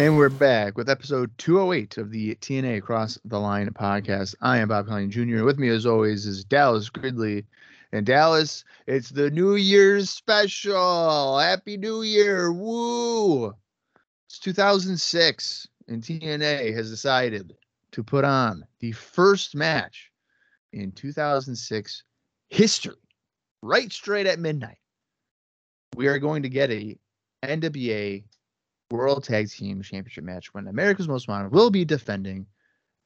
[0.00, 4.34] And we're back with episode 208 of the TNA Cross the Line podcast.
[4.40, 5.44] I am Bob Colling Jr.
[5.44, 7.44] With me, as always, is Dallas Gridley.
[7.92, 11.38] And Dallas, it's the New Year's special.
[11.38, 12.50] Happy New Year.
[12.50, 13.52] Woo.
[14.26, 17.54] It's 2006, and TNA has decided
[17.92, 20.10] to put on the first match
[20.72, 22.04] in 2006
[22.48, 22.94] history,
[23.60, 24.78] right straight at midnight.
[25.94, 26.98] We are going to get a
[27.44, 28.24] NWA
[28.90, 32.46] World Tag Team Championship match when America's Most Wanted will be defending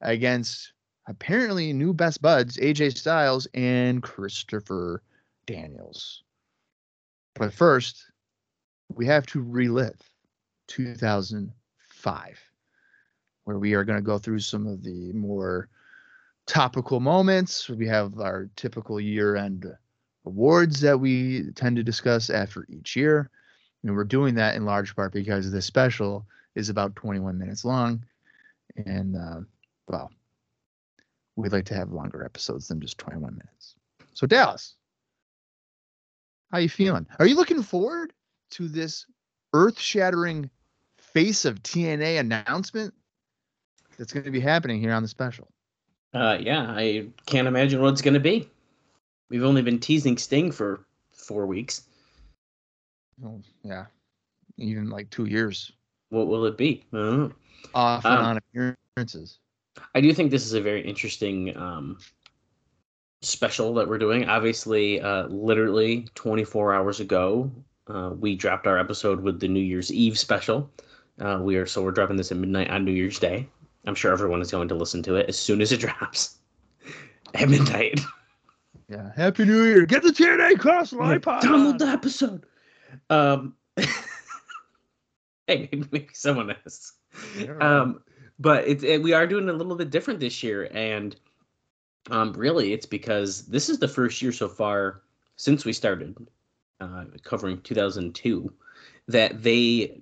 [0.01, 0.73] against
[1.07, 5.03] apparently new best buds AJ Styles and Christopher
[5.45, 6.23] Daniels.
[7.35, 8.05] But first,
[8.89, 10.01] we have to relive
[10.67, 12.39] 2005,
[13.43, 15.69] where we are going to go through some of the more
[16.47, 17.69] topical moments.
[17.69, 19.67] We have our typical year end
[20.25, 23.29] awards that we tend to discuss after each year.
[23.85, 28.03] And we're doing that in large part because this special is about 21 minutes long.
[28.83, 29.41] And, uh,
[29.87, 30.11] well,
[31.35, 33.75] we'd like to have longer episodes than just 21 minutes.
[34.13, 34.73] So, Dallas,
[36.51, 37.05] how you feeling?
[37.19, 38.11] Are you looking forward
[38.51, 39.05] to this
[39.53, 40.49] earth-shattering
[40.97, 42.91] face of TNA announcement
[43.99, 45.47] that's going to be happening here on the special?
[46.11, 48.49] Uh, yeah, I can't imagine what it's going to be.
[49.29, 50.79] We've only been teasing Sting for
[51.11, 51.83] four weeks.
[53.23, 53.85] Oh, yeah,
[54.57, 55.71] even like two years
[56.09, 56.83] What will it be?
[56.93, 59.39] Off and Um, on appearances.
[59.93, 61.97] I do think this is a very interesting um,
[63.21, 64.25] special that we're doing.
[64.29, 67.51] Obviously, uh, literally 24 hours ago,
[67.87, 70.69] uh, we dropped our episode with the New Year's Eve special.
[71.19, 73.47] Uh, we are so we're dropping this at midnight on New Year's Day.
[73.85, 76.37] I'm sure everyone is going to listen to it as soon as it drops
[77.33, 77.99] at midnight.
[78.89, 79.85] Yeah, Happy New Year!
[79.85, 81.43] Get the TNA Cross Line pod.
[81.43, 82.45] Download the episode.
[83.09, 83.55] Um,
[85.47, 86.93] hey, maybe, someone is.
[87.59, 88.01] Um,
[88.39, 91.15] but it's it, we are doing a little bit different this year, and
[92.11, 95.01] um, really, it's because this is the first year so far
[95.37, 96.15] since we started
[96.81, 98.51] uh, covering 2002
[99.07, 100.01] that they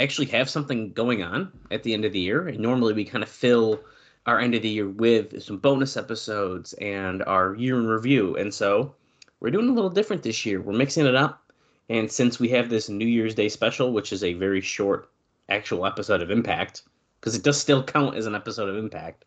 [0.00, 2.48] actually have something going on at the end of the year.
[2.48, 3.80] And normally, we kind of fill
[4.26, 8.52] our end of the year with some bonus episodes and our year in review, and
[8.52, 8.94] so
[9.40, 10.60] we're doing a little different this year.
[10.60, 11.51] We're mixing it up.
[11.88, 15.10] And since we have this New Year's Day special, which is a very short
[15.48, 16.82] actual episode of Impact,
[17.20, 19.24] because it does still count as an episode of Impact,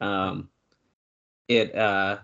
[0.00, 0.48] um,
[1.48, 2.18] it uh,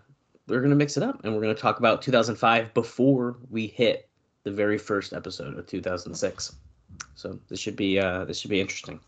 [0.46, 4.08] we're gonna mix it up and we're gonna talk about 2005 before we hit
[4.44, 6.56] the very first episode of 2006.
[7.14, 9.00] So this should be uh, this should be interesting.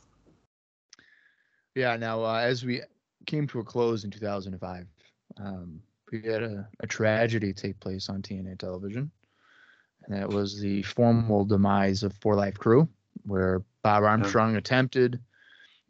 [1.75, 1.97] Yeah.
[1.97, 2.83] Now, uh, as we
[3.27, 4.87] came to a close in 2005,
[5.39, 9.11] um, we had a, a tragedy take place on TNA television,
[10.07, 12.89] and that was the formal demise of 4Live Kru,
[13.27, 15.21] where Bob Armstrong attempted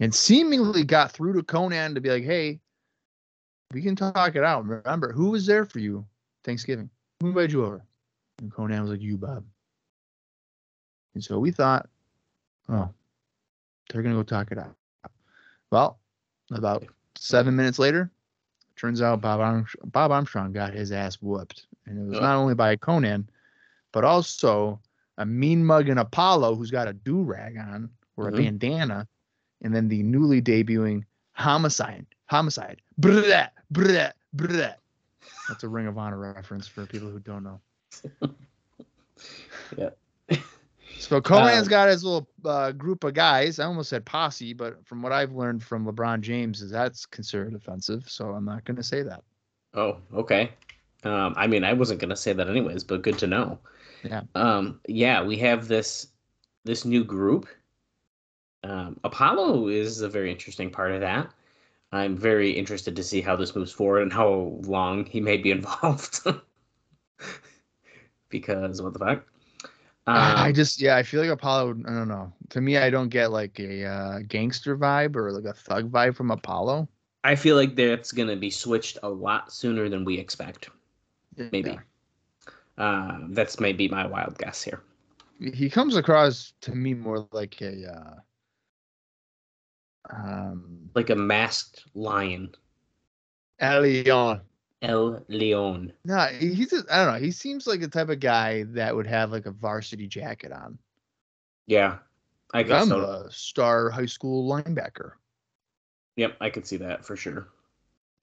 [0.00, 2.60] and seemingly got through to Konnan to be like, "Hey,
[3.72, 4.66] we can talk it out.
[4.66, 6.06] Remember, who was there for you
[6.44, 6.91] Thanksgiving?
[7.21, 7.84] Who invited you over?"
[8.41, 9.44] And Konnan was like, "You, Bob."
[11.15, 11.88] And so we thought,
[12.69, 12.88] "Oh,
[13.92, 14.77] they're gonna go talk it out."
[15.71, 15.98] Well,
[16.50, 16.84] about
[17.16, 18.10] seven minutes later,
[18.77, 21.66] turns out Bob, Arm- Bob Armstrong got his ass whooped.
[21.87, 23.28] And it was not only by Konnan,
[23.92, 24.80] but also
[25.18, 28.36] a mean mug and Apollo who's got a do rag on or a Mhm.
[28.36, 29.08] bandana.
[29.62, 32.06] And then the newly debuting Homicide.
[32.26, 32.80] Homicide.
[33.00, 34.74] Brrrr, brrrr, brrrr.
[35.48, 37.60] That's a Ring of Honor reference for people who don't know.
[39.76, 39.91] Yeah.
[40.98, 43.59] So Konnan's Um, got his little uh, group of guys.
[43.59, 47.54] I almost said posse, but from what I've learned from LeBron James, is that's considered
[47.54, 48.04] offensive.
[48.06, 49.22] So I'm not going to say that.
[49.72, 50.53] Oh, okay.
[51.04, 53.59] Um, I mean, I wasn't gonna say that anyways, but good to know.
[54.04, 54.22] Yeah.
[54.34, 56.08] Um, yeah, we have this
[56.64, 57.48] this new group.
[58.62, 61.32] Um, Apollo is a very interesting part of that.
[61.92, 65.50] I'm very interested to see how this moves forward and how long he may be
[65.58, 66.20] involved.
[68.28, 69.24] because what the fuck?
[70.06, 71.70] I Um, just, yeah, I feel like Apollo.
[71.86, 72.32] I don't know.
[72.50, 76.16] To me, I don't get like a uh, gangster vibe or like a thug vibe
[76.16, 76.88] from Apollo.
[77.22, 80.70] I feel like that's going to be switched a lot sooner than we expect.
[81.36, 81.70] Maybe.
[81.70, 81.78] Yeah.
[82.80, 84.80] Uh, that's maybe my wild guess here.
[85.38, 88.15] He comes across to me more like a uh,
[90.16, 92.54] um Like a masked lion.
[93.60, 94.41] Elion.
[94.82, 95.92] El Leon.
[96.06, 97.21] No, he's just, I don't know.
[97.21, 100.78] He seems like the type of guy that would have like a varsity jacket on.
[101.66, 101.98] Yeah.
[102.54, 103.00] I guess I'm so.
[103.00, 105.12] a star high school linebacker.
[106.16, 107.48] Yep, I could see that for sure.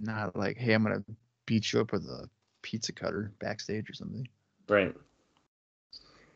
[0.01, 1.03] Not like, hey, I'm gonna
[1.45, 2.27] beat you up with a
[2.63, 4.27] pizza cutter backstage or something.
[4.69, 4.95] Right.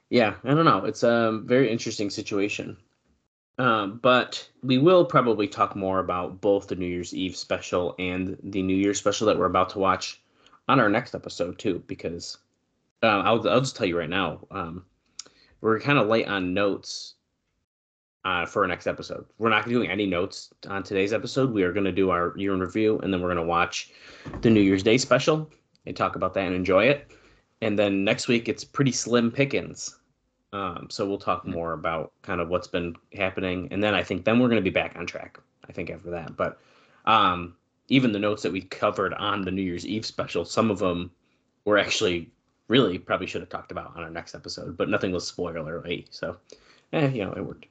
[0.10, 0.86] Yeah, I don't know.
[0.86, 2.78] It's a very interesting situation.
[3.58, 8.38] Um, but we will probably talk more about both the New Year's Eve special and
[8.44, 10.22] the New Year's special that we're about to watch
[10.68, 12.38] on our next episode too, because
[13.04, 14.86] um, I'll I'll just tell you right now, um,
[15.60, 17.16] we're kind of late on notes
[18.26, 19.26] uh, for our next episode.
[19.38, 21.52] We're not doing any notes on today's episode.
[21.52, 23.92] We are going to do our year in review, and then we're going to watch
[24.42, 25.50] the New Year's Day special
[25.86, 27.12] and talk about that and enjoy it.
[27.62, 30.00] And then next week it's pretty slim pickings.
[30.54, 34.26] Um, so we'll talk more about kind of what's been happening, and then I think
[34.26, 35.40] then we're going to be back on track.
[35.70, 36.60] I think after that, but
[37.06, 37.56] um,
[37.88, 41.12] even the notes that we covered on the New Year's Eve special, some of them
[41.64, 42.30] were actually
[42.68, 46.38] really probably should have talked about on our next episode, but nothing was spoiler So,
[46.94, 47.66] eh, you know, it worked.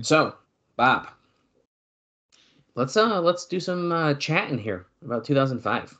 [0.00, 0.34] So,
[0.76, 1.08] Bob,
[2.74, 5.98] let's uh let's do some uh, chatting here about 2005.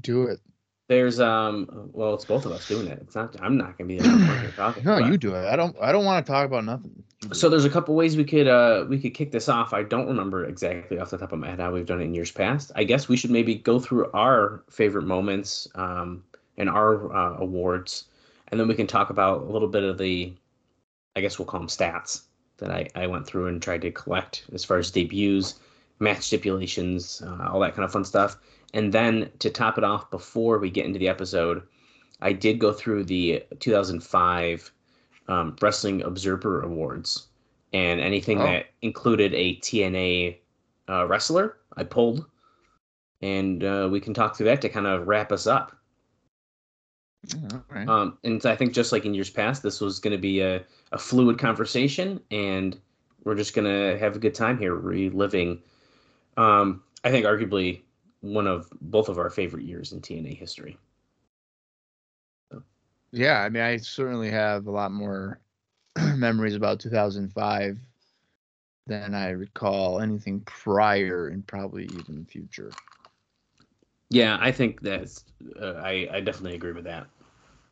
[0.00, 0.40] Do it.
[0.88, 2.98] There's um well it's both of us doing it.
[3.02, 4.84] It's not I'm not gonna be the talking.
[4.84, 5.46] No, but- you do it.
[5.46, 5.74] I don't.
[5.80, 7.02] I don't want to talk about nothing.
[7.32, 9.72] So there's a couple ways we could uh we could kick this off.
[9.72, 12.14] I don't remember exactly off the top of my head how we've done it in
[12.14, 12.72] years past.
[12.74, 16.24] I guess we should maybe go through our favorite moments um
[16.58, 18.04] and our uh, awards,
[18.48, 20.34] and then we can talk about a little bit of the,
[21.16, 22.22] I guess we'll call them stats
[22.58, 25.54] that I I went through and tried to collect as far as debuts,
[26.00, 28.36] match stipulations, uh, all that kind of fun stuff.
[28.74, 31.62] And then to top it off, before we get into the episode,
[32.20, 34.72] I did go through the 2005
[35.28, 37.28] um, Wrestling Observer Awards,
[37.72, 38.44] and anything Oh.
[38.44, 40.38] that included a TNA
[40.88, 42.26] uh, wrestler, I pulled,
[43.20, 45.76] and uh, we can talk through that to kind of wrap us up.
[47.70, 47.88] Right.
[47.88, 50.64] Um, and I think just like in years past, this was going to be a,
[50.90, 52.76] a fluid conversation, and
[53.24, 55.60] we're just going to have a good time here, reliving.
[56.36, 57.82] Um, I think arguably
[58.22, 60.78] one of both of our favorite years in TNA history.
[63.12, 65.38] yeah, I mean, I certainly have a lot more
[66.16, 67.78] memories about 2005
[68.86, 72.72] than I recall anything prior and probably even future.
[74.10, 75.24] Yeah, I think that's.
[75.60, 77.06] Uh, I I definitely agree with that.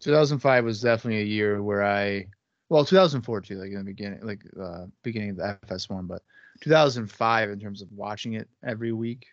[0.00, 2.26] 2005 was definitely a year where I,
[2.68, 6.22] well, 2004 too, like in the beginning, like uh, beginning of the FSN, but
[6.60, 9.26] 2005 in terms of watching it every week,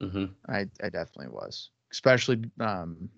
[0.00, 3.10] hmm I I definitely was, especially um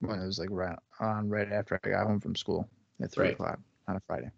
[0.00, 2.68] when it was like right on right after I got home from school
[3.02, 3.30] at three Right.
[3.30, 4.30] o'clock on a Friday.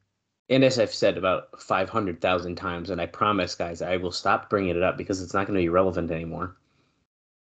[0.48, 4.12] And as I've said about five hundred thousand times, and I promise, guys, I will
[4.12, 6.56] stop bringing it up because it's not going to be relevant anymore.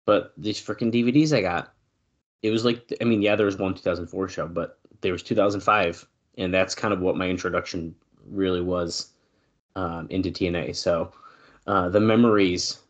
[0.06, 1.74] But these freaking DVDs I got,
[2.42, 6.08] it was like, I mean, yeah, there was one 2004 show, but there was 2005,
[6.38, 7.94] and that's kind of what my introduction
[8.26, 9.12] really was
[9.76, 10.72] um, into TNA.
[10.72, 11.12] So
[11.66, 12.80] uh, the memories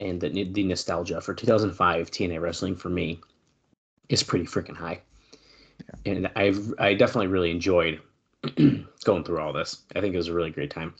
[0.00, 3.20] and the, the nostalgia for 2005 TNA wrestling for me
[4.08, 5.00] is pretty freaking high,
[6.06, 8.00] and I've I definitely really enjoyed
[9.04, 9.82] going through all this.
[9.94, 10.94] I think it was a really great time.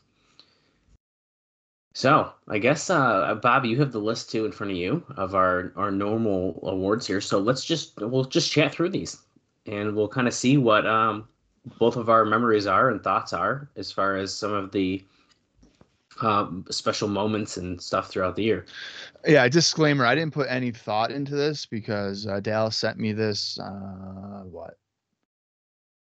[1.94, 5.34] So I guess uh, Bob, you have the list too in front of you of
[5.34, 7.20] our our normal awards here.
[7.20, 9.18] So let's just we'll just chat through these,
[9.66, 11.26] and we'll kind of see what um,
[11.78, 15.04] both of our memories are and thoughts are as far as some of the
[16.22, 18.66] um, special moments and stuff throughout the year.
[19.26, 23.58] Yeah, disclaimer: I didn't put any thought into this because uh, Dallas sent me this
[23.58, 24.78] uh, what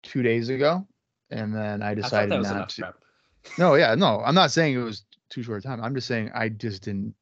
[0.03, 0.85] two days ago,
[1.29, 2.81] and then I I decided was not to.
[2.81, 2.95] prep.
[3.57, 5.81] No, yeah, no, I'm not saying it was too short a time.
[5.83, 7.13] I'm just saying I just didn't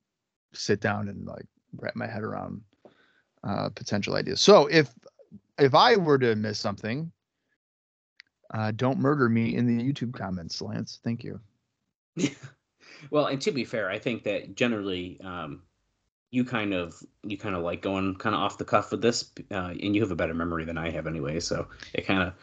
[0.53, 1.45] sit down and like
[1.77, 2.61] wrap my head around
[3.43, 4.41] uh, potential ideas.
[4.41, 4.89] So if
[5.59, 7.11] if I were to miss something,
[8.53, 10.99] uh, don't murder me in the YouTube comments, Lance.
[11.03, 11.39] Thank you.
[13.11, 15.61] Well, and to be fair, I think that generally um,
[16.31, 19.31] you kind of you kind of like going kind of off the cuff with this,
[19.51, 21.39] uh, and you have a better memory than I have anyway.
[21.39, 22.33] So it kind of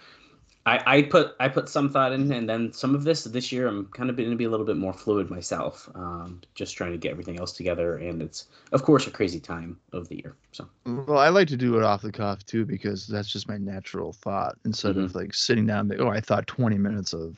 [0.65, 3.67] I, I put I put some thought in, and then some of this this year
[3.67, 6.93] I'm kind of going to be a little bit more fluid myself, um, just trying
[6.93, 7.97] to get everything else together.
[7.97, 10.37] And it's of course a crazy time of the year.
[10.53, 13.59] So Well, I like to do it off the cuff too because that's just my
[13.59, 15.91] natural thought instead of like sitting down.
[15.99, 17.37] Oh, I thought 20 minutes of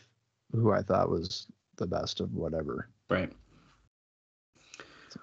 [0.52, 2.88] who I thought was the best of whatever.
[3.10, 3.32] Right,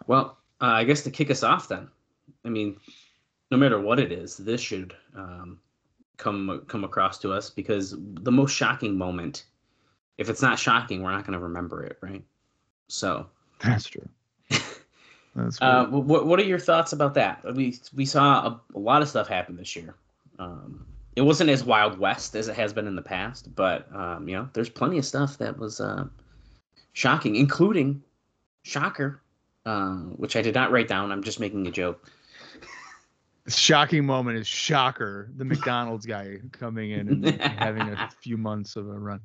[0.07, 1.88] Well, uh, I guess to kick us off, then,
[2.45, 2.77] I mean,
[3.50, 5.59] no matter what it is, this should um,
[6.17, 9.45] come come across to us because the most shocking moment,
[10.17, 12.23] if it's not shocking, we're not going to remember it, right?
[12.88, 13.27] So
[13.63, 14.07] That's true.
[15.35, 16.00] That's Uh, true.
[16.00, 17.43] what what are your thoughts about that?
[17.55, 19.95] We we saw a, a lot of stuff happen this year.
[20.39, 20.85] Um,
[21.15, 24.35] it wasn't as wild west as it has been in the past, but um, you
[24.35, 26.05] know, there's plenty of stuff that was uh,
[26.93, 28.01] shocking, including
[28.63, 29.21] shocker,
[29.65, 31.12] uh, which I did not write down.
[31.12, 32.10] I'm just making a joke.
[33.48, 38.88] shocking moment is shocker the mcdonald's guy coming in and having a few months of
[38.88, 39.19] a run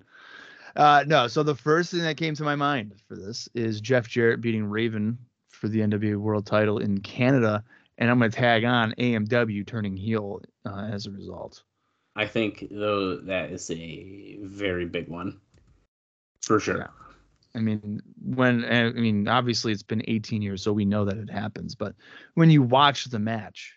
[0.76, 4.08] uh no so the first thing that came to my mind for this is jeff
[4.08, 5.18] jarrett beating raven
[5.50, 7.62] for the nwa world title in canada
[7.98, 11.62] and i'm going to tag on amw turning heel uh, as a result
[12.16, 15.38] I think though that is a very big one,
[16.40, 16.78] for sure.
[16.78, 17.05] Yeah.
[17.56, 21.30] I mean, when I mean, obviously it's been 18 years, so we know that it
[21.30, 21.74] happens.
[21.74, 21.94] But
[22.34, 23.72] when you watch the match,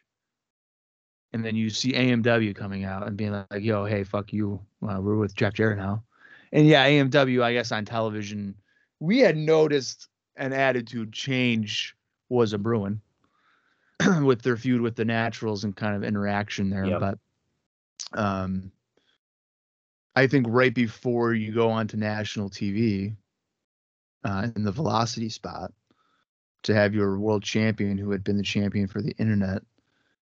[1.31, 4.99] and then you see AMW coming out and being like, "Yo, hey, fuck you, uh,
[5.01, 6.03] we're with Jeff Jarrett now,"
[6.51, 8.53] and yeah, AMW, I guess on television,
[8.99, 11.95] we had noticed an attitude change
[12.27, 12.99] was a brewing
[14.23, 16.99] with their feud with the Naturals and kind of interaction there, Yep.
[16.99, 17.19] but
[18.13, 18.71] um.
[20.15, 23.15] I think right before you go onto national TV,
[24.23, 25.71] uh, in the velocity spot
[26.63, 29.61] to have your world champion who had been the champion for the internet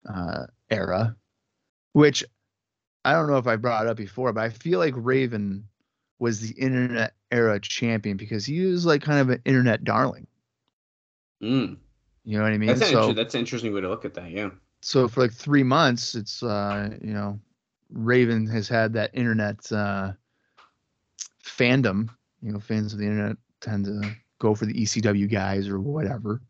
[0.08, 1.16] uh, era,
[1.92, 2.24] which
[3.04, 5.64] I don't know if I brought up before, but I feel like Raven
[6.18, 10.26] was the internet era champion because he was like kind of an internet darling.
[11.42, 11.76] Mm.
[12.24, 12.68] You know what I mean?
[12.68, 14.30] That's an so, inter- that's an interesting way to look at that.
[14.30, 14.50] Yeah.
[14.82, 17.38] so for like three months, it's uh, you know,
[17.90, 20.12] Raven has had that internet uh,
[21.42, 22.10] fandom.
[22.42, 24.02] You know, fans of the internet tend to
[24.38, 26.40] go for the ECW guys or whatever.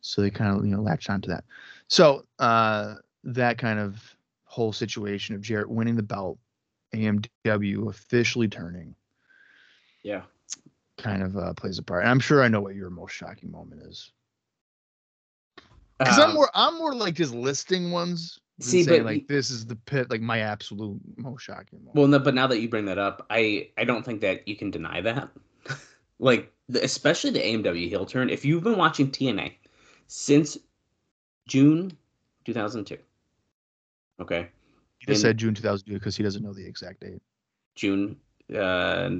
[0.00, 1.44] So they kind of you know latch onto that.
[1.88, 4.02] So uh, that kind of
[4.44, 6.38] whole situation of Jarrett winning the belt,
[6.94, 8.94] AMW officially turning,
[10.02, 10.22] Yeah.
[10.98, 12.02] kind of uh, plays a part.
[12.02, 14.10] And I'm sure I know what your most shocking moment is.
[15.98, 18.38] Because Um, I'm more I'm more like just listing ones.
[18.60, 21.96] See, saying, but like y- this is the pit, like my absolute most shocking moment.
[21.96, 24.56] Well, no, but now that you bring that up, I I don't think that you
[24.56, 25.30] can deny that.
[26.20, 28.30] Like, the, especially the AMW heel turn.
[28.30, 29.54] If you've been watching TNA
[30.06, 30.56] since
[31.48, 31.96] June
[32.44, 32.96] 2002,
[34.20, 34.48] okay,
[34.98, 37.22] he just in- said June 2002 because he doesn't know the exact date.
[37.74, 38.16] June
[38.54, 39.10] uh,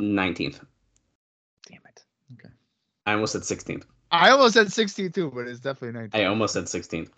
[0.00, 0.60] 19th.
[1.68, 2.04] Damn it.
[2.34, 2.52] Okay.
[3.06, 3.84] I almost said 16th.
[4.10, 6.20] I almost said 62, but it's definitely 19.
[6.20, 7.08] I almost said 16th.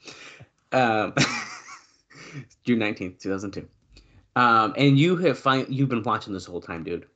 [0.72, 1.12] Um,
[2.64, 3.68] June 19th, 2002.
[4.36, 7.06] Um, and you have find you've been watching this whole time, dude.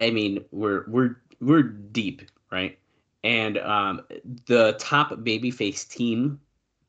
[0.00, 2.78] I mean, we're we're we're deep, right?
[3.24, 4.02] And um,
[4.46, 6.40] the top babyface team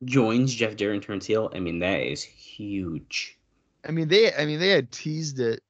[0.06, 1.51] joins Jeff Jarrett and turns heel.
[1.54, 3.38] I mean, that is huge.
[3.88, 5.62] I mean they I mean they had teased it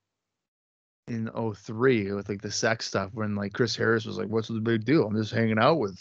[1.08, 4.60] in 03 with like the sex stuff when like Chris Harris was like, What's the
[4.60, 5.05] big deal?
[5.05, 5.98] I'm just hanging out with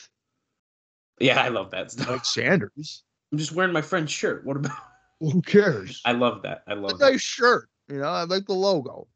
[1.20, 2.08] Yeah, I love that stuff.
[2.08, 3.04] Mike Sanders.
[3.32, 4.46] I'm just wearing my friend's shirt.
[4.46, 4.76] What about?
[5.20, 6.00] Who cares?
[6.04, 6.62] I love that.
[6.66, 7.10] I love that.
[7.10, 7.68] nice shirt.
[7.88, 9.06] You know, I like the logo.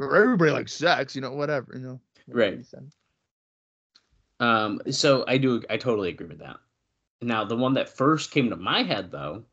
[0.00, 2.00] Everybody likes sex, you know, whatever, you know.
[2.28, 2.64] Right.
[4.38, 6.56] Um, so I do, I totally agree with that.
[7.20, 9.44] Now, the one that first came to my head, though,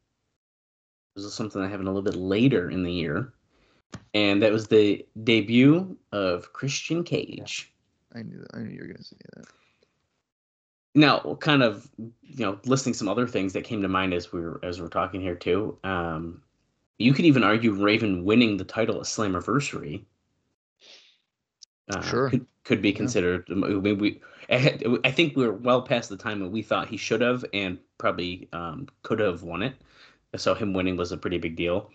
[1.16, 3.34] was something that happened a little bit later in the year,
[4.14, 7.74] and that was the debut of Christian Cage.
[8.16, 8.56] I knew that.
[8.56, 9.46] I knew you were gonna say that.
[10.96, 14.40] Now, kind of, you know, listing some other things that came to mind as we
[14.40, 15.78] were as we're talking here too.
[15.84, 16.42] Um,
[16.98, 20.06] you could even argue Raven winning the title at Slammiversary.
[21.90, 22.30] Uh, Sure.
[22.30, 22.96] could, could be Yeah.
[22.98, 23.48] considered.
[23.50, 26.62] I mean, we, I had- I think we are well past the time that we
[26.62, 29.76] thought he should have and probably um, could have won it.
[30.36, 31.90] So him winning was a pretty big deal.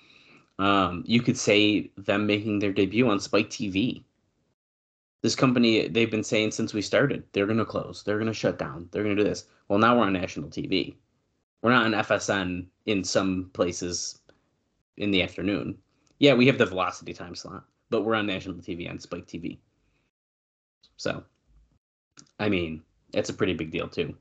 [0.59, 4.03] Um, you could say them making their debut on Spike TV.
[5.23, 8.35] This company, they've been saying since we started, they're going to close, they're going to
[8.35, 9.47] shut down, they're going to do this.
[9.69, 10.95] Well, now we're on national TV.
[11.63, 14.19] We're not on FSN in some places
[14.97, 15.79] in the afternoon.
[16.19, 19.59] Yeah, we have the velocity time slot, but we're on national TV on Spike TV.
[21.03, 21.25] So,
[22.39, 24.15] I mean, it's a pretty big deal too.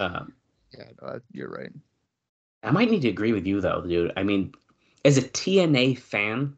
[0.00, 0.32] Um,
[0.76, 1.70] Yeah, no, you're right.
[2.64, 4.12] I might need to agree with you though, dude.
[4.16, 4.52] I mean,
[5.04, 6.56] as a TNA fan,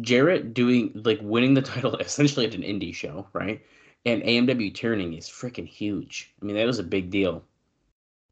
[0.00, 3.62] Jarrett doing like winning the title essentially at an indie show, right?
[4.06, 6.32] And AMW turning is freaking huge.
[6.40, 7.44] I mean, that was a big deal.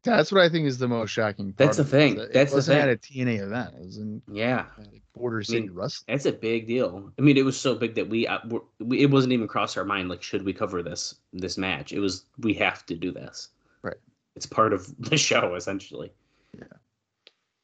[0.05, 1.47] That's what I think is the most shocking.
[1.53, 2.15] Part That's the of it, is thing.
[2.17, 2.89] that That's the wasn't thing.
[2.89, 2.97] at a
[3.37, 3.73] TNA event.
[3.75, 6.05] It was in Yeah, uh, like Border City Wrestling.
[6.07, 7.11] that's a big deal.
[7.17, 8.39] I mean, it was so big that we, uh,
[8.79, 11.91] we it wasn't even cross our mind like should we cover this this match.
[11.93, 13.49] It was we have to do this.
[13.81, 13.97] Right.
[14.35, 16.11] It's part of the show essentially.
[16.57, 16.63] Yeah.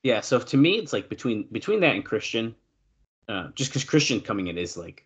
[0.03, 0.21] Yeah.
[0.21, 2.55] So to me, it's like between between that and Christian,
[3.29, 5.05] uh, just because Christian coming in is like.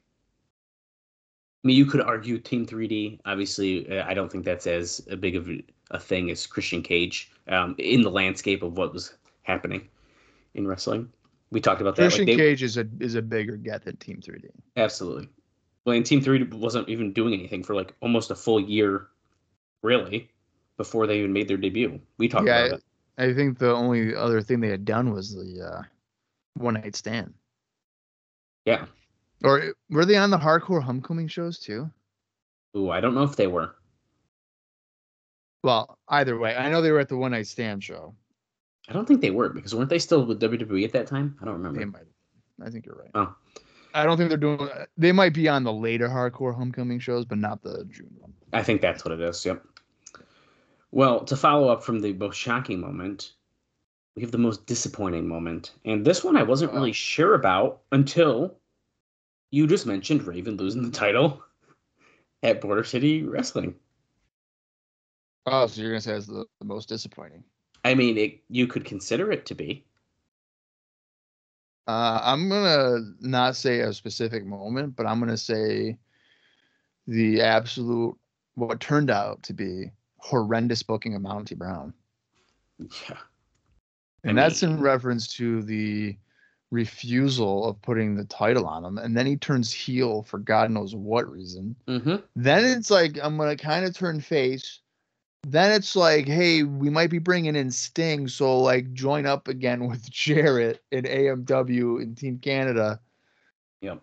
[1.66, 3.22] I mean, you could argue Team 3D.
[3.26, 7.32] Obviously, uh, I don't think that's as a big of a- thing as Christian Cage
[7.48, 9.88] um, in the landscape of what was happening
[10.54, 11.12] in wrestling.
[11.50, 12.04] We talked about that.
[12.04, 14.50] like, Christian they- Cage is a is a bigger get than Team 3D.
[14.78, 15.28] Absolutely.
[15.86, 19.08] Well, and Team 3D wasn't even doing anything for like almost a full year,
[19.82, 20.30] really,
[20.78, 22.00] before they even made their debut.
[22.20, 22.84] We talked Yeah, about it.
[23.18, 25.82] I think the only other thing they had done was the uh,
[26.54, 27.34] one night stand.
[28.66, 28.86] Yeah.
[29.44, 31.90] Or were they on the hardcore homecoming shows too?
[32.76, 33.76] Ooh, I don't know if they were.
[35.64, 38.16] Well, either way, I know they were at the one night stand show.
[38.88, 41.38] I don't think they were because weren't they still with WWE at that time?
[41.42, 41.80] I don't remember.
[41.80, 42.04] They might.
[42.64, 43.12] I think you're right.
[43.16, 43.36] Oh.
[43.96, 44.70] I don't think they're doing.
[44.98, 48.34] They might be on the later hardcore homecoming shows, but not the June one.
[48.54, 49.46] I think that's what it is.
[49.46, 49.64] Yep.
[50.92, 53.32] Well, to follow up from the most shocking moment,
[54.16, 58.58] we have the most disappointing moment, and this one I wasn't really sure about until
[59.52, 61.42] you just mentioned Raven losing the title
[62.44, 63.76] at Border City Wrestling.
[65.46, 67.44] Oh, so you're gonna say it's the, the most disappointing?
[67.84, 69.86] I mean, it, you could consider it to be.
[71.88, 75.98] Uh, I'm gonna not say a specific moment, but I'm gonna say
[77.08, 78.18] the absolute
[78.56, 81.94] what turned out to be horrendous booking of Monty Brown,
[82.80, 83.18] Yeah.
[84.24, 86.18] and I that's in reference to the
[86.72, 90.96] refusal of putting the title on him, and then he turns heel for God knows
[90.96, 91.76] what reason.
[91.88, 92.16] Mm-hmm.
[92.36, 94.80] Then it's like I'm gonna kind of turn face.
[95.48, 99.88] Then it's like, hey, we might be bringing in Sting, so like join up again
[99.90, 103.00] with Jarrett and AMW and Team Canada.
[103.82, 104.02] Yep.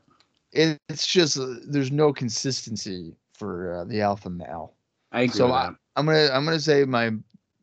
[0.52, 4.75] It, it's just uh, there's no consistency for uh, the alpha male.
[5.11, 7.12] I agree So I, I'm gonna I'm gonna say my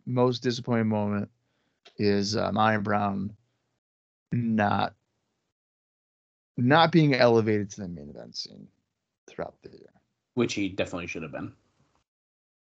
[0.06, 1.30] most disappointing moment
[1.98, 3.36] is uh, Monty Brown
[4.32, 4.94] not
[6.58, 8.68] not being elevated to the main event scene
[9.28, 9.94] throughout the year.
[10.34, 11.54] Which he definitely should have been.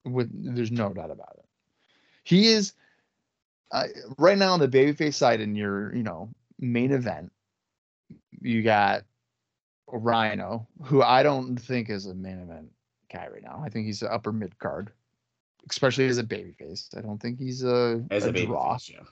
[0.04, 1.46] with there's no doubt about it.
[2.24, 2.74] He is
[3.72, 3.88] uh,
[4.18, 7.32] right now on the babyface side in your you know main event.
[8.42, 9.04] You got
[9.88, 12.72] Rhino, who I don't think is a main event
[13.12, 13.62] guy right now.
[13.64, 14.92] I think he's an upper mid card,
[15.70, 16.96] especially as a babyface.
[16.98, 18.74] I don't think he's a, As a, baby draw.
[18.74, 19.06] face, yeah.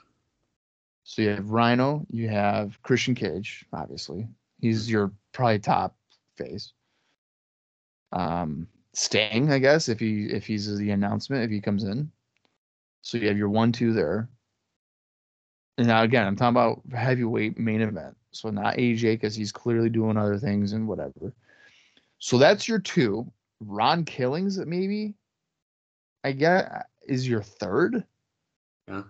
[1.04, 4.28] So you have Rhino, you have Christian Cage, obviously.
[4.60, 5.96] He's your probably top
[6.38, 6.74] face.
[8.12, 12.12] Um Sting, I guess, if he if he's the announcement, if he comes in.
[13.02, 14.30] So you have your one, two there.
[15.78, 18.16] And now again, I'm talking about heavyweight main event.
[18.32, 21.34] So not AJ because he's clearly doing other things and whatever.
[22.20, 23.32] So that's your two.
[23.60, 25.16] Ron Killings, maybe.
[26.24, 28.04] I get is your third.
[28.88, 29.04] Yeah.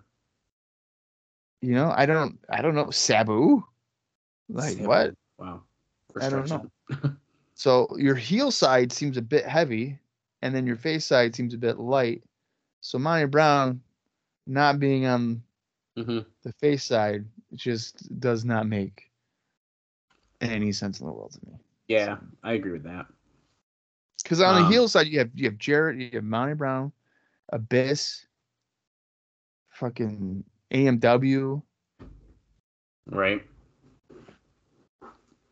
[1.64, 2.90] You know, I don't I don't know.
[2.90, 3.64] Sabu?
[4.48, 4.88] Like Sabu.
[4.88, 5.14] what?
[5.38, 5.62] Wow.
[6.20, 6.70] I don't know.
[7.54, 9.98] So your heel side seems a bit heavy,
[10.42, 12.22] and then your face side seems a bit light.
[12.80, 13.82] So Monty Brown
[14.46, 15.42] not being on
[15.96, 16.26] Mhm.
[16.42, 17.24] the face side
[17.54, 19.10] just does not make
[20.40, 21.58] any sense in the world to me.
[21.88, 23.06] Yeah, I agree with that.
[24.22, 26.92] Because on the Um, heel side, you have you have Jarrett, you have Monty Brown,
[27.52, 28.26] Abyss,
[29.70, 31.62] fucking AMW.
[33.06, 33.42] Right.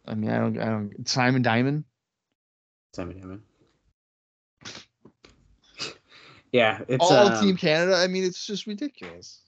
[0.07, 1.09] I mean, I don't, I don't.
[1.09, 1.85] Simon Diamond.
[2.95, 3.43] Simon Diamond.
[6.53, 7.97] yeah, it's all um, Team Canada.
[7.97, 9.41] I mean, it's just ridiculous.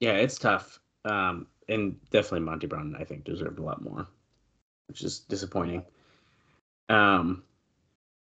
[0.00, 0.78] Yeah, it's tough.
[1.06, 4.06] Um, and definitely Monty Brown, I think, deserved a lot more,
[4.88, 5.84] which is disappointing.
[6.88, 7.42] Um,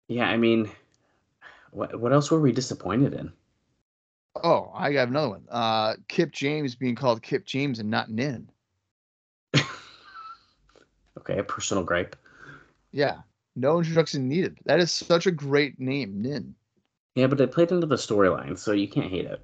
[0.08, 0.68] yeah, I mean,
[1.70, 3.32] what what else were we disappointed in?
[4.36, 5.44] Oh, I got another one.
[5.50, 8.48] Uh, Kip James being called Kip James and not Nin.
[11.18, 12.16] Okay, a personal gripe.
[12.90, 13.18] Yeah,
[13.54, 14.58] no introduction needed.
[14.64, 16.54] That is such a great name, Nin.
[17.14, 19.40] Yeah, but it played into the storyline, so you can't hate it.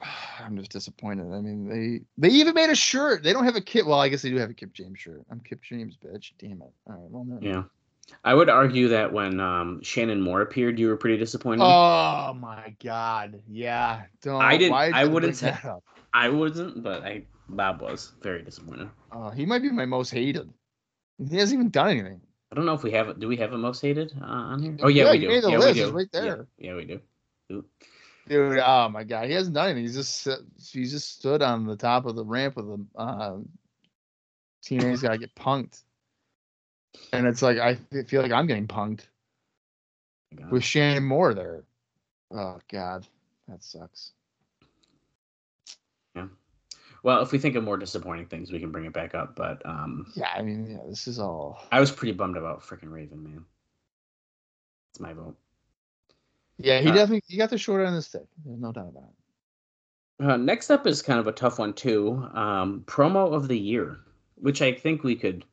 [0.44, 1.32] I'm just disappointed.
[1.32, 3.22] I mean, they they even made a shirt.
[3.22, 3.86] They don't have a Kip.
[3.86, 5.22] Well, I guess they do have a Kip James shirt.
[5.30, 6.32] I'm Kip James, bitch.
[6.38, 6.72] Damn it.
[6.86, 7.10] All right.
[7.10, 7.38] Well, no.
[7.40, 7.62] Yeah.
[8.24, 11.62] I would argue that when um, Shannon Moore appeared, you were pretty disappointed.
[11.64, 13.40] Oh my God.
[13.48, 14.02] Yeah.
[14.22, 14.40] Don't.
[14.42, 15.84] I didn't- I wouldn't say- that up?
[16.14, 18.88] I wasn't, but I Bob was very disappointed.
[19.12, 20.50] Uh, he might be my most hated.
[21.18, 22.20] He hasn't even done anything.
[22.50, 23.18] I don't know if we have.
[23.20, 24.76] Do we have a most hated uh, on here?
[24.80, 25.26] Oh yeah, Yeah, we do.
[25.26, 25.74] yeah, list.
[25.74, 25.96] we It's do.
[25.96, 26.46] right Yeah, there.
[26.58, 27.00] Yeah, we do.
[27.52, 27.64] Ooh.
[28.26, 29.84] Dude, oh my god, he hasn't done anything.
[29.84, 30.28] He's just
[30.72, 32.88] he's just stood on the top of the ramp with him.
[32.96, 33.36] Uh,
[34.64, 35.82] TNA's got to get punked,
[37.12, 39.02] and it's like I feel like I'm getting punked
[40.50, 41.64] with Shannon Moore there.
[42.30, 43.06] Oh god,
[43.48, 44.12] that sucks.
[46.14, 46.26] Yeah.
[47.02, 49.36] Well, if we think of more disappointing things, we can bring it back up.
[49.36, 51.60] But um, Yeah, I mean, yeah, this is all.
[51.70, 53.44] I was pretty bummed about freaking Raven, man.
[54.90, 55.36] It's my vote.
[56.58, 58.26] Yeah, he Uh, definitely he got the short end of the stick.
[58.44, 60.24] There's no doubt about it.
[60.24, 62.28] Uh, next up is kind of a tough one too.
[62.34, 64.00] Um, promo of the year,
[64.34, 65.44] which I think we could,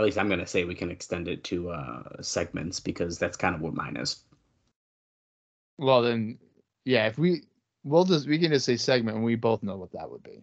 [0.00, 3.36] at least I'm going to say we can extend it to uh, segments because that's
[3.36, 4.24] kind of what mine is.
[5.78, 6.38] Well, then,
[6.84, 7.42] yeah, if we
[7.84, 10.42] we'll just we can just say segment, and we both know what that would be.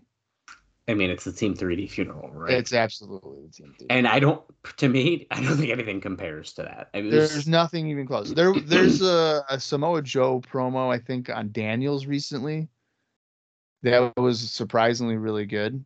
[0.90, 2.54] I mean, it's the Team 3D funeral, right?
[2.54, 3.76] It's absolutely the team.
[3.78, 3.92] Dude.
[3.92, 4.42] and I don't,
[4.78, 6.90] to me, I don't think anything compares to that.
[6.94, 8.34] I mean, There's nothing even close.
[8.34, 12.70] There, there's a, a Samoa Joe promo I think on Daniels recently.
[13.84, 15.84] That was surprisingly really good.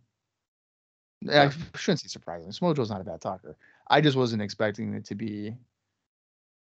[1.29, 2.51] I shouldn't say surprisingly.
[2.53, 3.55] Samoa Joe's not a bad talker.
[3.87, 5.55] I just wasn't expecting it to be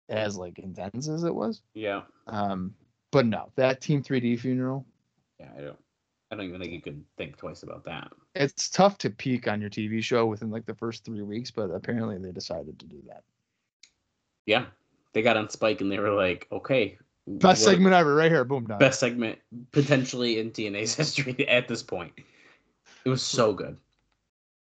[0.09, 1.63] as like intense as it was.
[1.75, 2.75] yeah, Um,
[3.11, 4.85] but no, that Team 3D funeral.
[5.39, 5.79] yeah, I don't,
[6.31, 8.09] I don't even think you could think twice about that.
[8.35, 11.71] It's tough to peak on your TV show within like the first three weeks, but
[11.71, 13.23] apparently they decided to do that.
[14.47, 14.67] Yeah,
[15.13, 18.45] they got on Spike and they were like, okay, Best segment ever, right here.
[18.45, 18.79] Boom, done.
[18.79, 19.39] best segment
[19.71, 22.13] potentially in TNA's history at this point.
[23.05, 23.77] It was so good.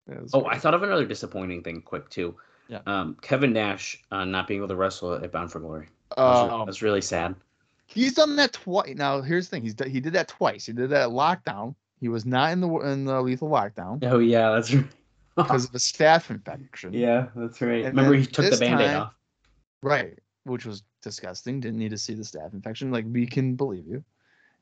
[0.08, 0.54] Yeah, Oh, great.
[0.54, 2.34] I thought of another disappointing thing quick too.
[2.68, 2.80] Yeah.
[2.86, 5.88] Um, Kevin Nash uh, not being able to wrestle at Bound for Glory.
[6.16, 7.34] That was, Um, that really sad.
[7.86, 8.94] He's done that twice.
[8.96, 10.66] Now here's the thing: he's d- he did that twice.
[10.66, 11.74] He did that at lockdown.
[12.00, 14.84] He was not in the in the lethal lockdown Oh yeah, that's right.
[15.36, 16.92] because of a staph infection.
[16.92, 17.84] yeah, that's right.
[17.86, 19.14] And Remember he took the this band-aid time- off.
[19.82, 21.60] right, which was disgusting.
[21.60, 22.90] Didn't need to see the staph infection.
[22.90, 24.04] Like we can believe you.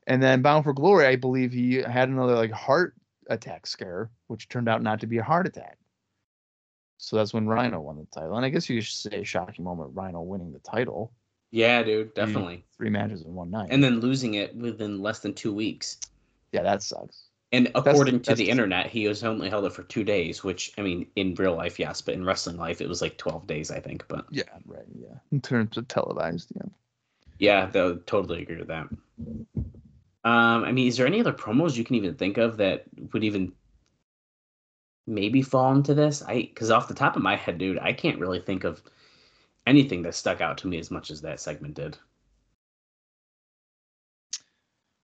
[0.07, 2.95] And then Bound for Glory, I believe he had another like heart
[3.29, 5.77] attack scare, which turned out not to be a heart attack.
[6.97, 8.35] So that's when Rhino won the title.
[8.37, 11.11] And I guess you should say shocking moment, Rhino winning the title.
[11.51, 12.65] Yeah, dude, definitely.
[12.75, 13.69] Three matches in one night.
[13.71, 15.99] And then losing it within less than two weeks.
[16.51, 17.25] yeah, that sucks.
[17.53, 20.73] And according to that's- the internet, he was only held it for two days, which
[20.77, 23.71] I mean, in real life, yes, but in wrestling life, it was like twelve days,
[23.71, 24.05] I think.
[24.09, 24.83] But Yeah, right.
[24.99, 25.15] Yeah.
[25.31, 26.63] In terms of televised, yeah.
[27.39, 28.87] yeah, though, totally agree with that.
[30.27, 33.23] Um, I mean, is there any other promos you can even think of that would
[33.23, 33.53] even
[35.05, 36.21] maybe fall into this?
[36.21, 38.83] I because off the top of my head, dude, I can't really think of
[39.65, 41.97] anything that stuck out to me as much as that segment did.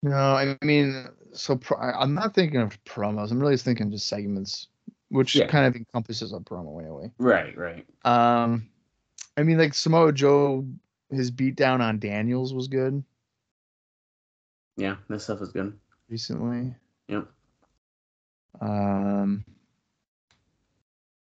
[0.03, 3.31] No, I mean, so pro- I'm not thinking of promos.
[3.31, 4.69] I'm really just thinking just segments,
[5.11, 5.49] which Yeah.
[5.49, 7.11] kind of encompasses a promo anyway.
[7.19, 7.87] Right, right.
[8.07, 8.71] Um,
[9.37, 10.67] I mean, like Samoa Joe,
[11.11, 13.05] his beatdown on Daniels was good
[14.81, 15.79] Yeah, this stuff is good.
[16.09, 16.75] recently.
[17.09, 17.29] Yep.
[18.63, 19.45] Um,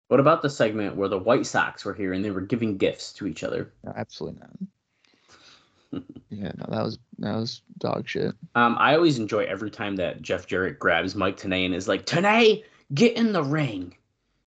[0.08, 3.14] What about the segment where the White Sox were here and they were giving gifts
[3.14, 3.72] to each other?
[3.84, 6.04] no, absolutely not.
[6.32, 8.34] yeah, no, that was that was dog shit.
[8.56, 12.08] Um, I always enjoy every time that Jeff Jarrett grabs Mike Tenay and is like,
[12.08, 12.64] Tanay,
[12.96, 13.96] get in the ring.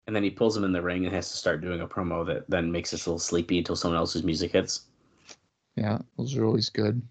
[0.07, 2.25] And then he pulls him in the ring and has to start doing a promo
[2.25, 4.81] that then makes us a little sleepy until someone else's music hits.
[5.77, 7.01] Yeah, those are always good.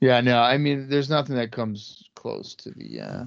[0.00, 3.24] Yeah, no, I mean, there's nothing that comes close to the uh,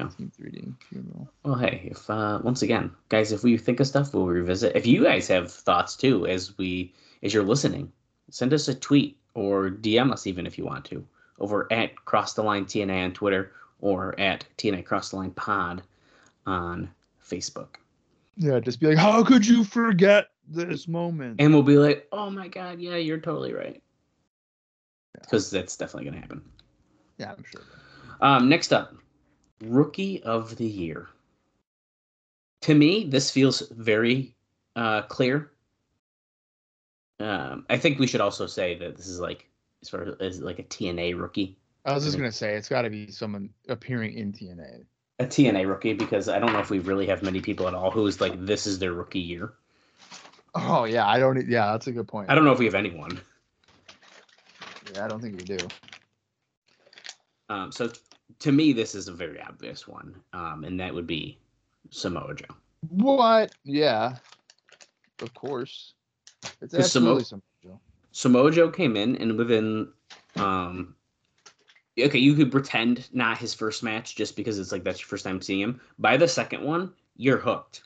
[0.00, 0.08] Yeah.
[0.16, 1.28] Team 3D funeral.
[1.44, 4.74] Well, hey, if uh, once again, guys, if we think of stuff, we'll revisit.
[4.76, 6.92] If you guys have thoughts too, as we
[7.22, 7.92] as you're listening,
[8.30, 11.04] send us a tweet or DM us even if you want to
[11.40, 15.82] over at Cross the Line TNA on Twitter or at TNA Cross the Line Pod
[16.46, 16.88] on
[17.28, 17.76] Facebook,
[18.36, 21.36] Yeah, just be like, how could you forget this moment?
[21.40, 23.82] and we'll be like, oh my god, yeah, you're totally right,
[25.20, 26.42] because that's definitely gonna happen.
[27.18, 27.62] yeah, I'm sure.
[28.20, 28.94] Um, next up,
[29.62, 31.08] Rookie of the Year.
[32.62, 34.34] To me, this feels very
[34.76, 35.50] uh, clear.
[37.20, 39.48] Um, I think we should also say that this is like
[39.82, 42.20] as far as like a TNA rookie, I was just Mhm.
[42.20, 44.84] gonna say it's got to be someone appearing in TNA.
[45.20, 47.90] a TNA rookie, because I don't know if we really have many people at all
[47.90, 49.52] who is like this is their rookie year.
[50.56, 51.36] Oh yeah, I don't.
[51.48, 52.30] Yeah, that's a good point.
[52.30, 53.20] I don't know if we have anyone.
[54.94, 55.58] Yeah, I don't think we do.
[57.48, 57.90] Um, so
[58.40, 61.38] to me, this is a very obvious one, um, and that would be
[61.90, 62.54] Samoa Joe.
[62.88, 63.54] What?
[63.64, 64.16] Yeah,
[65.20, 65.94] of course.
[66.42, 67.80] It's Because Samo- absolutely Samoa Joe.
[68.12, 69.88] Samoa Joe came in and within
[70.36, 70.94] um
[71.98, 75.24] okay, you could pretend not his first match just because it's like that's your first
[75.24, 75.80] time seeing him.
[75.98, 77.82] By the second one, you're hooked.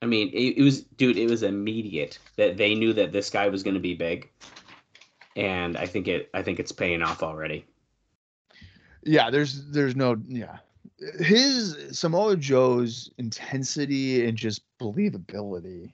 [0.00, 3.48] I mean, it, it was, dude, it was immediate that they knew that this guy
[3.48, 4.30] was going to be big,
[5.38, 7.64] and I think it, I think it's paying off already.
[9.04, 10.58] Yeah, there's there's no yeah.
[11.20, 15.92] His Samoa Joe's intensity and just believability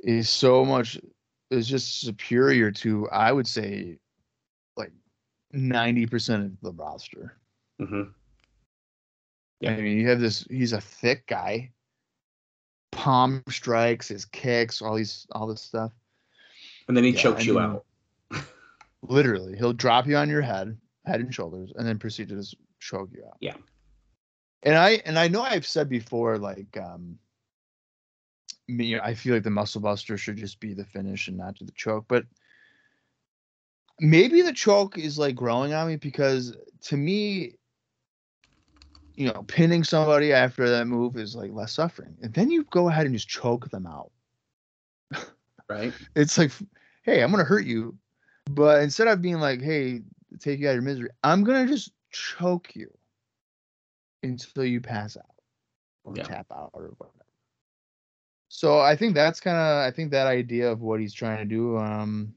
[0.00, 1.00] is so much
[1.50, 3.98] is just superior to I would say
[4.76, 4.92] like
[5.54, 7.38] 90% of the roster.
[7.80, 8.02] hmm
[9.66, 11.72] I mean, you have this he's a thick guy.
[12.92, 15.92] Palm strikes, his kicks, all these all this stuff.
[16.88, 17.84] And then he Yeah, chokes I you out.
[19.02, 22.56] Literally, he'll drop you on your head, head and shoulders, and then proceed to just
[22.80, 23.36] choke you out.
[23.40, 23.56] Yeah.
[24.64, 27.18] And I and I know I've said before, like, um,
[28.66, 31.64] me, I feel like the muscle buster should just be the finish and not do
[31.64, 32.24] the choke, but
[34.00, 37.54] maybe the choke is like growing on me because to me,
[39.14, 42.88] you know, pinning somebody after that move is like less suffering, and then you go
[42.88, 44.10] ahead and just choke them out
[45.68, 45.92] Right.
[46.16, 46.50] it's like,
[47.08, 47.96] hey, I'm gonna hurt you,
[48.50, 50.02] but instead of being like, hey,
[50.40, 52.92] take you out of your misery, I'm gonna just choke you
[54.22, 55.24] until you pass out
[56.04, 56.24] or Yeah.
[56.24, 57.24] tap out or whatever.
[58.48, 61.44] So I think that's kind of I think that idea of what he's trying to
[61.44, 61.76] do.
[61.78, 62.34] Um,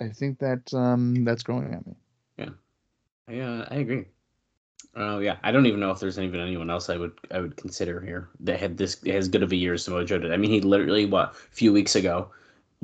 [0.00, 1.94] I think that um that's growing at me.
[2.36, 2.50] Yeah,
[3.28, 4.06] I, uh, I agree.
[4.94, 7.56] Oh yeah, I don't even know if there's even anyone else I would I would
[7.56, 10.32] consider here that had this as good of a year as Samoa Joe did.
[10.32, 12.30] I mean, he literally what a few weeks ago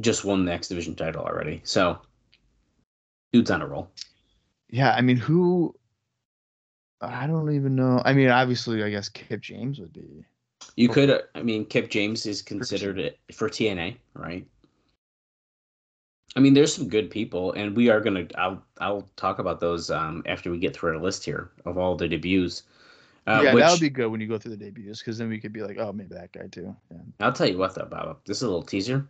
[0.00, 1.60] just won the X Division title already.
[1.64, 1.98] So,
[3.32, 3.90] dude's on a roll.
[4.68, 5.74] Yeah, I mean, who?
[7.00, 8.02] I don't even know.
[8.04, 10.24] I mean, obviously, I guess Kip James would be.
[10.76, 14.46] You could, I mean, Kip James is considered it for TNA, right?
[16.36, 18.26] I mean, there's some good people, and we are gonna.
[18.36, 21.96] I'll I'll talk about those um, after we get through our list here of all
[21.96, 22.64] the debuts.
[23.26, 25.28] Uh, yeah, which, that would be good when you go through the debuts, because then
[25.28, 26.74] we could be like, oh, maybe that guy too.
[26.90, 26.98] Yeah.
[27.20, 28.18] I'll tell you what, though, Bob.
[28.24, 29.06] This is a little teaser.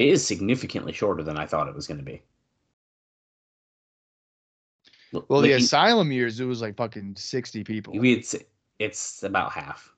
[0.00, 2.22] It is significantly shorter than I thought it was going to be.
[5.28, 7.92] Well, the asylum years, it was like fucking sixty people.
[8.02, 8.34] it's
[8.78, 9.92] it's about half,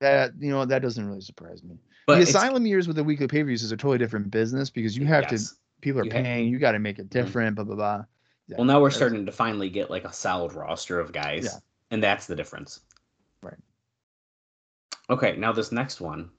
[0.00, 1.76] that you know that doesn't really surprise me.
[2.06, 4.96] but the asylum years with the weekly pay views is a totally different business because
[4.96, 5.50] you have yes.
[5.50, 7.18] to people are You have- paying, you got to make it mm-hmm.
[7.18, 8.04] different, blah blah blah.
[8.46, 11.58] Yeah, Well, now we're starting to finally get like a solid roster of guys, Yeah.
[11.90, 12.80] and that's the difference.
[13.42, 13.58] Right.
[15.10, 16.30] Okay, now this next one,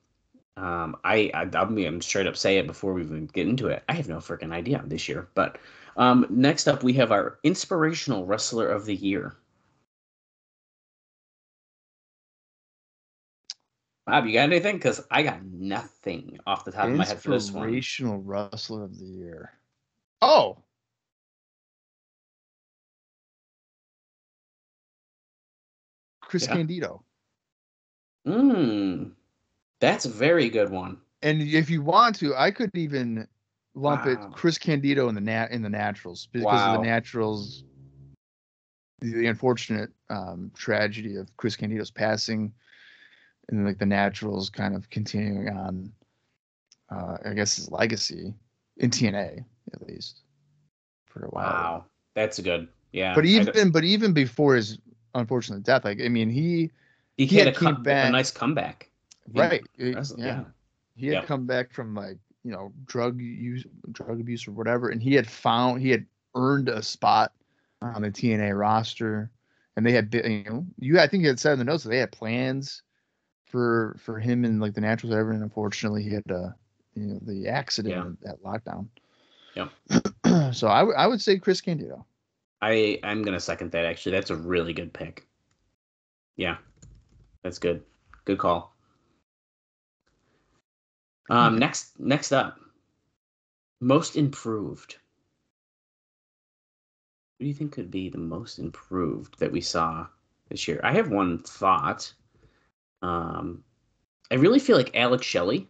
[0.57, 3.83] um, I, I I'm, I'm straight up say it before we even get into it.
[3.87, 5.57] I have no freaking idea this year, but
[5.97, 9.35] um, next up we have our inspirational wrestler of the year.
[14.07, 14.75] Bob, you got anything?
[14.75, 17.65] Because I got nothing off the top of my head for this one.
[17.65, 19.51] Inspirational wrestler of the year.
[20.21, 20.57] Oh,
[26.21, 26.53] Chris Yeah.
[26.53, 27.03] Candido.
[28.25, 29.11] Mm,
[29.81, 30.97] that's a very good one.
[31.21, 33.27] And if you want to, I could even
[33.75, 34.11] lump Wow.
[34.11, 37.63] it Chris Candido in the nat in the naturals because of the naturals.
[38.99, 42.53] The, the unfortunate um, tragedy of Chris Candido's passing,
[43.49, 45.91] and like the naturals kind of continuing on.
[46.89, 48.33] Uh, I guess his legacy
[48.77, 50.21] in TNA at least
[51.05, 51.45] for a while.
[51.45, 52.67] Wow, that's good.
[52.91, 54.77] Yeah, But even but even before his
[55.15, 56.69] unfortunate death, like I mean, he
[57.17, 58.90] he, he had, had a, com- a nice comeback.
[59.39, 60.43] Right, it- wrestling, yeah.
[60.95, 61.25] he had Yeah.
[61.25, 65.27] come back from like you know drug use drug abuse or whatever and he had
[65.27, 67.33] found he had earned a spot
[67.81, 69.29] on the TNA roster
[69.75, 71.83] and they had been you know you I think you had said in the notes
[71.83, 72.81] that they had plans
[73.45, 76.49] for for him and like the naturals whatever and unfortunately he had uh
[76.95, 78.87] you know the accident at lockdown
[79.55, 79.69] Yeah.
[80.51, 82.05] so I, w- I would say Chris Candido
[82.61, 83.85] I I'm gonna second that.
[83.85, 85.25] Actually, that's a really good pick.
[86.37, 86.57] Yeah,
[87.43, 87.81] that's good.
[88.25, 88.75] Good call.
[91.31, 92.59] Um, next next up,
[93.79, 94.97] most improved.
[97.37, 100.07] What do you think could be the most improved that we saw
[100.49, 100.81] this year?
[100.83, 102.13] I have one thought.
[103.01, 103.63] Um,
[104.29, 105.69] I really feel like Alex Shelley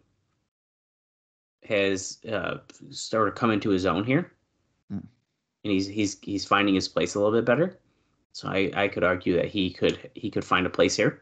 [1.63, 2.58] has uh,
[2.89, 4.34] started coming to his own here,
[4.89, 4.97] Hmm.
[5.63, 7.78] and he's he's he's finding his place a little bit better.
[8.34, 11.21] So I, I could argue that he could he could find a place here.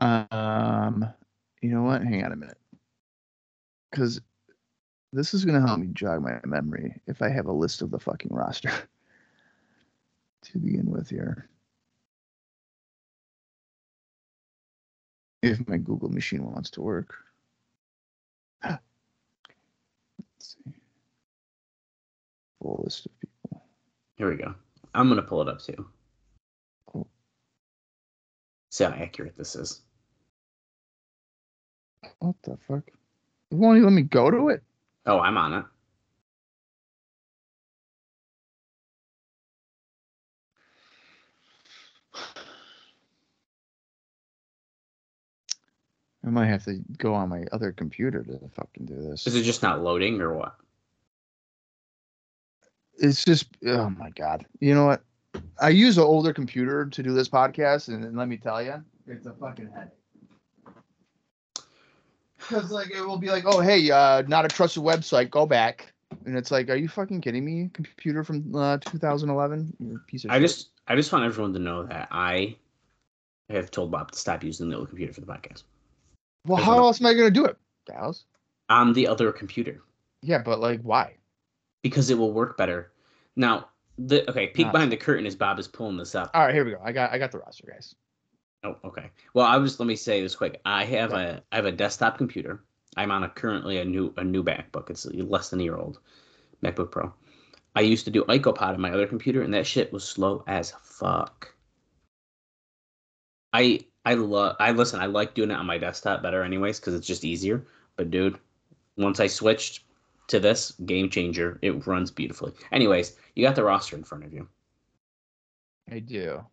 [0.00, 1.12] um
[1.62, 2.58] you know what hang on a minute
[3.90, 4.20] because
[5.12, 7.90] this is going to help me jog my memory if I have a list of
[7.90, 8.70] the fucking roster
[10.42, 11.48] to begin with here.
[15.42, 17.14] If my Google machine wants to work.
[18.64, 18.80] Let's
[20.38, 20.72] see.
[22.62, 23.64] Full list of people.
[24.16, 24.54] Here we go.
[24.94, 25.86] I'm gonna pull it up too.
[26.86, 27.08] Cool.
[28.70, 29.82] See how accurate this is.
[32.18, 32.84] What the fuck?
[33.50, 34.62] Won't even let me go to it?
[35.06, 35.64] Oh, I'm on it.
[46.24, 49.26] I might have to go on my other computer to fucking do this.
[49.26, 50.54] Is it just not loading or what?
[52.98, 54.46] It's just, oh my god.
[54.60, 55.02] You know what?
[55.60, 58.84] I use an older computer to do this podcast, and, and let me tell you,
[59.06, 60.01] it's a fucking headache.
[62.48, 65.92] Because like it will be like, oh hey, uh, not a trusted website, go back,
[66.26, 67.70] and it's like, are you fucking kidding me?
[67.72, 70.42] Computer from uh, 2011, you piece of I shit.
[70.48, 72.56] just I just want everyone to know that I
[73.50, 75.64] have told Bob to stop using the old computer for the podcast
[76.46, 78.24] Well, there's how no- else am I gonna do it, Dallas?
[78.68, 79.82] on the other computer
[80.22, 81.14] Yeah, but like, why?
[81.82, 82.92] because it will work better.
[83.36, 86.30] Now, the okay, peek behind the curtain as Bob is pulling this up.
[86.32, 86.80] All right, here we go.
[86.82, 87.94] I got, I got the roster, guys.
[88.64, 89.10] Oh, okay.
[89.34, 90.60] Well, I was let me say this quick.
[90.64, 92.62] I have a I have a desktop computer.
[92.96, 94.90] I'm on a currently a new a new MacBook.
[94.90, 95.98] It's less than a year old,
[96.62, 97.12] MacBook Pro.
[97.74, 100.72] I used to do IcoPod on my other computer, and that shit was slow as
[100.82, 101.54] fuck.
[103.52, 105.00] I I love I listen.
[105.00, 107.66] I like doing it on my desktop better, anyways, because it's just easier.
[107.96, 108.38] But dude,
[108.96, 109.84] once I switched
[110.28, 112.52] to this game changer, it runs beautifully.
[112.70, 114.48] Anyways, you got the roster in front of you.
[115.90, 116.44] I do.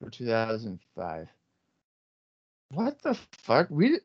[0.00, 1.28] For 2005.
[2.72, 3.68] What the fuck?
[3.70, 3.98] We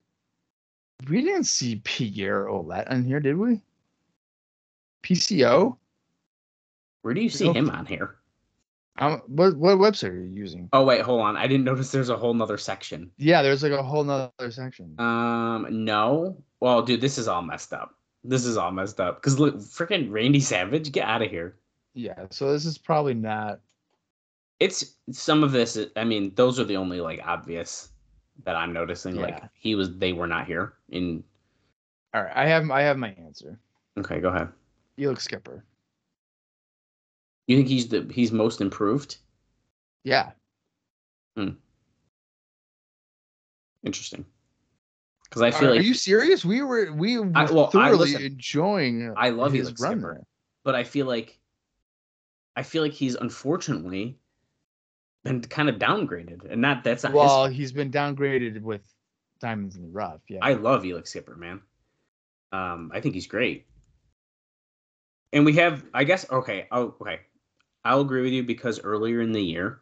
[1.09, 3.61] we didn't see Pierre Ouellet on here, did we?
[5.03, 5.77] PCO?
[7.01, 8.15] Where do you see him on here?
[8.99, 10.67] Um, what what website are you using?
[10.73, 11.37] Oh wait, hold on.
[11.37, 13.11] I didn't notice there's a whole nother section.
[13.17, 14.99] Yeah, there's like a whole nother section.
[14.99, 16.43] Um, no.
[16.59, 17.95] Well, dude, this is all messed up.
[18.23, 19.21] This is all messed up.
[19.21, 21.55] Cause look, freaking Randy Savage, get out of here.
[21.93, 23.61] yeah, so this is probably not.
[24.59, 25.77] It's some of this.
[25.95, 27.89] I mean, those are the only like obvious
[28.43, 29.15] that I'm noticing.
[29.15, 30.73] Like he was, they were not here.
[30.89, 31.23] In
[32.13, 33.59] All right, I have I have my answer.
[33.97, 34.49] okay, go ahead.
[34.99, 35.63] Elix Skipper.
[37.47, 39.17] You think he's the he's most improved?
[40.03, 40.31] Yeah,
[41.35, 41.49] Hmm.
[43.83, 44.25] Interesting.
[45.25, 46.45] Because I feel are, like, are you serious?
[46.45, 49.13] We were we were I- well, I- thoroughly listen, enjoying.
[49.17, 50.13] I love his Felix run Skipper.
[50.15, 50.23] there.
[50.63, 51.37] but I feel like,
[52.55, 54.17] I feel like he's unfortunately
[55.27, 58.81] been kind of downgraded, and not that's not his Well, he's been downgraded with
[59.39, 60.21] diamonds in the rough.
[60.27, 61.61] Yeah, I love Elix Skipper, man.
[62.51, 63.65] Um, I think he's great.
[65.33, 67.19] And we have, I guess, okay, oh, okay.
[67.83, 69.81] I'll agree with you because earlier in the year,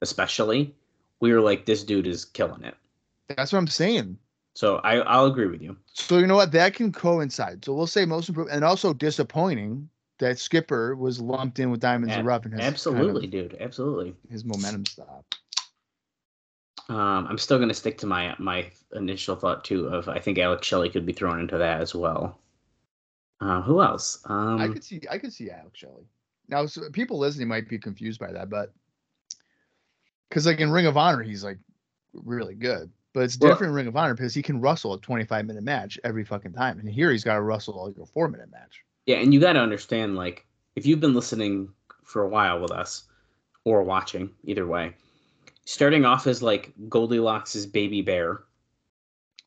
[0.00, 0.74] especially,
[1.20, 2.74] we were like, this dude is killing it.
[3.28, 4.18] that's what I'm saying.
[4.54, 5.76] So I, I'll agree with you.
[5.92, 6.52] So you know what?
[6.52, 7.64] That can coincide.
[7.64, 12.14] So we'll say most improved, and also disappointing that Skipper was lumped in with diamonds
[12.14, 13.56] Ab- rough and has kind of Absolutely, dude.
[13.60, 14.14] Absolutely.
[14.30, 15.38] his momentum stopped.
[16.88, 20.66] Um, I'm still gonna stick to my my initial thought too of I think Alex
[20.66, 22.38] Shelley could be thrown into that as well.
[23.40, 24.20] Uh, who else?
[24.26, 26.06] Um, I could see I could see Alex Shelley.
[26.48, 28.72] Now so people listening might be confused by that, but
[30.28, 31.58] because like in Ring of Honor, he's like
[32.14, 32.90] really good.
[33.12, 35.64] But it's Well- different in Ring of Honor because he can wrestle a 25 minute
[35.64, 36.78] match every fucking time.
[36.78, 38.84] And here he's got to wrestle like a four minute match.
[39.06, 41.70] Yeah, and you got to understand, like, if you've been listening
[42.04, 43.04] for a while with us
[43.64, 44.94] or watching, either way,
[45.64, 48.42] starting off as like Goldilocks' baby bear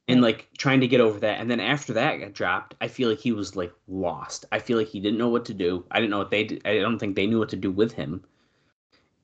[0.08, 1.40] and like trying to get over that.
[1.40, 4.46] And then after that got dropped, I feel like he was like lost.
[4.52, 5.86] I feel like he didn't know what to do.
[5.92, 6.66] I didn't know what they did.
[6.66, 8.24] I don't think they knew what to do with him.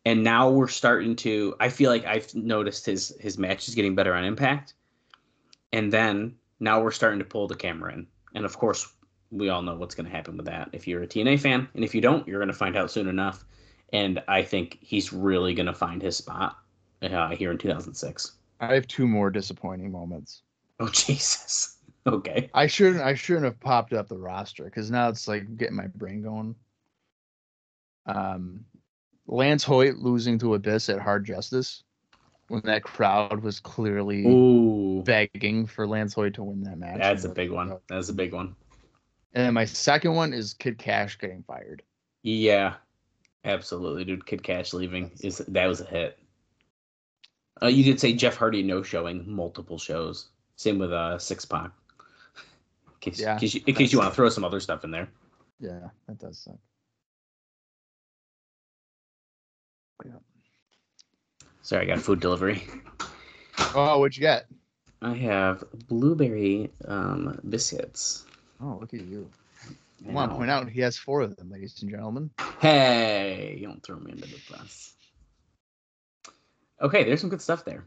[0.06, 3.96] And now we're starting to, I feel like I've noticed his, his match is getting
[3.96, 4.76] better on impact.
[5.74, 8.08] And then now we're starting to pull the camera in.
[8.36, 8.88] And of course,
[9.36, 11.68] we all know what's going to happen with that if you're a TNA fan.
[11.76, 13.46] And if you don't, you're going to find out soon enough.
[13.94, 16.58] And I think he's really going to find his spot
[17.02, 18.34] uh, here in 2006.
[18.62, 20.42] I have two more disappointing moments.
[20.80, 21.78] Oh, Jesus.
[22.08, 22.50] Okay.
[22.54, 25.88] I shouldn't I shouldn't have popped up the roster because now it's like getting my
[25.88, 26.56] brain going.
[28.06, 28.64] Um,
[29.28, 31.84] Lance Hoyt losing to Abyss at Hard Justice
[32.48, 35.02] when that crowd was clearly Ooh.
[35.04, 37.00] begging for Lance Hoyt to win that match.
[37.00, 37.78] That's a big one.
[37.90, 38.56] That's a big one.
[39.36, 41.84] And then my second one is Kid Cash getting fired.
[42.24, 42.76] Yeah.
[43.44, 44.26] Absolutely, dude.
[44.26, 46.18] Kid Cash leaving is that was a hit.
[47.62, 50.30] Uh, you did say Jeff Hardy no showing multiple shows.
[50.56, 51.72] Same with uh Six Pack.
[52.88, 54.84] In case, Yeah, in case you, in case you want to throw some other stuff
[54.84, 55.10] in there.
[55.60, 56.58] Yeah, that does suck.
[60.06, 60.12] Yeah.
[61.62, 62.64] Sorry, I got food delivery.
[63.74, 64.46] Oh, what'd you get?
[65.02, 68.26] I have blueberry um, biscuits.
[68.66, 69.30] Oh, look at you.
[70.06, 72.32] I I want to point out he has four of them, ladies and gentlemen.
[72.60, 74.94] Hey, you don't throw me under the bus.
[76.82, 77.86] Okay, there's some good stuff there.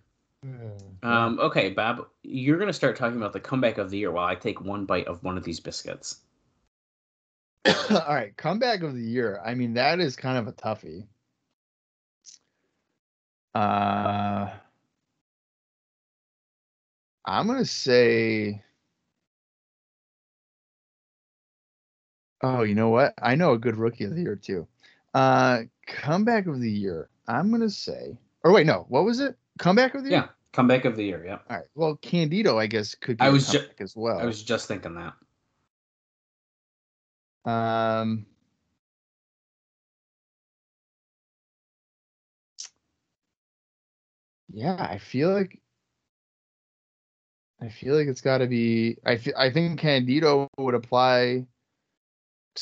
[1.02, 4.36] Um, okay, Bob, you're gonna start talking about the comeback of the year while I
[4.36, 6.20] take one bite of one of these biscuits.
[7.66, 9.40] All right, comeback of the year.
[9.44, 11.06] I mean, that is kind of a toughie.
[13.52, 14.48] Uh,
[17.24, 18.62] I'm gonna say.
[22.42, 23.14] Oh, you know what?
[23.20, 24.66] I know a good rookie of the year too.
[25.14, 27.08] Uh, comeback of the year.
[27.26, 28.16] I'm gonna say.
[28.44, 28.86] Or wait, no.
[28.88, 29.36] What was it?
[29.58, 30.18] Comeback of the year.
[30.18, 31.24] Yeah, comeback of the year.
[31.24, 31.66] Yeah, All right.
[31.74, 34.18] Well, Candido, I guess, could be I was ju- comeback as well.
[34.18, 35.14] I was just thinking that.
[37.50, 38.26] Um,
[44.52, 45.60] yeah, I feel like
[47.60, 48.98] I feel like it's got to be.
[49.04, 51.46] I I think Candido would apply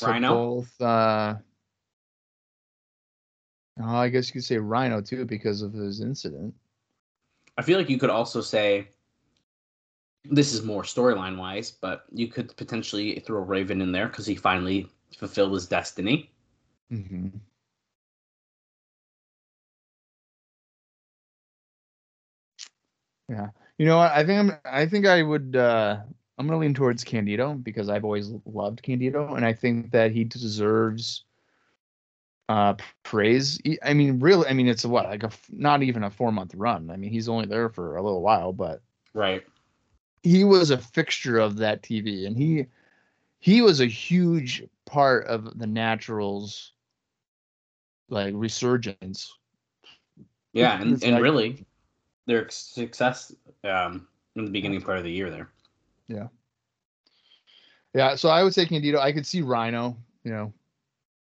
[0.01, 0.29] to Rhino?
[0.29, 0.81] both.
[0.81, 1.35] Uh,
[3.81, 6.55] oh, I guess you could say Rhino too because of his incident.
[7.59, 8.89] I feel like you could also say
[10.25, 14.35] this is more storyline wise, but you could potentially throw Raven in there because he
[14.35, 16.31] finally fulfilled his destiny.
[16.93, 17.29] Mm-hmm.
[23.29, 24.13] Yeah, you know what?
[24.13, 24.59] I think I'm.
[24.65, 25.57] I think I would.
[25.57, 26.01] uh
[26.39, 30.25] I'm gonna lean towards Candido because I've always loved Candido, and I think that he
[30.25, 31.25] deserves
[32.49, 33.59] uh praise.
[33.83, 34.47] I mean, really.
[34.49, 36.91] I mean, it's a what like a not even a four month run.
[36.91, 38.83] I mean, he's only there for a little while, but
[39.15, 39.45] Right.
[40.23, 42.67] he was a fixture of that TV, and he
[43.39, 46.73] he was a huge part of the Naturals
[48.09, 49.35] like resurgence.
[50.53, 51.67] Yeah, and, and like- really,
[52.27, 53.35] their success
[53.65, 54.07] um,
[54.37, 55.51] in the beginning part of the year there.
[56.09, 56.29] Yeah,
[57.95, 58.15] Yeah.
[58.15, 59.01] so I would say Candido.
[59.01, 59.97] I could see Rhino.
[60.25, 60.53] You know,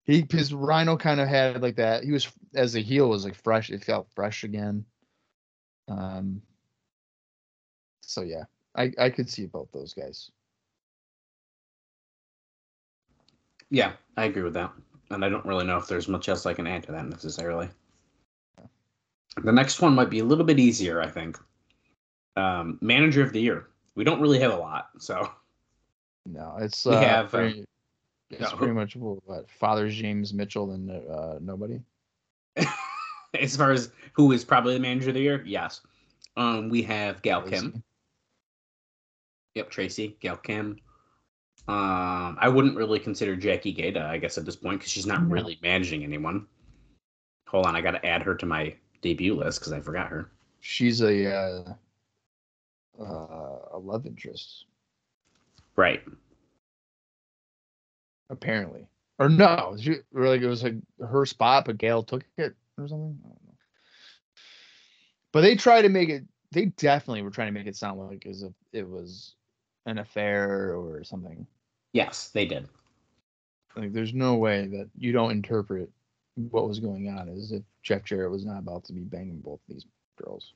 [0.03, 2.03] he his Rhino kind of had like that.
[2.03, 3.69] He was as a heel was like fresh.
[3.69, 4.85] It felt fresh again.
[5.87, 6.41] Um.
[8.01, 8.43] So yeah,
[8.75, 10.31] I I could see both those guys.
[13.69, 14.71] Yeah, I agree with that.
[15.11, 17.69] And I don't really know if there's much else I can add to that necessarily.
[19.41, 21.37] The next one might be a little bit easier, I think.
[22.35, 23.67] Um, manager of the year.
[23.95, 25.29] We don't really have a lot, so
[26.25, 27.65] No, it's We uh, have, uh, pretty,
[28.29, 31.81] it's yeah, who- pretty much what Father James Mitchell and uh, nobody.
[33.39, 35.81] as far as who is probably the manager of the year, yes.
[36.37, 37.83] Um, we have Gail Kim.
[39.55, 40.77] Yep, Tracy, Gail Kim.
[41.67, 45.23] Um, I wouldn't really consider Jackie Gayda, I guess, at this point because she's not
[45.23, 45.29] No.
[45.29, 46.47] really managing anyone.
[47.47, 50.31] Hold on, I got to add her to my debut list because I forgot her.
[50.61, 51.73] She's a uh,
[52.99, 54.65] uh, a love interest
[55.75, 56.01] Right.
[58.29, 58.87] apparently,
[59.19, 59.75] or no?
[59.79, 63.17] She or like it was like her spot, but Gail took it or something.
[63.23, 63.55] I don't know.
[65.31, 66.23] But they try to make it.
[66.51, 69.35] They definitely were trying to make it sound like as if it was
[69.85, 71.47] an affair or something.
[71.93, 72.67] Yes, they did.
[73.75, 75.89] Like, there's no way that you don't interpret
[76.49, 79.59] what was going on as if Jeff Jarrett was not about to be banging both
[79.67, 79.85] these
[80.17, 80.53] girls.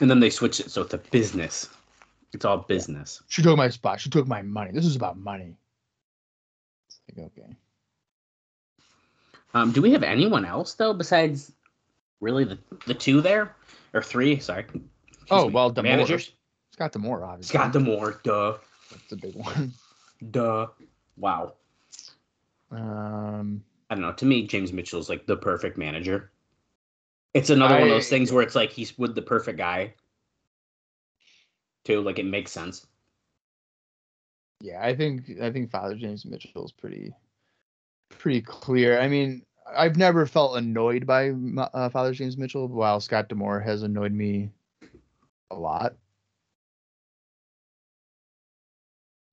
[0.00, 1.68] And then they switched it so it's a business.
[2.32, 3.22] It's all business.
[3.28, 4.00] She took my spot.
[4.00, 4.70] She took my money.
[4.72, 5.56] This is about money.
[6.88, 7.56] It's like okay.
[9.54, 11.52] Um, do we have anyone else though besides
[12.20, 13.54] really the the two there
[13.94, 14.38] or three?
[14.40, 14.60] Sorry.
[14.64, 14.82] Excuse
[15.30, 15.54] Oh, me.
[15.54, 16.32] well, the managers.
[16.72, 17.58] Scott D'Amore, obviously.
[17.58, 18.20] Scott D'Amore.
[18.22, 18.56] Duh.
[18.90, 19.72] That's a big one.
[20.30, 20.66] Duh.
[21.16, 21.54] Wow.
[22.70, 24.12] Um, I don't know.
[24.12, 26.30] To me, James Mitchell is like the perfect manager.
[27.34, 29.94] It's another one of those things where it's like he's with the perfect guy.
[31.84, 32.86] Too, like it makes sense.
[34.60, 37.12] yeah, I think I think Father James Mitchell is pretty
[38.08, 39.00] pretty clear.
[39.00, 43.82] I mean, I've never felt annoyed by uh, Father James Mitchell, while Scott D'Amore has
[43.82, 44.50] annoyed me
[45.50, 45.94] a lot.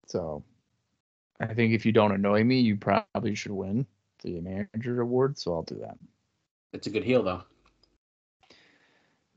[0.07, 0.43] So,
[1.39, 3.87] I think if you don't annoy me, you probably should win
[4.21, 5.39] the manager award.
[5.39, 5.97] So I'll do that.
[6.73, 7.43] It's a good heel though.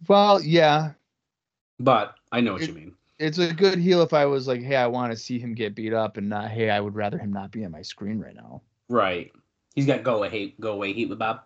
[0.06, 0.92] Well, yeah,
[1.80, 2.94] But I know what It- you mean.
[3.18, 5.74] it's a good heel if I was like, hey, I want to see him get
[5.74, 8.34] beat up, and not, hey, I would rather him not be on my screen right
[8.34, 8.62] now.
[8.88, 9.32] Right.
[9.74, 11.42] He's got go away hate go away heat with Bob.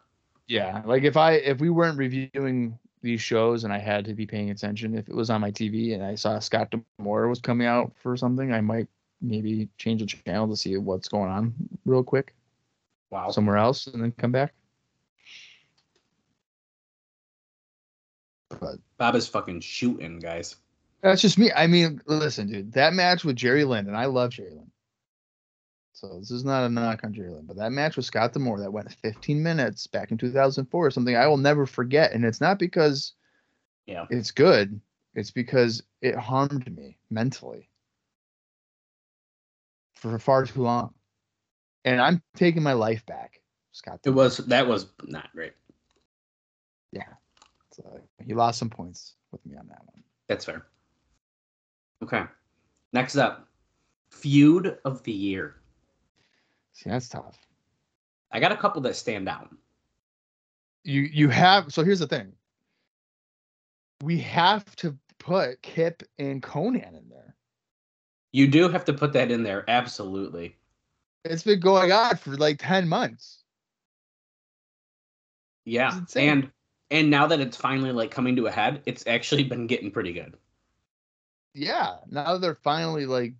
[0.48, 4.26] Yeah, like if I if we weren't reviewing these shows and I had to be
[4.26, 7.66] paying attention, if it was on my TV and I saw Scott D'Amore was coming
[7.66, 8.86] out for something, I might
[9.20, 12.34] maybe change the channel to see what's going on real quick
[13.10, 13.30] Wow.
[13.30, 14.54] somewhere else and then come back.
[18.60, 20.56] But Bob is fucking shooting, guys.
[21.02, 21.50] that's just me.
[21.52, 24.70] I mean, listen, dude, that match with Jerry Lynn, and I love Jerry Lynn.
[25.94, 28.60] So this is not a knock on Jerry Lynn, but that match with Scott D'Amore
[28.60, 32.12] that went 15 minutes back in 2004 is something I will never forget.
[32.12, 33.12] And it's not because
[33.86, 34.06] Yeah.
[34.10, 34.80] it's good.
[35.14, 37.68] It's because it harmed me mentally
[39.94, 40.94] for far too long.
[41.84, 43.40] And I'm taking my life back,
[43.72, 44.00] Scott.
[44.04, 45.52] It was that was not great.
[46.92, 47.12] Yeah.
[47.72, 50.02] So uh, he lost some points with me on that one.
[50.28, 50.66] That's fair.
[52.02, 52.24] Okay.
[52.92, 53.48] Next up,
[54.10, 55.56] feud of the year.
[56.72, 57.38] See, that's tough.
[58.30, 59.50] I got a couple that stand out.
[60.84, 62.32] You you have so here's the thing.
[64.02, 67.36] We have to put Kip and Konnan in there.
[68.32, 70.56] You do have to put that in there, absolutely.
[71.24, 73.44] It's been going on for like 10 months.
[75.64, 76.00] Yeah.
[76.02, 76.16] It's.
[76.16, 76.50] And
[76.92, 80.12] and now that it's finally like coming to a head, it's actually been getting pretty
[80.12, 80.36] good.
[81.54, 81.96] Yeah.
[82.08, 83.32] Now they're finally like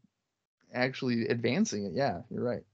[0.73, 1.93] actually advancing it.
[1.93, 2.65] Yeah, you're right.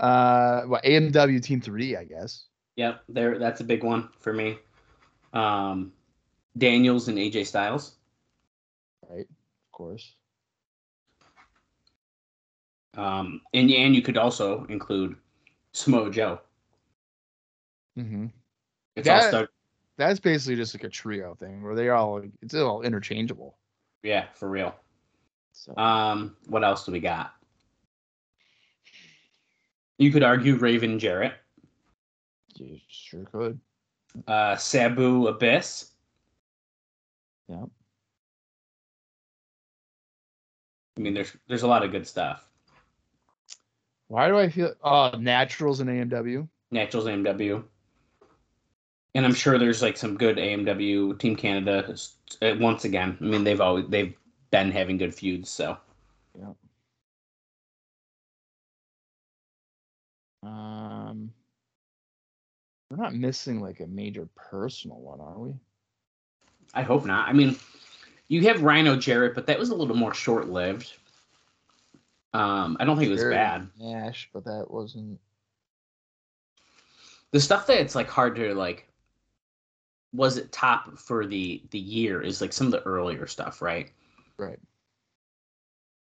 [0.00, 2.46] Uh well, AMW team three, I guess.
[2.76, 4.58] Yep, there that's a big one for me.
[5.32, 5.92] Um
[6.58, 7.94] Daniels and AJ Styles.
[9.08, 9.20] Right.
[9.20, 10.14] Of course.
[12.96, 15.14] Um and and you could also include
[15.72, 16.40] Samoa Joe.
[17.96, 18.26] Mm-hmm.
[18.96, 19.50] It's all That- stuck
[19.96, 23.56] That's basically just like a trio thing where they all it's all interchangeable.
[24.02, 24.74] yeah, for real.
[25.52, 27.32] So Um, what else do we got?
[29.98, 31.34] You could argue Raven Jarrett,
[32.56, 33.60] you sure could.
[34.26, 35.92] uh, Sabu Abyss.
[37.48, 37.64] Yeah.
[40.96, 42.48] I mean, there's there's a lot of good stuff.
[44.08, 46.48] Why do I feel oh naturals in AMW?
[46.70, 47.64] Naturals AMW,
[49.14, 51.94] and I'm sure there's like some good AMW Team Canada.
[52.42, 54.14] uh, Once again, I mean they've always they've
[54.50, 55.50] been having good feuds.
[55.50, 55.76] So
[60.42, 61.32] Um,
[62.90, 65.54] we're not missing like a major personal one, are we?
[66.74, 67.28] I hope not.
[67.28, 67.56] I mean,
[68.28, 70.92] you have Rhino Jarrett, but that was a little more short lived.
[72.34, 73.68] Um, I don't think it was Jarrett bad.
[73.78, 75.18] Nash, but that wasn't.
[77.30, 78.86] the stuff that it's like hard to like
[80.14, 83.90] was it top for the the year is like some of the earlier stuff right
[84.38, 84.58] Right.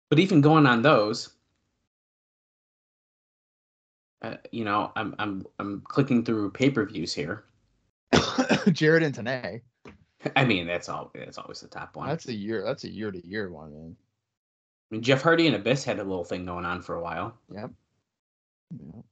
[0.08, 1.30] but even going on those
[4.22, 7.44] uh, you know i'm i'm i'm clicking through pay-per-views here
[8.72, 9.60] Jarrett and Tenay.
[10.36, 12.62] i mean that's all that's always the top one That's a year.
[12.64, 13.96] That's a year to year one, man.
[14.90, 17.36] I mean, jeff hardy and abyss had a little thing going on for a while
[17.52, 17.70] Yep.
[18.70, 19.04] Yep.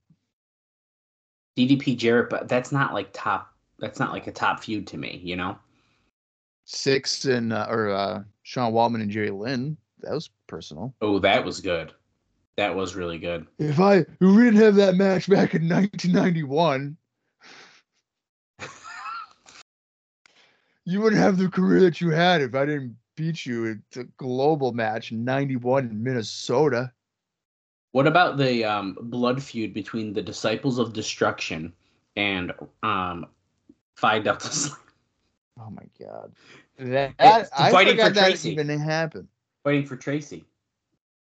[1.59, 5.21] ddp jarrett but that's not like top that's not like a top feud to me
[5.23, 5.57] you know
[6.69, 9.77] Six and uh, or uh, Sean Waltman and Jerry Lynn.
[10.01, 10.93] That was personal.
[11.01, 11.93] oh that was good
[12.57, 16.97] that was really good If I if we didn't have that match back in 1991,
[20.85, 24.05] you wouldn't have the career that you had if I didn't beat you at the
[24.17, 26.93] global match in 91 in Minnesota.
[27.93, 31.73] What about the um, blood feud between the Disciples of Destruction
[32.15, 32.53] and
[32.83, 33.27] um,
[33.97, 34.77] Phi Delta Sigma
[35.59, 36.33] Oh my god.
[36.79, 38.53] That, It's I fighting forgot for that Tracy.
[38.53, 39.29] even happened.
[39.65, 40.45] fighting for Tracy?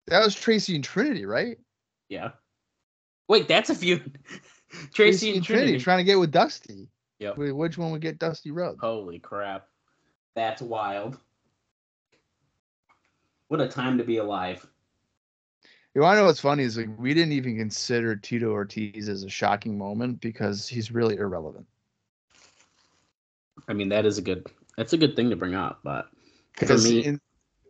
[0.07, 1.59] That was Tracy and Trinity, right?
[2.09, 2.31] Yeah.
[3.29, 4.19] Wait, that's a feud.
[4.95, 5.79] Tracy, and Trinity.
[5.79, 6.89] trying to get with Dusty.
[7.21, 7.39] Yep.
[7.39, 8.81] Wait, Which one would get Dusty Rhodes?
[8.81, 9.69] Holy crap.
[10.35, 11.19] That's wild.
[13.49, 14.67] What a time to be alive.
[15.95, 19.23] You want to know what's funny is like we didn't even consider Tito Ortiz as
[19.23, 21.67] a shocking moment because he's really irrelevant.
[23.69, 24.47] I mean, that is a good.
[24.77, 26.09] That's a good thing to bring up, but
[26.57, 27.21] for me, in,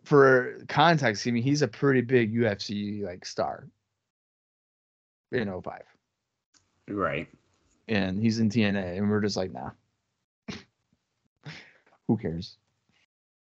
[0.03, 3.67] for context, I mean he's a pretty big UFC like star
[5.31, 5.81] in 05.
[6.89, 7.27] right?
[7.87, 9.71] And he's in TNA and we're just like, nah.
[12.07, 12.57] Who cares?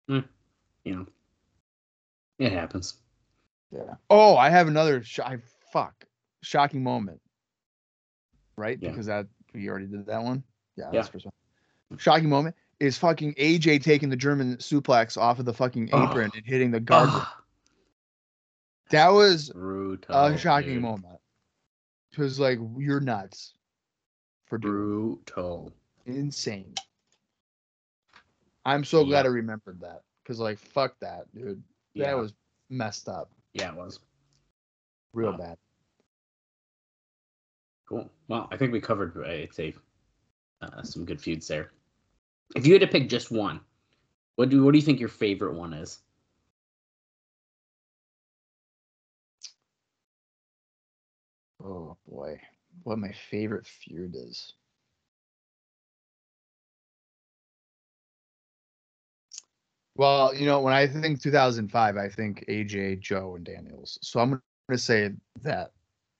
[0.09, 0.25] Mm,
[0.83, 1.05] you know,
[2.39, 2.97] it happens.
[3.71, 3.95] Yeah.
[4.09, 5.39] Oh, I have another sh- I
[5.73, 6.05] fuck
[6.43, 7.19] shocking moment.
[8.55, 8.77] Right?
[8.81, 8.91] Yeah.
[8.91, 10.43] Because that we already did that one.
[10.75, 11.03] Yeah, Yeah.
[11.89, 12.15] That's the first one.
[12.15, 16.03] Shocking moment is fucking AJ taking the German suplex off of the fucking Oh.
[16.09, 17.09] apron and hitting the guard.
[17.11, 17.41] Ah,
[18.91, 20.15] that was brutal.
[20.15, 20.81] a shocking dude.
[20.83, 21.19] moment.
[22.11, 23.53] Because like you're nuts
[24.45, 25.73] for doing Brutal.
[26.05, 26.73] insane.
[28.65, 30.01] I'm so glad I remembered that.
[30.23, 31.61] Because like fuck that, dude.
[31.93, 32.07] Yeah.
[32.07, 32.33] That was
[32.69, 33.31] messed up.
[33.53, 33.99] yeah, it was.
[35.13, 35.37] Real Wow.
[35.37, 35.57] bad.
[37.87, 38.09] Cool.
[38.27, 39.73] Well, I think we covered, I'd say,
[40.61, 41.71] uh, some good feuds there.
[42.55, 43.59] If you had to pick just one,
[44.35, 45.99] what do what do you think your favorite one is?
[51.63, 52.39] Oh boy,
[52.83, 54.53] what my favorite feud is.
[59.95, 63.97] Well, you know, when I think 2005, I think AJ, Joe, and Daniels.
[64.03, 65.71] So I'm going to say that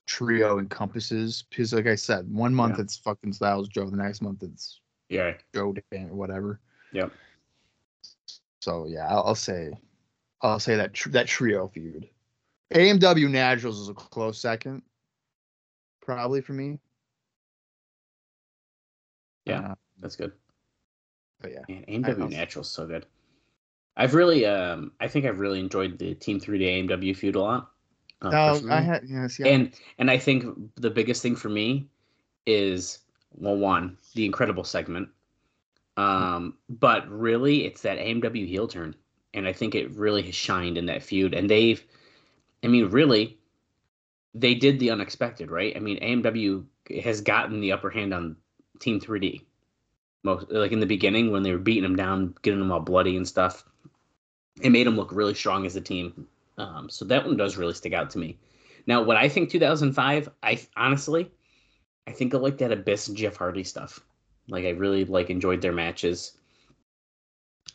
[0.08, 2.84] trio encompasses because, like I said, one month Yeah.
[2.84, 5.34] it's fucking Styles Joe, the next month it's Yeah.
[5.54, 6.60] Joe, Dan, whatever.
[6.94, 7.12] Yep.
[8.62, 9.72] So yeah, I'll, I'll say,
[10.42, 12.10] I'll say that tr- that trio feud.
[12.74, 14.82] AMW Naturals is a close second,
[16.02, 16.80] probably for me.
[19.46, 19.72] Yeah.
[19.72, 20.34] Uh, That's good.
[21.42, 23.06] but yeah, Man, AMW Natural's so good.
[23.96, 27.72] I've really, um, I think I've really enjoyed the Team 3D AMW feud a lot.
[28.22, 30.46] uh, no, I had yeah, and and I think
[30.76, 31.88] the biggest thing for me
[32.46, 33.00] is
[33.36, 35.10] well, one, the incredible segment,
[35.98, 38.96] um, but really it's that AMW heel turn,
[39.34, 41.34] and I think it really has shined in that feud.
[41.34, 41.84] And they've,
[42.64, 43.38] I mean, really,
[44.34, 45.76] they did the unexpected, right?
[45.76, 46.66] I mean, AMW
[47.04, 48.36] has gotten the upper hand on
[48.80, 49.42] Team 3D,
[50.24, 53.18] most like in the beginning when they were beating them down, getting them all bloody
[53.18, 53.66] and stuff.
[54.62, 56.28] It made them look really strong as a team.
[56.58, 58.38] Um, so that one does really stick out to me.
[58.88, 61.30] Now, what I think 2005, I honestly,
[62.08, 64.00] I think I like that Abyss and Jeff Hardy stuff.
[64.48, 66.34] Like I really like enjoyed their matches.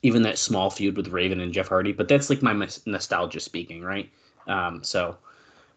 [0.02, 2.54] Even that small feud with Raven and Jeff Hardy, but that's like my
[2.86, 4.10] nostalgia speaking, right?
[4.48, 5.16] Um, so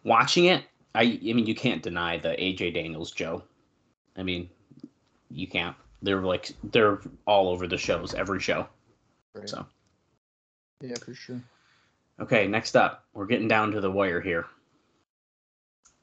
[0.02, 3.44] watching it, I I mean you can't deny the AJ Daniels Joe.
[4.16, 4.48] I mean,
[5.30, 5.76] you can't.
[6.02, 8.66] They're like they're all over the shows, every show.
[9.34, 9.48] right.
[9.48, 9.66] So
[10.80, 11.40] yeah, for sure.
[12.18, 14.46] Okay, next up, we're getting down to the wire here.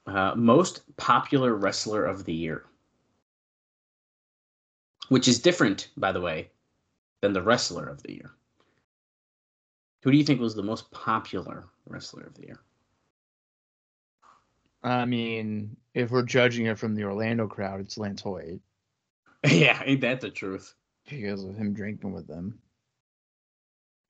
[0.06, 2.66] Uh, most popular wrestler of the year,
[5.08, 6.50] which is different, by the way,
[7.22, 8.32] than the wrestler of the year.
[10.04, 12.60] Who do you think was the most popular wrestler of the year?
[14.84, 18.60] I mean, if we're judging it from the Orlando crowd, it's Lance Hoyt
[19.50, 20.74] yeah, ain't that the truth?
[21.10, 22.60] because of him drinking with them.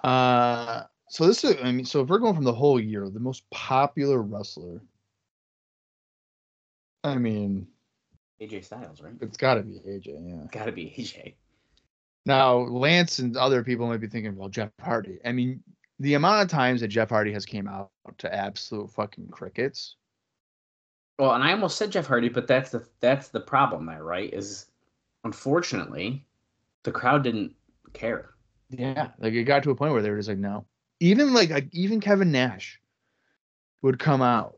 [0.03, 3.19] Uh, so this is, I mean, so if we're going from the whole year, the
[3.19, 4.81] most popular wrestler,
[7.03, 7.67] I mean,
[8.41, 9.13] AJ Styles, right?
[9.21, 10.07] it's got to be AJ.
[10.07, 10.47] Yeah.
[10.51, 11.35] Gotta be AJ.
[12.25, 15.19] Now, Lance and other people might be thinking, well, Jeff Hardy.
[15.25, 15.61] I mean,
[15.99, 19.95] the amount of times that Jeff Hardy has came out to absolute fucking crickets.
[21.19, 24.33] Well, and I almost said Jeff Hardy, but that's the that's the problem there, right?
[24.33, 24.67] Is
[25.23, 26.25] unfortunately
[26.83, 27.53] the crowd didn't
[27.93, 28.31] care.
[28.69, 30.65] Yeah, like it got to a point where they were just like, no.
[30.99, 32.79] Even like, like even Kevin Nash
[33.81, 34.57] would come out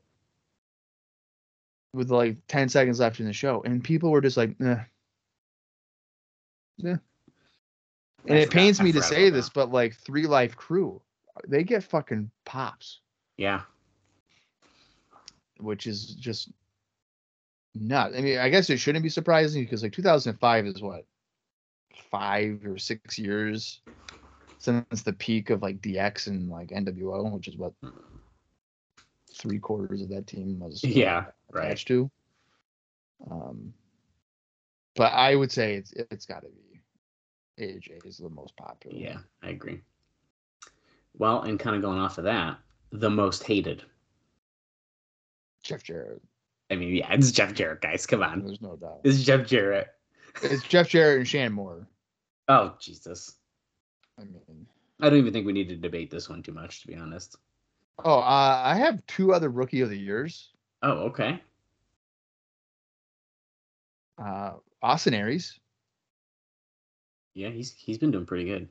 [1.95, 4.75] with like ten seconds left in the show, and people were just like, eh.
[6.77, 6.97] yeah.
[8.27, 9.53] And I it forgot- pains me to say this, that.
[9.53, 11.01] but like Three Live Kru,
[11.47, 12.99] they get fucking pops,
[13.37, 13.61] Yeah.
[15.59, 16.49] which is just
[17.73, 18.13] not.
[18.15, 21.05] I mean, I guess it shouldn't be surprising because like 2005 is what
[22.11, 23.81] five or six years
[24.57, 27.73] since the peak of like DX and like NWO, which is what
[29.33, 31.25] three quarters of that team was Yeah,
[31.55, 31.65] right.
[31.65, 32.09] attached to.
[33.29, 33.73] Um,
[34.95, 36.65] but I would say it's it's got to be
[37.59, 38.97] AJ is the most popular.
[38.97, 39.81] Yeah, I agree.
[41.17, 42.57] Well, and kind of going off of that,
[42.91, 43.83] the most hated.
[45.63, 46.21] Jeff Jarrett.
[46.69, 48.05] I mean, yeah, it's Jeff Jarrett, guys.
[48.05, 48.43] Come on.
[48.43, 49.01] There's no doubt.
[49.03, 49.87] It's Jeff Jarrett.
[50.43, 51.87] It's Jeff Jarrett and Shan Moore.
[52.47, 53.35] Oh, Jesus.
[54.19, 54.67] I mean,
[55.01, 57.37] I don't even think we need to debate this one too much, to be honest.
[58.03, 60.51] oh, uh, I have two other rookie of the years.
[60.85, 61.41] Oh, okay.
[64.19, 64.51] Uh,
[64.83, 65.59] Austin Aries.
[67.33, 68.69] Yeah, he's he's been doing pretty good.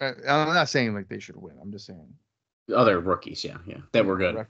[0.00, 1.54] Uh, I'm not saying like they should win.
[1.62, 2.12] I'm just saying
[2.74, 4.46] Other rookies, yeah, yeah, that were good.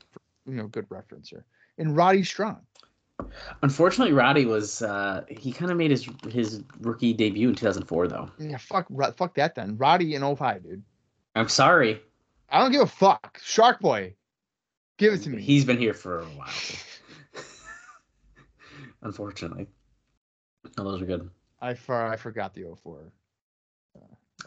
[0.46, 1.42] You know, good referencer.
[1.76, 2.60] And Roddy Strong.
[3.62, 8.30] Unfortunately, Roddy was uh he kind of made his his rookie debut in 2004, though.
[8.38, 9.76] Yeah, fuck, fuck that then.
[9.76, 10.82] Roddy in 05, dude.
[11.36, 12.00] I'm sorry.
[12.48, 13.38] I don't give a fuck.
[13.42, 14.14] Shark Boy,
[15.02, 15.42] give it to me.
[15.42, 16.48] He's been here for a while.
[19.02, 19.66] Unfortunately,
[20.78, 21.28] oh, those are good.
[21.60, 23.12] I for, I forgot the 04.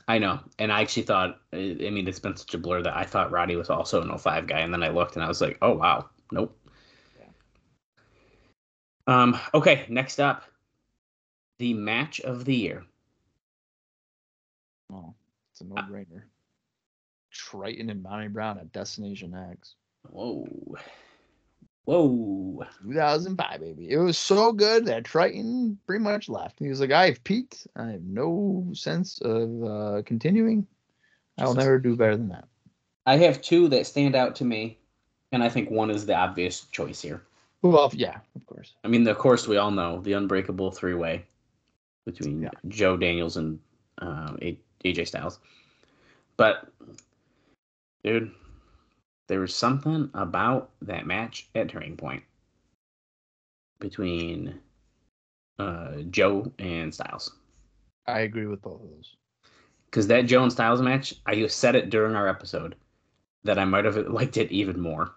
[0.08, 1.40] I know, and I actually thought.
[1.54, 4.48] I mean, it's been such a blur that I thought Roddy was also an 05
[4.48, 6.58] guy, and then I looked and I was like, oh wow, nope.
[9.08, 9.40] Um.
[9.54, 10.44] Okay, next up,
[11.60, 12.84] the match of the year.
[14.92, 15.14] Oh,
[15.52, 16.24] it's a no-brainer.
[17.34, 19.76] Trytan and Bonnie Brown at Destination X.
[20.10, 20.48] Whoa,
[21.86, 22.66] whoa.
[22.84, 23.90] 2005, baby.
[23.90, 26.60] It was so good that Trytan pretty much left.
[26.60, 27.68] He was like, I've peaked.
[27.76, 30.68] I have no sense of uh, continuing.
[31.38, 32.48] I will never do better than that.
[33.06, 34.80] I have two that stand out to me,
[35.32, 37.24] and I think one is the obvious choice here.
[37.62, 38.74] Well, yeah, of course.
[38.84, 41.26] I mean, of course, we all know the unbreakable three way
[42.06, 42.50] between Yeah.
[42.68, 43.60] Joe Daniels and
[44.00, 45.40] um, A- AJ Styles.
[46.38, 46.68] But,
[48.04, 48.32] dude,
[49.28, 52.24] there was something about that match at Turning Point
[53.80, 54.60] between
[55.60, 57.36] uh, Joe and Styles.
[58.08, 59.16] I agree with both of those.
[59.86, 62.76] Because that Joe and Styles match, I said it during our episode
[63.44, 65.12] that I might have liked it even more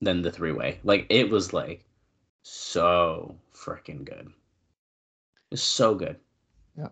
[0.00, 0.80] than the three way.
[0.84, 1.84] Like, it was like
[2.42, 4.32] so freaking good.
[5.50, 6.16] It's so good.
[6.76, 6.88] Yeah.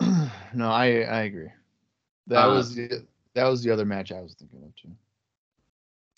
[0.54, 1.50] no, I I agree.
[2.26, 4.90] That Uh, was the that was the other match I was thinking of too.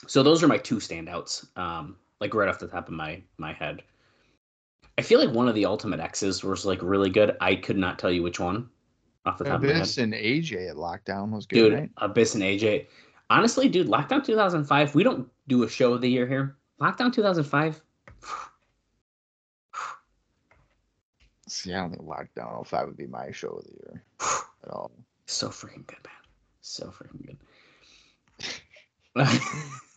[0.06, 1.46] So those are my two standouts.
[1.56, 3.82] Um, like right off the top of my my head.
[4.96, 7.36] I feel like one of the Ultimate X's was like really good.
[7.40, 8.68] I could not tell you which one
[9.24, 9.76] off the top of my head.
[9.76, 11.90] Abyss and AJ at lockdown was good, Dude, right?
[11.98, 12.86] Abyss and AJ.
[13.30, 14.94] Honestly, dude, Lockdown 2005.
[14.94, 16.56] We don't do a show of the year here.
[16.80, 17.82] Lockdown 2005.
[21.46, 24.02] See, I don't think lockdown 05 would be my show of the year
[24.64, 24.90] at all.
[25.26, 26.14] So freaking good, man.
[26.62, 27.38] So freaking good.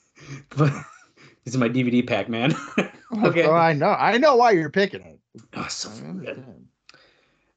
[0.49, 0.71] but
[1.43, 2.53] this is my DVD pack, man.
[3.23, 3.43] okay.
[3.45, 3.89] Oh, I know.
[3.89, 5.19] I know why you're picking it.
[5.55, 6.43] Oh, so good.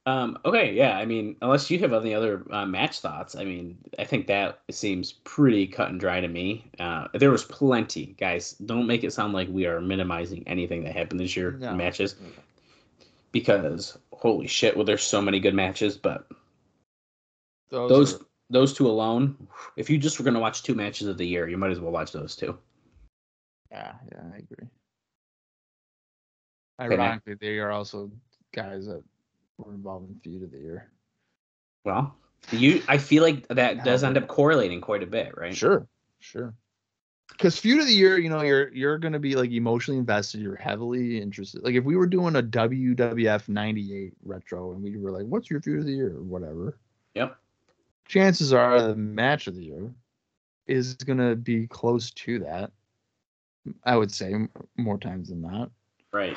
[0.06, 0.98] Um, okay, yeah.
[0.98, 4.60] I mean, unless you have any other uh, match thoughts, I mean, I think that
[4.70, 6.70] seems pretty cut and dry to me.
[6.78, 8.52] Uh, there was plenty, guys.
[8.52, 11.70] Don't make it sound like we are minimizing anything that happened this year No.
[11.70, 12.16] in matches,
[13.32, 15.96] because holy shit, well, there's so many good matches.
[15.96, 16.26] But
[17.70, 21.18] Those, those are- those two alone, if you just were gonna watch two matches of
[21.18, 22.58] the year, you might as well watch those two.
[23.70, 24.68] yeah, yeah, I agree.
[26.80, 28.10] Ironically, they are also
[28.52, 29.02] guys that
[29.58, 30.90] were involved in feud of the year.
[31.84, 32.14] Well,
[32.50, 35.56] you, I feel like that does end up correlating quite a bit, right?
[35.56, 35.86] Sure,
[36.20, 36.54] sure.
[37.30, 40.40] Because feud of the year, you know, you're you're gonna be like emotionally invested.
[40.40, 41.62] You're heavily interested.
[41.64, 45.60] Like if we were doing a WWF '98 retro and we were like, "What's your
[45.60, 46.78] feud of the year?" or whatever,
[47.14, 47.36] Yep.
[48.06, 49.90] Chances are the match of the year
[50.66, 52.72] is gonna be close to that.
[53.84, 54.34] I would say
[54.76, 55.70] more times than not,
[56.12, 56.36] Right.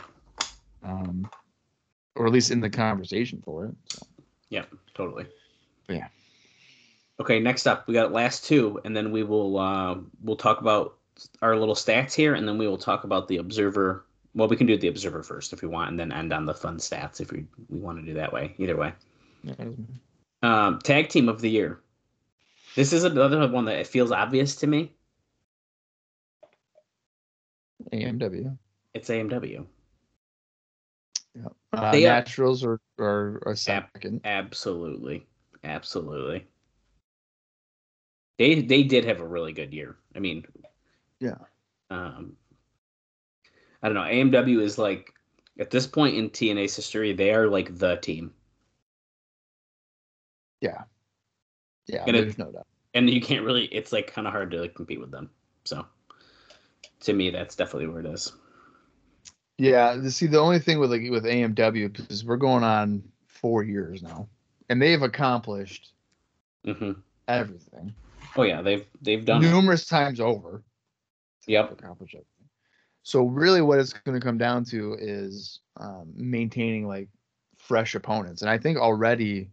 [0.83, 1.29] um,
[2.15, 3.75] or at least in the conversation for it.
[3.89, 4.07] So.
[4.49, 5.25] Yep, totally.
[5.89, 6.07] Yeah.
[7.19, 10.97] Okay, next up, we got last two, and then we will uh, we'll talk about
[11.41, 14.05] our little stats here, and then we will talk about the observer.
[14.35, 16.53] Well, we can do the observer first if we want, and then end on the
[16.53, 18.53] fun stats if we we want to do that way.
[18.57, 18.93] Either way,
[20.47, 21.81] um, tag team of the year.
[22.75, 24.93] This is another one that it feels obvious to me.
[27.91, 28.57] AMW.
[28.93, 29.65] It's AMW.
[31.35, 31.45] Yeah.
[31.73, 34.21] Uh, They naturals are are a second.
[34.23, 35.25] Absolutely,
[35.63, 36.47] absolutely.
[38.37, 39.97] They they did have a really good year.
[40.15, 40.45] I mean,
[41.19, 41.37] Yeah.
[41.89, 42.37] Um,
[43.81, 44.01] I don't know.
[44.01, 45.13] AMW is like
[45.59, 48.33] at this point in TNA's history, they are like the team,
[50.61, 50.83] Yeah.
[51.87, 52.67] Yeah, And it- no doubt.
[52.93, 53.65] and you can't really.
[53.65, 55.29] It's like kind of hard to like, compete with them.
[55.63, 55.85] So,
[57.01, 58.33] to me, that's definitely where it is.
[59.57, 64.03] Yeah, see the only thing with like with AMW is we're going on four years
[64.03, 64.27] now,
[64.69, 65.93] and they've accomplished
[66.65, 66.91] hmm
[67.27, 67.93] everything
[68.35, 69.43] Oh yeah, they've they've done.
[69.43, 69.47] it.
[69.49, 70.63] numerous times over.
[71.47, 71.71] Yep.
[71.71, 72.49] accomplish everything.
[73.03, 77.07] So really, what it's going to come down to is um, maintaining like
[77.57, 79.49] fresh opponents, and I think already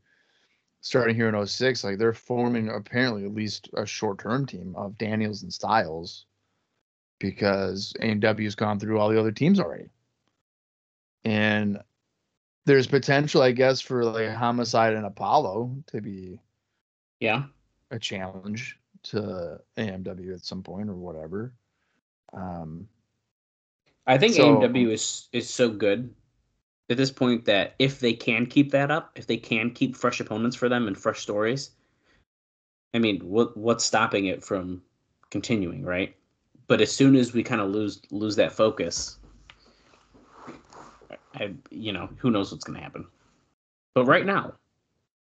[0.85, 5.43] starting here in 06, like they're forming apparently at least a short-term team of Daniels
[5.43, 6.27] and Styles
[7.19, 9.89] because AMW's gone through all the other teams already.
[11.25, 11.81] And
[12.67, 16.39] there's potential, I guess, for like Homicide and Apollo to be
[17.19, 17.45] Yeah.
[17.91, 21.55] a challenge to AMW at some point or whatever.
[22.35, 22.87] Um,
[24.07, 26.15] I think So- AMW is is so good
[26.91, 30.21] at this point that if they can keep that up, if they can keep fresh
[30.21, 31.71] opponents for them and fresh stories,
[32.93, 34.83] I mean, what what's stopping it from
[35.31, 36.15] continuing, right?
[36.67, 39.19] But as soon as we kind of lose lose that focus,
[41.35, 43.07] I you know who knows what's going to happen.
[43.95, 44.55] But right now,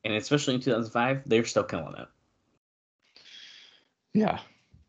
[0.04, 2.08] and especially in 2005, they're still killing it.
[4.12, 4.38] yeah,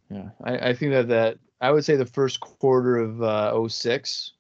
[0.10, 0.30] yeah.
[0.44, 4.34] I, I think that that I would say the first quarter of uh, 06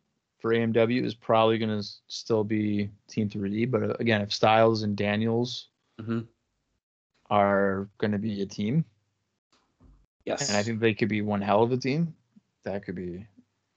[0.45, 3.71] for AMW is probably going to still be Team 3D.
[3.71, 5.69] But uh, again, if Styles and Daniels
[5.99, 6.19] hmm
[7.31, 8.85] are going to be a team,
[10.23, 12.13] Yes, and I think they could be one hell of a team,
[12.63, 13.25] that could be.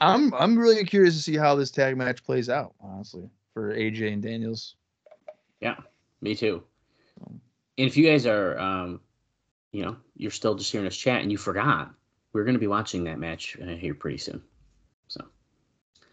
[0.03, 2.75] I'm I'm really curious to see how this tag match plays out.
[2.83, 4.75] Honestly, for AJ and Daniels.
[5.63, 5.77] Yeah,
[6.21, 6.63] me too.
[7.27, 7.41] Um,
[7.79, 9.01] And if you guys are, um,
[9.73, 11.95] you know, you're still just hearing us chat and you forgot,
[12.35, 14.43] we're going to be watching that match uh, here pretty soon.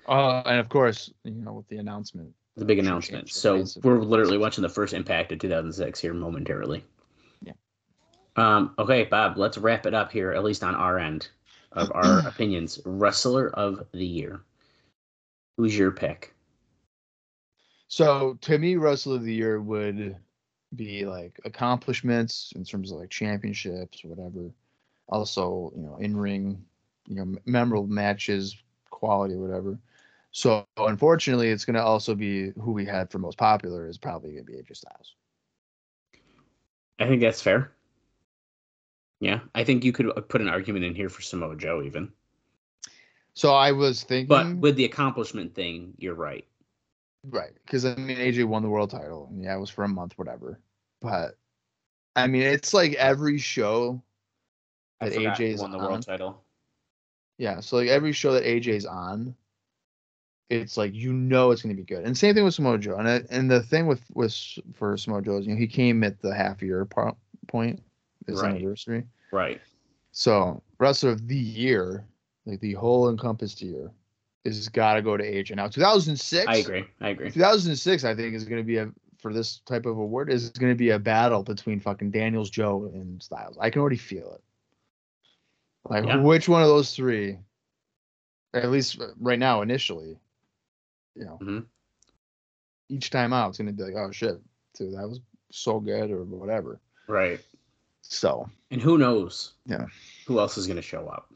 [0.05, 2.33] So Uh, and of course, you know, with the announcement.
[2.57, 3.29] the big announcement.
[3.29, 6.83] So we're literally watching the first Impact of 2006 here momentarily.
[7.41, 7.53] Yeah.
[8.37, 11.29] Um, okay, Bob, let's wrap it up here, at least on our end
[11.73, 12.79] of our opinions.
[12.85, 14.41] Wrestler of the year.
[15.57, 16.33] Who's your pick?
[17.87, 20.17] So to me, wrestler of the year would
[20.75, 24.51] be like accomplishments in terms of like championships whatever.
[25.07, 26.63] Also, you know, in ring,
[27.07, 28.57] you know, memorable matches,
[28.89, 29.77] quality, whatever.
[30.35, 34.33] So unfortunately, it's going to also be who we had for most popular is probably
[34.33, 35.15] going to be AJ Styles.
[36.99, 37.71] I think that's fair.
[39.21, 42.11] Yeah, I think you could uh, put an argument in here for Samoa Joe even.
[43.33, 46.45] So I was thinking, but with the accomplishment thing, you're right.
[47.29, 49.87] Right, because I mean AJ won the world title, and yeah, it was for a
[49.87, 50.59] month, whatever.
[50.99, 51.37] But
[52.17, 54.03] I mean, it's like every show
[54.99, 56.43] that AJ's won the on, world title.
[57.37, 59.33] Yeah, so like every show that AJ's on,
[60.49, 62.05] it's like you know it's going to be good.
[62.05, 62.97] And same thing with Samoa Joe.
[62.97, 64.33] And it, and the thing with with
[64.73, 67.81] for Samoa Joe is you know he came at the half year point,
[68.27, 68.51] his Right.
[68.55, 69.05] anniversary.
[69.31, 69.61] Right.
[70.11, 72.05] So wrestler of the year,
[72.45, 73.91] like the whole encompassed year,
[74.45, 75.55] is got to go to AJ.
[75.55, 76.45] Now 2006.
[76.47, 76.85] I agree.
[77.01, 77.31] I agree.
[77.31, 80.71] 2006, I think, is going to be a for this type of award is going
[80.71, 83.57] to be a battle between fucking Daniels, Joe, and Styles.
[83.59, 84.43] I can already feel it.
[85.89, 86.17] Like Yeah.
[86.21, 87.39] which one of those three,
[88.53, 90.19] at least uh, right now, initially,
[91.15, 91.65] you know, Mhm.
[92.89, 94.39] each time out, it's going to be like, oh shit,
[94.77, 95.19] dude, that was
[95.51, 96.79] so good or whatever.
[97.07, 97.39] Right.
[98.01, 99.53] So And who knows?
[99.65, 99.85] Yeah.
[100.27, 101.31] Who else is going to show up?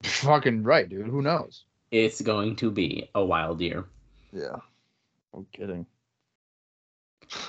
[0.04, 1.06] fucking right, dude.
[1.08, 1.64] Who knows?
[1.90, 3.84] It's going to be a wild year.
[4.32, 4.56] Yeah.
[5.34, 5.86] No kidding.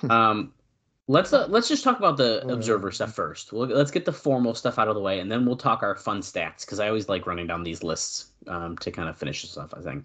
[0.10, 0.54] Um,
[1.08, 3.54] let's uh, let's just talk about the observer stuff first.
[3.54, 5.96] We'll, let's get the formal stuff out of the way, and then we'll talk our
[5.96, 9.42] fun stats because I always like running down these lists um, to kind of finish
[9.42, 9.74] this off.
[9.74, 10.04] I think.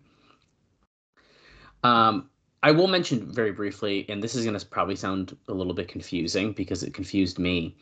[1.84, 2.30] Um,
[2.62, 5.86] I will mention very briefly, and this is going to probably sound a little bit
[5.86, 7.76] confusing because it confused me.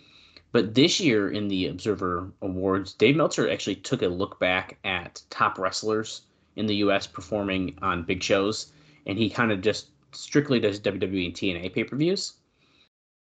[0.50, 5.22] But this year in the Observer Awards, Dave Meltzer actually took a look back at
[5.30, 6.22] top wrestlers
[6.56, 7.06] in the U.S.
[7.06, 8.72] performing on big shows,
[9.06, 12.34] and he kind of just strictly does WWE and TNA pay per views,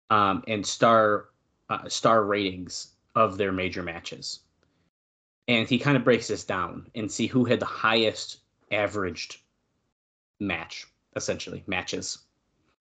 [0.09, 1.25] um, and star
[1.69, 4.39] uh, star ratings of their major matches,
[5.49, 8.39] and he kind of breaks this down and see who had the highest
[8.71, 9.37] averaged
[10.39, 12.19] match, essentially matches.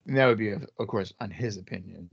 [0.07, 2.09] And that would be, of of course, on his opinion.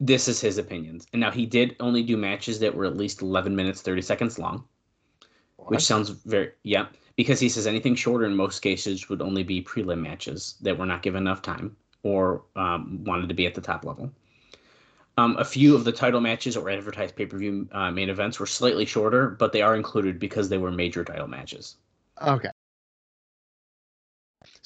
[0.00, 3.22] This is his opinions, and now he did only do matches that were at least
[3.22, 4.64] eleven minutes thirty seconds long.
[5.56, 5.70] What?
[5.70, 6.86] which sounds very yeah
[7.16, 10.86] because he says anything shorter in most cases would only be prelim matches that were
[10.86, 14.12] not given enough time or um, wanted to be at the top level
[15.18, 18.84] um, a few of the title matches or advertised pay-per-view uh, main events were slightly
[18.84, 21.76] shorter but they are included because they were major title matches
[22.22, 22.50] Okay.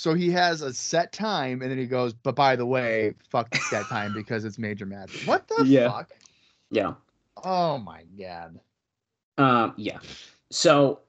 [0.00, 3.50] So he has a set time, and then he goes, "But by the way, fuck
[3.70, 5.90] that time because it's major match." What the Yeah.
[5.90, 6.10] fuck?
[6.70, 6.94] yeah
[7.44, 8.58] Oh my god.
[9.36, 9.98] um, yeah
[10.50, 11.00] so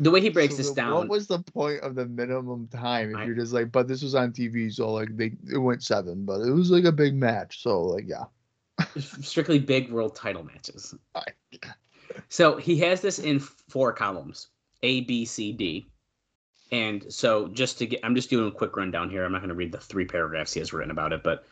[0.00, 2.66] the way he breaks So this the- down What was the point of the minimum
[2.66, 5.58] time if I- you're just like, but this was on TV, so like they it
[5.58, 8.24] went seven, but it was like a big match, so like yeah.
[8.98, 10.96] strictly big world title matches.
[11.14, 11.32] I-
[12.28, 14.48] So he has this in four columns
[14.82, 15.86] A, B, C, D.
[16.72, 19.24] And so just to get, I'm just doing a quick rundown here.
[19.24, 21.46] I'm not going to read the three paragraphs he has written about it, but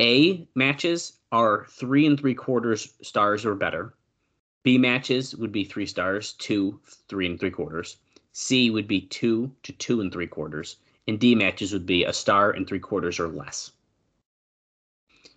[0.00, 3.94] A matches are three and three quarters stars or better.
[4.62, 7.96] B matches would be three stars, two, three and three quarters.
[8.32, 10.76] C would be two to two and three quarters.
[11.08, 13.72] And D matches would be a star and three quarters or less.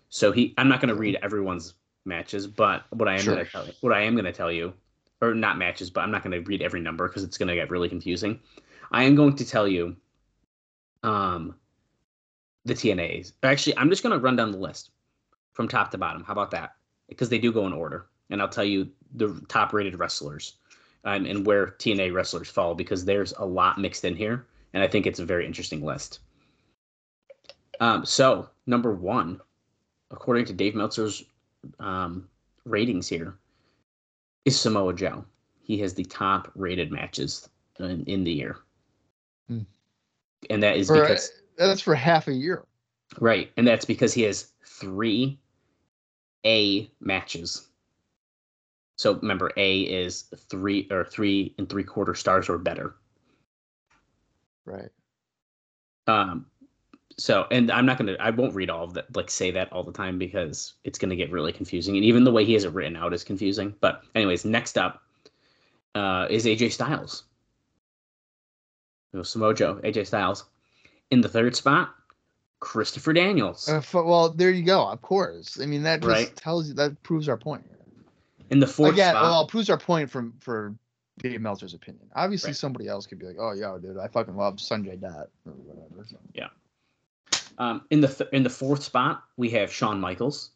[0.09, 1.73] So he, I'm not going to read everyone's
[2.05, 3.34] matches, but what I am Sure.
[3.36, 4.73] going to tell you, what I am going to tell you,
[5.21, 7.55] or not matches, but I'm not going to read every number because it's going to
[7.55, 8.39] get really confusing.
[8.94, 9.96] I am going to tell you,
[11.02, 11.56] um,
[12.66, 13.34] the TNAs.
[13.44, 14.91] Actually, I'm just going to run down the list
[15.52, 16.24] from top to bottom.
[16.24, 16.76] How about that?
[17.10, 20.56] Because they do go in order, and I'll tell you the top-rated wrestlers
[21.04, 24.88] and, and where TNA wrestlers fall because there's a lot mixed in here, and I
[24.88, 26.20] think it's a very interesting list.
[27.80, 29.41] Um, so number one,
[30.12, 31.24] according to Dave Meltzer's
[31.80, 32.30] um,
[32.66, 33.36] ratings here,
[34.46, 35.26] is Samoa Joe.
[35.62, 38.58] He has the top rated matches in, in the year.
[39.48, 39.60] Hmm.
[40.50, 42.66] And that is For, because that's for half a year.
[43.20, 45.39] right, and that's because he has three
[46.46, 47.68] A matches.
[48.98, 52.96] So remember, A is three or three and three quarter stars or better.
[54.66, 54.89] Right.
[56.08, 56.46] Um,
[57.18, 59.84] so, and I'm not gonna, I won't read all of that, like say that all
[59.84, 62.74] the time because it's gonna get really confusing, and even the way he has it
[62.74, 63.74] written out is confusing.
[63.82, 65.02] But, anyways, next up
[65.96, 67.24] uh, is AJ Styles.
[69.22, 70.45] Samoa Joe, AJ Styles.
[71.11, 71.93] In the third spot,
[72.59, 73.70] Christopher Daniels.
[73.70, 74.88] Uh, well, there you go.
[74.88, 75.59] Of course.
[75.61, 76.36] I mean, that just Right.
[76.36, 77.70] tells you that proves our point.
[78.49, 80.74] In the fourth Again, spot, well, proves our point from for
[81.20, 82.09] Dave Meltzer's opinion.
[82.16, 82.55] Obviously, Right.
[82.55, 86.05] somebody else could be like, "Oh, yeah, dude, I fucking love Sanjay Dutt or whatever."
[86.05, 86.18] So.
[87.59, 90.51] um, in the th- in the fourth spot, we have Shawn Michaels.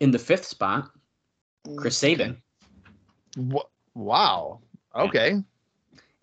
[0.00, 0.90] In the fifth spot,
[1.76, 2.40] Chris Sabin.
[3.94, 4.60] Wow.
[4.94, 5.40] Yeah.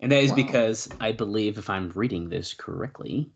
[0.00, 0.36] And that is Wow.
[0.36, 3.30] because I believe, if I'm reading this correctly,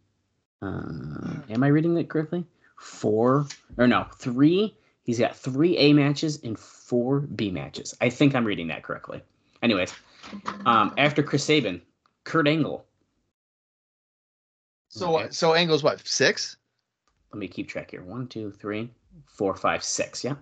[0.62, 2.44] uh, am I reading that correctly?
[2.78, 3.46] Four
[3.78, 4.76] or no, three.
[5.04, 7.96] He's got three A matches and four B matches.
[8.00, 9.22] I think I'm reading that correctly.
[9.62, 9.92] Anyways,
[10.66, 11.80] um, after Chris Sabin,
[12.24, 12.84] Kurt Angle.
[14.88, 15.30] So Okay.
[15.30, 16.56] so Angle's what six?
[17.32, 18.02] Let me keep track here.
[18.02, 18.90] One, two, three,
[19.26, 20.22] four, five, six.
[20.24, 20.34] Yeah.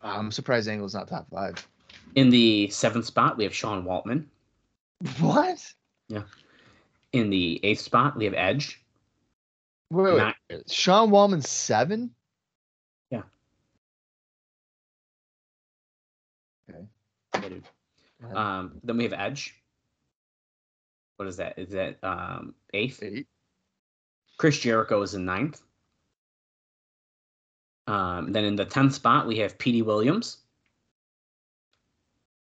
[0.00, 1.66] I'm surprised Angle's not top five.
[2.14, 4.26] In the seventh spot, we have Sean Waltman.
[5.20, 5.58] What?
[6.08, 6.22] Yeah.
[7.12, 8.82] In the eighth spot, we have Edge.
[9.90, 10.70] Wait, wait, Not- wait.
[10.70, 12.10] Sean Waltman seven?
[13.10, 13.22] Yeah.
[16.68, 17.60] Okay.
[18.22, 18.58] Yeah.
[18.58, 19.54] Um, then we have Edge.
[21.16, 21.58] What is that?
[21.58, 23.02] Is that um, eighth?
[23.02, 23.26] Eight.
[24.36, 25.60] Chris Jericho is in ninth.
[27.86, 30.38] Um, then in the tenth spot we have Petey Williams,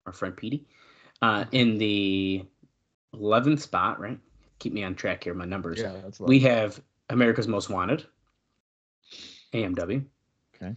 [0.05, 0.65] our friend Petey.
[1.21, 2.45] Uh, in the
[3.13, 4.19] eleventh spot, right?
[4.59, 5.33] Keep me on track here.
[5.33, 5.79] My numbers.
[5.79, 6.27] Yeah, that's low.
[6.27, 8.05] We have America's Most Wanted,
[9.53, 10.05] AMW.
[10.55, 10.75] Okay.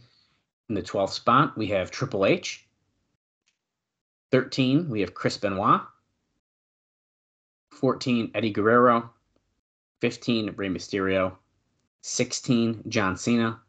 [0.69, 2.67] In the 12th spot, we have Triple H.
[4.33, 5.81] 13, we have Chris Benoit.
[7.71, 9.11] 14, Eddie Guerrero.
[10.01, 11.33] 15, Rey Mysterio.
[12.03, 13.61] 16, John Cena.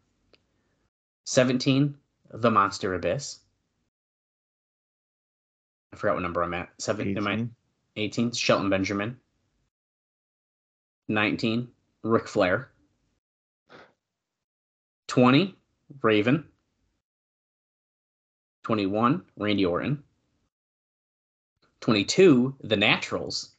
[1.25, 1.95] 17,
[2.33, 3.39] The Monster Abyss.
[5.93, 6.69] I forgot what number I'm at.
[6.79, 7.47] Seven, am I
[7.97, 8.27] 18.
[8.27, 9.17] 18, Shelton Benjamin.
[11.07, 11.67] 19,
[12.03, 12.69] Ric Flair.
[15.07, 15.55] 20,
[16.01, 16.43] Raven.
[18.63, 20.03] 21, Randy Orton.
[21.81, 23.55] 22, The Naturals.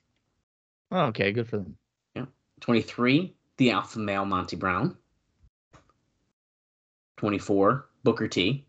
[0.92, 1.76] Oh, okay, good for them.
[2.14, 2.26] Yeah.
[2.60, 4.96] 23, The Alpha Male Monty Brown.
[7.16, 8.64] 24, Booker T.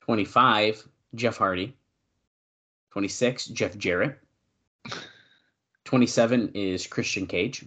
[0.00, 1.76] 25, Jeff Hardy.
[2.90, 4.18] 26, Jeff Jarrett.
[5.84, 7.64] 27 is Christian Cage.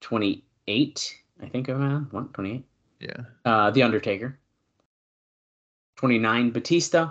[0.00, 2.08] 28, I think I'm on.
[2.10, 2.64] What, 28?
[3.00, 3.16] Yeah.
[3.44, 4.38] Uh, The Undertaker.
[5.96, 7.10] 29, Batista.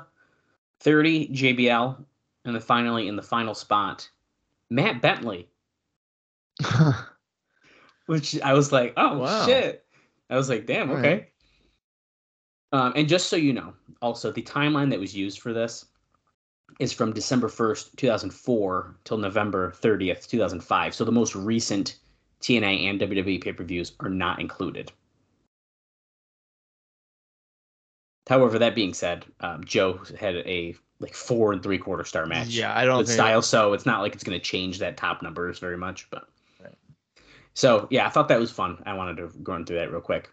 [0.80, 1.98] 30, JBL.
[2.46, 4.10] And then finally, in the final spot,
[4.70, 5.50] Matt Bentley,
[8.06, 9.46] which I was like, oh, Wow.
[9.46, 9.86] shit.
[10.30, 11.10] I was like, damn, All okay.
[11.14, 11.28] right.
[12.74, 15.86] Um, and just so you know, also, the timeline that was used for this
[16.80, 20.94] is from December 1st, 2004 till November 30th, 2005.
[20.94, 21.98] So the most recent
[22.42, 24.92] TNA and WWE pay per views are not included.
[28.28, 32.48] However, that being said, um, Joe had a like four and three quarter star match
[32.48, 35.60] yeah, I don't style, so it's not like it's going to change that top numbers
[35.60, 36.10] very much.
[36.10, 36.28] But
[36.62, 36.76] Right.
[37.54, 38.82] so yeah, I thought that was fun.
[38.86, 40.30] I wanted to run through that real quick.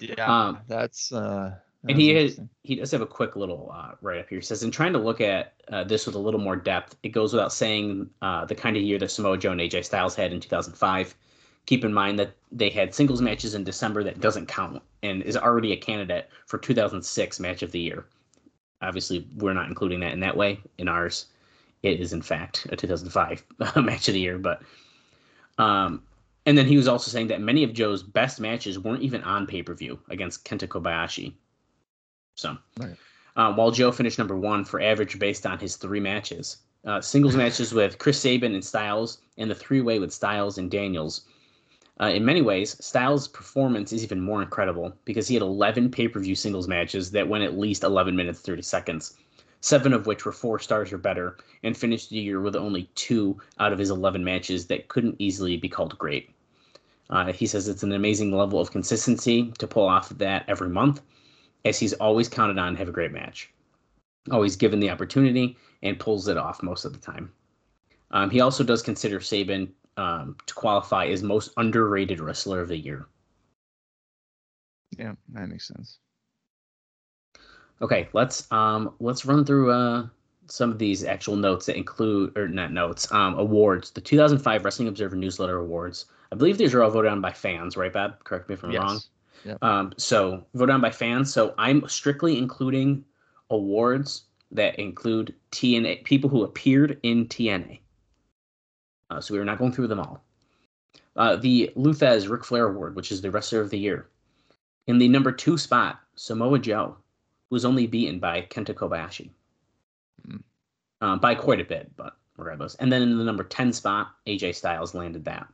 [0.00, 1.54] Yeah, Um, that's uh
[1.88, 4.38] and he has, he does have a quick little uh, write up here.
[4.38, 7.08] He says, in trying to look at uh, this with a little more depth, it
[7.08, 10.32] goes without saying uh, the kind of year that Samoa Joe and AJ Styles had
[10.32, 11.14] in 2005.
[11.66, 15.36] Keep in mind that they had singles matches in December that doesn't count and is
[15.36, 18.06] already a candidate for 2006 match of the year.
[18.80, 20.60] Obviously, we're not including that in that way.
[20.78, 21.26] In ours,
[21.82, 23.44] it is in fact a 2005
[23.76, 24.38] match of the year.
[24.38, 24.62] But
[25.58, 26.02] um,
[26.46, 29.46] and then he was also saying that many of Joe's best matches weren't even on
[29.46, 31.32] pay per view against Kenta Kobayashi.
[32.34, 32.96] So, Right.
[33.36, 37.36] uh, while Joe finished number one for average based on his three matches, uh, singles
[37.36, 41.22] matches with Chris Sabin and Styles, and the three way with Styles and Daniels.
[42.00, 46.08] Uh, in many ways, Styles' performance is even more incredible because he had 11 pay
[46.08, 49.14] per view singles matches that went at least 11 minutes 30 seconds,
[49.60, 53.38] seven of which were four stars or better, and finished the year with only two
[53.60, 56.30] out of his 11 matches that couldn't easily be called great.
[57.10, 61.02] Uh, he says it's an amazing level of consistency to pull off that every month,
[61.64, 63.52] as he's always counted on to have a great match.
[64.30, 67.32] Always given the opportunity and pulls it off most of the time.
[68.10, 72.76] Um, he also does consider Sabin um, to qualify as most underrated wrestler of the
[72.76, 73.06] year.
[74.98, 75.98] Yeah, that makes sense.
[77.80, 80.06] Okay, let's um let's run through uh
[80.46, 83.90] some of these actual notes that include or not notes um awards.
[83.90, 86.06] The 2005 Wrestling Observer Newsletter Awards.
[86.30, 88.22] I believe these are all voted on by fans, right, Bob?
[88.24, 89.00] Correct me if I'm wrong.
[89.62, 91.32] Um, so voted on by fans.
[91.32, 93.04] So I'm strictly including
[93.50, 97.80] awards that include TNA people who appeared in TNA.
[99.10, 100.22] Uh, so we are not going through them all.
[101.16, 104.08] Uh, the Lou Thesz Ric Flair Award, which is the Wrestler of the Year.
[104.86, 106.96] In the number two spot, Samoa Joe,
[107.48, 109.30] who was only beaten by Kenta Kobayashi.
[110.26, 110.36] Hmm.
[111.00, 112.74] Um, by quite a bit, but regardless.
[112.76, 115.46] And then in the number 10 spot, AJ Styles landed that.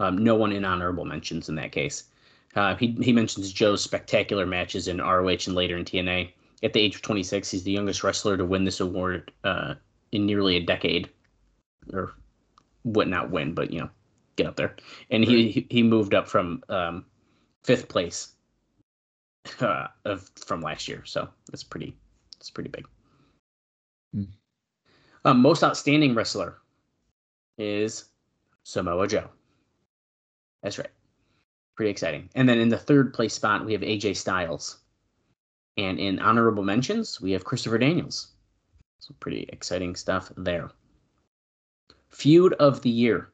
[0.00, 2.04] Um, no one in honorable mentions in that case.
[2.54, 6.32] Uh, he, he mentions Joe's spectacular matches in ROH and later in TNA.
[6.62, 9.74] At the age of 26, he's the youngest wrestler to win this award uh,
[10.12, 11.08] in nearly a decade.
[11.92, 12.14] Or
[12.84, 13.90] would not win, but, you know,
[14.36, 14.76] get up there.
[15.10, 17.04] And he, he, he moved up from um,
[17.62, 18.32] fifth place
[19.60, 21.04] uh, of from last year.
[21.04, 21.96] So that's pretty,
[22.38, 22.86] that's pretty big.
[24.14, 24.22] Hmm.
[25.24, 26.58] Um, most outstanding wrestler
[27.58, 28.06] is
[28.62, 29.28] Samoa Joe.
[30.62, 30.90] That's right.
[31.78, 32.28] Pretty exciting.
[32.34, 34.78] And then in the third place spot, we have AJ Styles.
[35.76, 38.32] And in honorable mentions, we have Christopher Daniels.
[38.98, 40.72] So pretty exciting stuff there.
[42.08, 43.30] Feud of the year.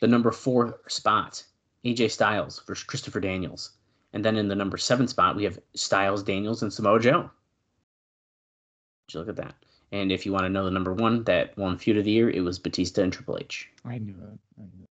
[0.00, 1.42] The number four spot,
[1.84, 3.72] AJ Styles versus Christopher Daniels.
[4.12, 7.22] And then in the number seven spot, we have Styles, Daniels, and Samoa Joe.
[7.22, 9.56] Would you look at that?
[9.90, 12.30] And if you want to know the number one that one feud of the year,
[12.30, 13.68] it was Batista and Triple H.
[13.84, 14.38] I knew that.
[14.56, 14.87] I knew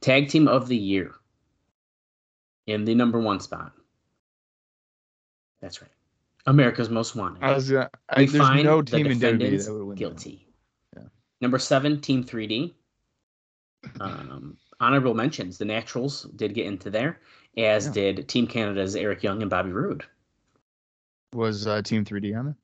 [0.00, 1.14] Tag team of the year
[2.66, 3.72] in the number one spot.
[5.60, 5.90] That's right.
[6.46, 7.42] America's Most Wanted.
[7.42, 7.90] I was gonna.
[8.08, 9.88] I, we there's find no the team in WWE defendants that would win.
[9.90, 9.96] that.
[9.96, 10.46] guilty.
[10.96, 11.02] Yeah.
[11.40, 12.74] Number seven, Team 3D.
[14.00, 15.56] Um, honorable mentions.
[15.56, 17.20] The Naturals did get into there,
[17.56, 17.92] as Yeah.
[17.92, 20.02] did Team Canada's Eric Young and Bobby Roode.
[21.32, 22.56] Was uh, Team 3D on there?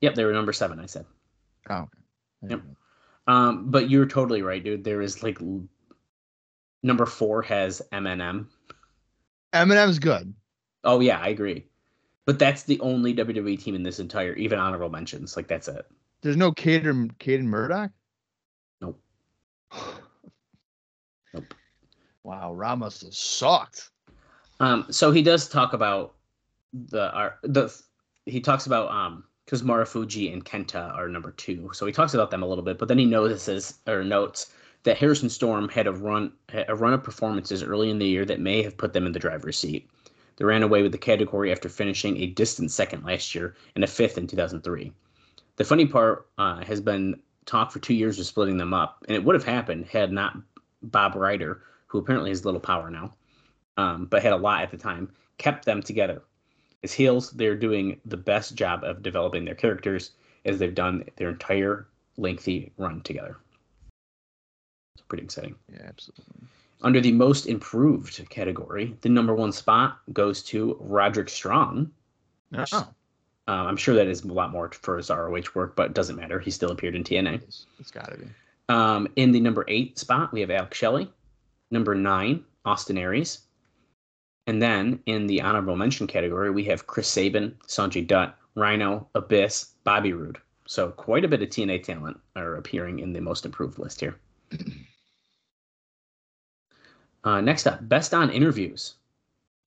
[0.00, 0.78] Yep, they were number seven.
[0.78, 1.06] I said.
[1.68, 1.74] Oh,
[2.44, 2.50] okay.
[2.50, 2.62] Yep.
[3.26, 4.84] Um, but you're totally right, dude.
[4.84, 5.38] There is like
[6.82, 8.46] number four has MNM.
[9.52, 10.34] Eminem's good.
[10.84, 11.66] Oh yeah, I agree.
[12.24, 15.36] But that's the only WWE team in this entire, even honorable mentions.
[15.36, 15.86] Like that's it.
[16.20, 17.90] There's no Caden Caden Murdoch.
[18.80, 19.00] Nope.
[21.34, 21.52] Nope.
[22.24, 23.90] Wow, must have sucked.
[24.60, 26.14] Um, so he does talk about
[26.72, 27.74] the uh, the
[28.24, 32.30] he talks about um because Marufuji and Kenta are number two, so he talks about
[32.30, 32.78] them a little bit.
[32.78, 34.52] But then he notices or notes
[34.84, 36.32] that Harris and Storm had a run
[36.68, 39.18] a run of performances early in the year that may have put them in the
[39.18, 39.90] driver's seat.
[40.36, 43.88] They ran away with the category after finishing a distant second last year and a
[43.88, 44.92] fifth in 2003.
[45.56, 49.16] The funny part uh, has been talk for two years of splitting them up, and
[49.16, 50.36] it would have happened had not
[50.82, 53.14] Bob Ryder, who apparently has little power now,
[53.76, 56.22] um, but had a lot at the time, kept them together.
[56.84, 60.12] As heels, they're doing the best job of developing their characters
[60.44, 63.38] as they've done their entire lengthy run together.
[64.98, 65.54] It's pretty exciting.
[65.72, 66.24] Yeah, absolutely.
[66.82, 71.90] Under the most improved category, the number one spot goes to Roderick Strong.
[72.54, 72.86] Oh, Uh,
[73.46, 76.38] I'm sure that is a lot more for his ROH work, but it doesn't matter.
[76.38, 77.34] He still appeared in TNA.
[77.42, 78.26] it's, it's got to be.
[78.68, 81.10] Um, in the number eight spot, we have Alex Shelley.
[81.70, 83.40] Number nine, Austin Aries.
[84.46, 89.74] And then in the honorable mention category, we have Chris Sabin, Sanjay Dutt, Rhino, Abyss,
[89.84, 90.38] Bobby Roode.
[90.66, 94.18] So quite a bit of TNA talent are appearing in the most improved list here.
[97.24, 98.94] Uh, next up, best on interviews.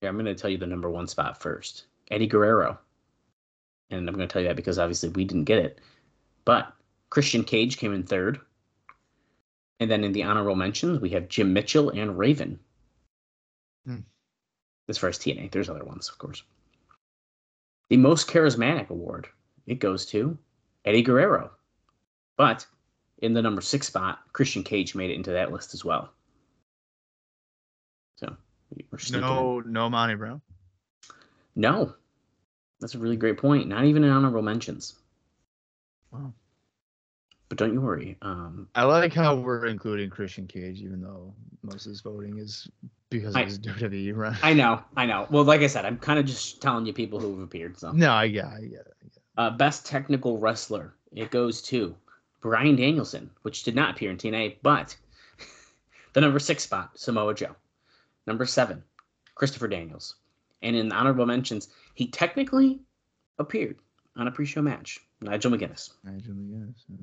[0.01, 1.85] Yeah, I'm going to tell you the number one spot first.
[2.09, 2.77] Eddie Guerrero.
[3.89, 5.79] And I'm going to tell you that because obviously we didn't get it.
[6.45, 6.73] But
[7.09, 8.39] Christian Cage came in third.
[9.79, 12.59] And then in the honorable mentions, we have Jim Mitchell and Raven.
[13.85, 13.97] Hmm.
[14.87, 16.43] As far as TNA, there's other ones, of course.
[17.89, 19.27] The most charismatic award,
[19.67, 20.37] it goes to
[20.85, 21.51] Eddie Guerrero.
[22.37, 22.65] But
[23.21, 26.09] in the number six spot, Christian Cage made it into that list as well.
[28.21, 28.35] So
[29.15, 29.21] in.
[29.21, 30.41] No, no Monty Brown.
[31.55, 31.93] No.
[32.79, 33.67] That's a really great point.
[33.67, 34.95] Not even in honorable mentions.
[36.11, 36.33] Wow.
[37.49, 38.17] But don't you worry.
[38.21, 41.33] Um, I like how we're including Christian Cage, even though
[41.63, 42.67] most of his voting is
[43.09, 44.37] because I- of his WWE run.
[44.41, 45.27] I know, I know.
[45.29, 47.77] Well, like I said, I'm kind of just telling you people who have appeared.
[47.77, 48.93] So, no, I get, I get it.
[49.01, 49.21] I get it.
[49.37, 51.93] uh, best technical wrestler, it goes to
[52.39, 54.95] Bryan Danielson, which did not appear in TNA, but
[56.13, 57.55] the number six spot, Samoa Joe.
[58.27, 58.83] Number seven,
[59.35, 60.15] Christopher Daniels.
[60.61, 62.79] And in honorable mentions, he technically
[63.39, 63.79] appeared
[64.15, 65.91] on a pre-show match, Nigel McGuinness.
[66.03, 66.83] Nigel McGuinness.
[66.89, 66.97] yeah.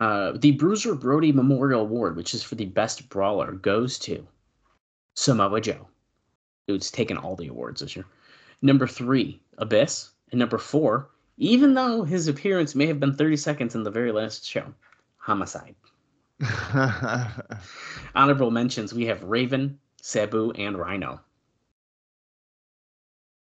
[0.00, 4.26] Uh, the Bruiser Brody Memorial Award, which is for the best brawler, goes to
[5.14, 5.88] Samoa Joe,
[6.66, 8.06] who's taken all the awards this year.
[8.62, 10.10] Number three, Abyss.
[10.30, 14.12] And number four, even though his appearance may have been 30 seconds in the very
[14.12, 14.72] last show,
[15.16, 15.74] Homicide.
[18.14, 21.20] Honorable mentions we have Raven, Sabu, and Rhino.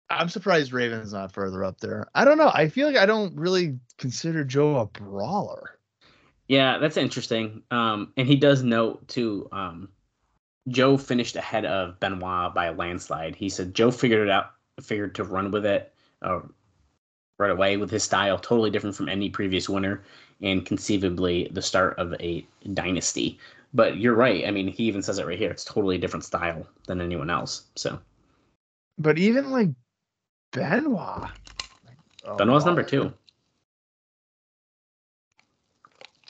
[0.08, 2.06] I'm surprised Raven's not further up there.
[2.14, 2.50] I don't know.
[2.52, 5.78] I feel like I don't really consider Joe a brawler.
[6.48, 7.62] Yeah, that's interesting.
[7.70, 9.48] Um, and he does note too.
[9.50, 9.88] Um,
[10.68, 13.34] Joe finished ahead of Benoit by a landslide.
[13.34, 15.92] He said Joe figured it out, figured to run with it
[16.22, 16.40] uh,
[17.38, 20.04] right away with his style, totally different from any previous winner,
[20.40, 23.38] and conceivably the start of a dynasty.
[23.76, 24.46] But you're right.
[24.46, 25.50] I mean, he even says it right here.
[25.50, 27.66] It's totally a different style than anyone else.
[27.76, 27.98] So
[28.96, 29.68] But even like
[30.50, 31.28] Benoit.
[32.24, 33.12] Oh, Benoit's number oh, two.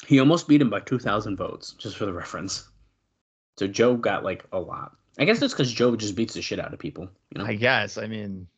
[0.08, 2.68] He almost beat him by 2,000 votes, just for the reference.
[3.58, 4.96] So Joe got like a lot.
[5.16, 7.08] I guess that's because Joe just beats the shit out of people.
[7.30, 7.46] You know?
[7.46, 7.96] I guess.
[7.96, 8.48] I mean,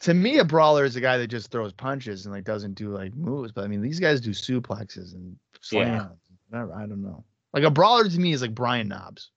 [0.00, 2.94] to me, a brawler is a guy that just throws punches and like doesn't do
[2.94, 3.50] like moves.
[3.50, 5.88] But I mean, these guys do suplexes and slams.
[5.88, 6.08] Yeah.
[6.50, 6.74] Whatever.
[6.74, 7.24] I don't know.
[7.52, 9.30] Like a brawler to me is like Brian Knobbs.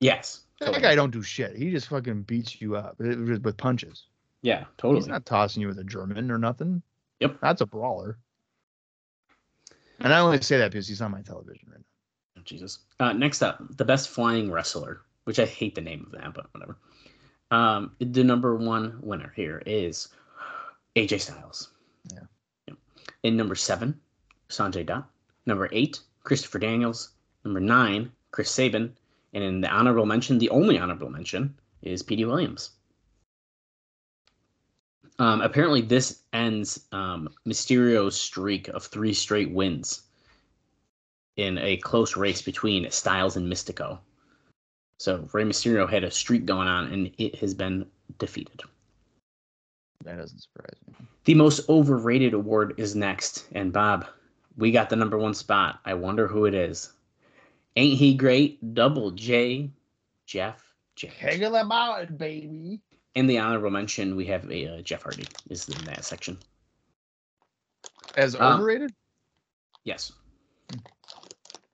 [0.00, 0.40] yes.
[0.60, 1.56] That guy don't do shit.
[1.56, 4.06] He just fucking beats you up with with punches.
[4.42, 5.00] Yeah, totally.
[5.00, 6.82] He's not tossing you with a German or nothing.
[7.18, 7.38] Yep.
[7.42, 8.16] That's a brawler.
[9.98, 12.38] And I only say that because he's on my television right now.
[12.38, 12.78] Oh, Jesus.
[13.00, 16.46] Uh, next up, the best flying wrestler, which I hate the name of that, but
[16.52, 16.76] whatever.
[17.50, 20.08] Um, the number one winner here is
[20.94, 21.70] AJ Styles.
[22.12, 22.20] Yeah.
[22.68, 22.76] Yep.
[23.24, 23.98] In number seven,
[24.48, 25.04] Sanjay Dutt.
[25.46, 27.10] Number eight, Christopher Daniels.
[27.44, 28.96] Number nine, Chris Sabin.
[29.34, 32.70] And in the honorable mention, the only honorable mention is Petey Williams.
[35.18, 40.02] Um, apparently, this ends um, Mysterio's streak of three straight wins
[41.36, 43.98] in a close race between Styles and Mystico.
[44.98, 47.86] So Rey Mysterio had a streak going on, and it has been
[48.18, 48.62] defeated.
[50.04, 50.94] That doesn't surprise me.
[51.24, 54.06] The most overrated award is next, and Bob,
[54.56, 55.80] we got the number one spot.
[55.84, 56.92] I wonder who it is.
[57.76, 58.74] Ain't he great?
[58.74, 59.70] Double J,
[60.26, 60.72] Jeff.
[60.96, 62.80] Haggle about it, baby.
[63.14, 66.38] In the honorable mention, we have a uh, Jeff Hardy is in that section.
[68.16, 68.92] As Um, overrated?
[69.84, 70.12] Yes.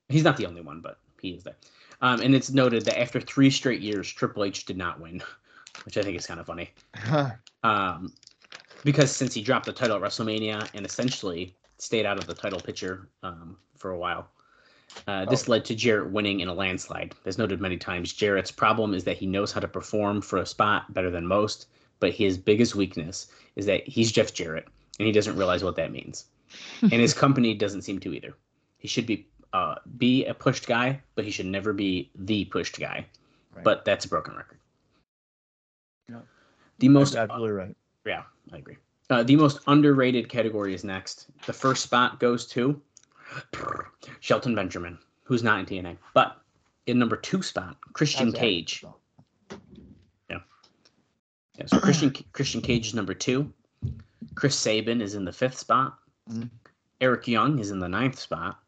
[0.09, 1.57] He's not the only one, but he is there.
[2.01, 5.20] Um, and it's noted that after three straight years, Triple H did not win,
[5.85, 6.70] which I think is kind of funny.
[7.65, 8.12] Um,
[8.85, 12.61] because since he dropped the title at WrestleMania and essentially stayed out of the title
[12.61, 14.29] picture um, for a while,
[15.06, 15.52] uh, this Oh.
[15.52, 17.15] led to Jarrett winning in a landslide.
[17.24, 20.47] As noted many times, Jarrett's problem is that he knows how to perform for a
[20.47, 21.66] spot better than most,
[22.01, 24.66] but his biggest weakness is that he's Jeff Jarrett
[24.98, 26.27] and he doesn't realize what that means.
[26.82, 28.35] and his company doesn't seem to either.
[28.78, 32.78] He should be uh, be a pushed guy, but he should never be the pushed
[32.78, 33.06] guy.
[33.55, 33.65] Right.
[33.65, 34.59] But that's a broken record.
[36.09, 36.20] Yeah.
[36.78, 37.77] The most That's absolutely right.
[38.06, 38.77] yeah, I agree.
[39.10, 41.27] Uh, the most underrated category is next.
[41.47, 42.81] The first spot goes to
[44.20, 45.96] Shelton Benjamin, who's not in TNA.
[46.14, 46.40] But
[46.86, 48.40] in number two spot, Christian How's that?
[48.40, 48.84] Cage.
[50.30, 53.52] Yeah, so Christian Christian Cage is number two.
[54.34, 55.98] Chris Sabin is in the fifth spot.
[56.30, 56.50] Mhm.
[57.00, 58.60] Eric Young is in the ninth spot.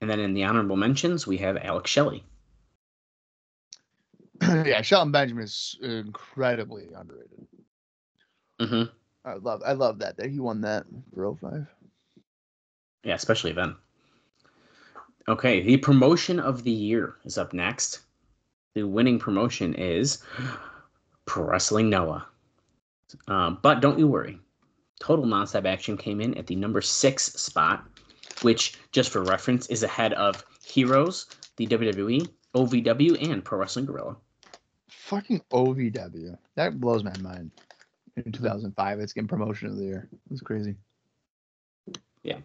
[0.00, 2.24] And then in the honorable mentions, we have Alex Shelley.
[4.42, 7.46] yeah, Shelton Benjamin is incredibly underrated.
[8.60, 8.82] hmm
[9.24, 11.66] I love I love that that he won that for 05.
[13.04, 13.74] Yeah, especially then.
[15.28, 18.00] Okay, the promotion of the year is up next.
[18.74, 20.22] The winning promotion is
[21.26, 22.26] Pro Wrestling Noah.
[23.28, 24.38] Um, but don't you worry.
[25.00, 27.84] Total Nonstop Action came in at the number six spot,
[28.42, 31.26] which, just for reference, is ahead of Heroes,
[31.56, 34.16] the WWE, OVW, and Pro Wrestling Guerrilla.
[34.88, 36.38] Fucking OVW.
[36.54, 37.50] That blows my mind.
[38.16, 40.08] In 2005, it's getting promotion of the year.
[40.30, 40.76] It's crazy.
[42.22, 42.38] Yeah.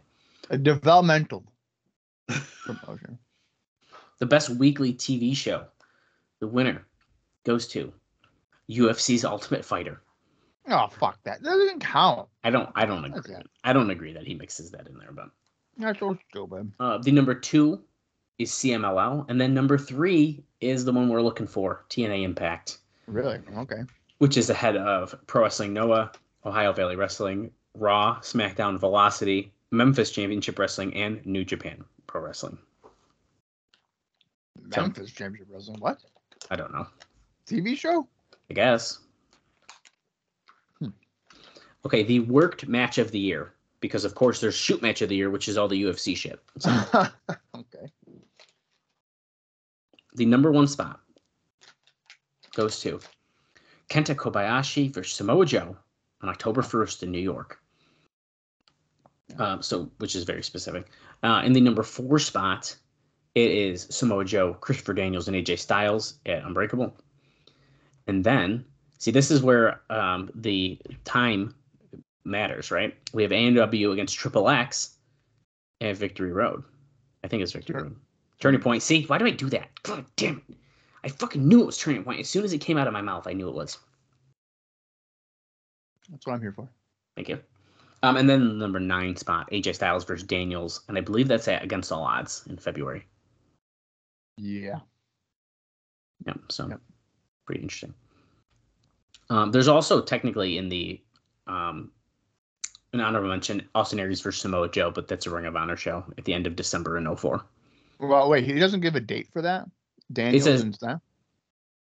[0.49, 1.43] A developmental
[2.65, 3.17] promotion.
[4.19, 5.65] The best weekly TV show,
[6.39, 6.85] the winner,
[7.45, 7.93] goes to
[8.69, 10.01] UFC's Ultimate Fighter.
[10.69, 11.41] Oh fuck that.
[11.43, 12.27] That doesn't count.
[12.43, 13.35] I don't, I don't agree.
[13.63, 15.29] I don't agree that he mixes that in there, but
[15.77, 16.71] That's so stupid.
[16.79, 17.81] Uh, the number two
[18.37, 23.39] is CMLL, and then number three is the one we're looking for, TNA Impact, Really?
[23.57, 23.81] Okay.
[24.17, 26.11] which is ahead of Pro Wrestling Noah,
[26.45, 32.57] Ohio Valley Wrestling, Raw, SmackDown, Velocity, Memphis Championship Wrestling, and New Japan Pro Wrestling.
[34.73, 35.79] So- Memphis Championship Wrestling.
[35.79, 35.99] What?
[36.49, 36.87] I don't know.
[37.47, 38.07] TV show?
[38.49, 38.99] I guess.
[40.79, 40.89] Hmm.
[41.85, 45.15] Okay, the worked match of the year, because of course there's shoot match of the
[45.15, 46.39] year, which is all the UFC shit.
[46.59, 46.71] So
[47.55, 47.91] okay.
[50.15, 51.01] the number one spot
[52.55, 52.99] goes to
[53.89, 55.77] Kenta Kobayashi versus Samoa Joe
[56.21, 57.59] on October 1st in New York.
[59.37, 60.87] Um, so, which is very specific.
[61.21, 62.75] Uh, in the number four spot,
[63.35, 66.95] it is Samoa Joe, Christopher Daniels, and AJ Styles at Unbreakable.
[68.07, 68.65] And then,
[68.97, 71.53] see, this is where um, the time
[72.23, 72.95] matters, right?
[73.13, 74.97] We have AMW against Triple X
[75.81, 76.63] At Victory Road.
[77.23, 77.81] I think it's Victory.
[77.81, 77.95] Road.
[78.39, 78.83] Turning Point.
[78.83, 79.69] See, why do I do that?
[79.83, 80.55] God damn it.
[81.03, 82.19] I fucking knew it was Turning Point.
[82.19, 83.77] As soon as it came out of my mouth, I knew it was.
[86.09, 86.69] That's what I'm here for.
[87.15, 87.39] Thank you.
[88.03, 91.47] Um, and then the number nine spot, AJ Styles versus Daniels, and I believe that's
[91.47, 93.05] at against all odds in February.
[94.37, 94.79] Yeah.
[96.25, 96.81] Yeah, so Yep.
[97.45, 97.93] pretty interesting.
[99.29, 101.01] Um, there's also technically in the
[101.47, 101.91] um,
[102.93, 106.03] an honorable mention Austin Aries versus Samoa Joe, but that's a Ring of Honor show
[106.17, 107.43] at the end of December in 04.
[107.99, 109.65] Well, wait, he doesn't give a date for that.
[110.13, 111.01] Daniels says- and stuff.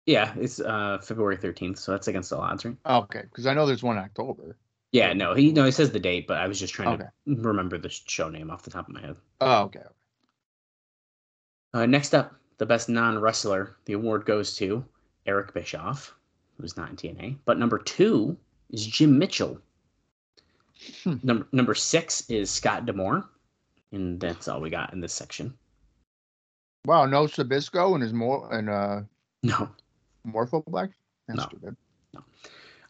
[0.07, 2.77] Yeah, it's uh, February 13th, so that's against all odds, right?
[2.85, 4.57] Okay, because I know there's one in October.
[4.93, 7.05] Yeah, no, he no, he says the date, but I was just trying Okay.
[7.29, 9.17] to remember the show name off the top of my head.
[9.41, 9.83] Oh, okay.
[11.73, 13.77] Uh, next up, the best non wrestler.
[13.85, 14.85] The award goes to
[15.27, 16.15] Eric Bischoff,
[16.61, 17.37] who's not in TNA.
[17.45, 18.37] But number two
[18.71, 19.61] is Jim Mitchell.
[21.05, 21.17] Hmm.
[21.23, 23.29] Number number six is Scott D'Amore,
[23.93, 25.55] and that's all we got in this section.
[26.87, 29.03] Wow, no Sabisco and his more and uh
[29.45, 29.69] No,
[30.25, 30.91] Morpho Black.
[31.29, 31.45] That's No.
[31.45, 31.77] stupid.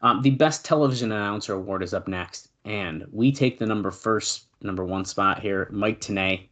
[0.02, 4.46] Um, the best television announcer award is up next, and we take the number first,
[4.62, 6.48] number one spot here, Mike Tenay,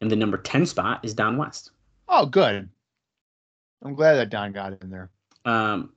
[0.00, 1.72] and the number ten spot is Don West.
[2.08, 2.68] Oh, good.
[3.82, 5.10] I'm glad that Don got in there.
[5.44, 5.92] Um,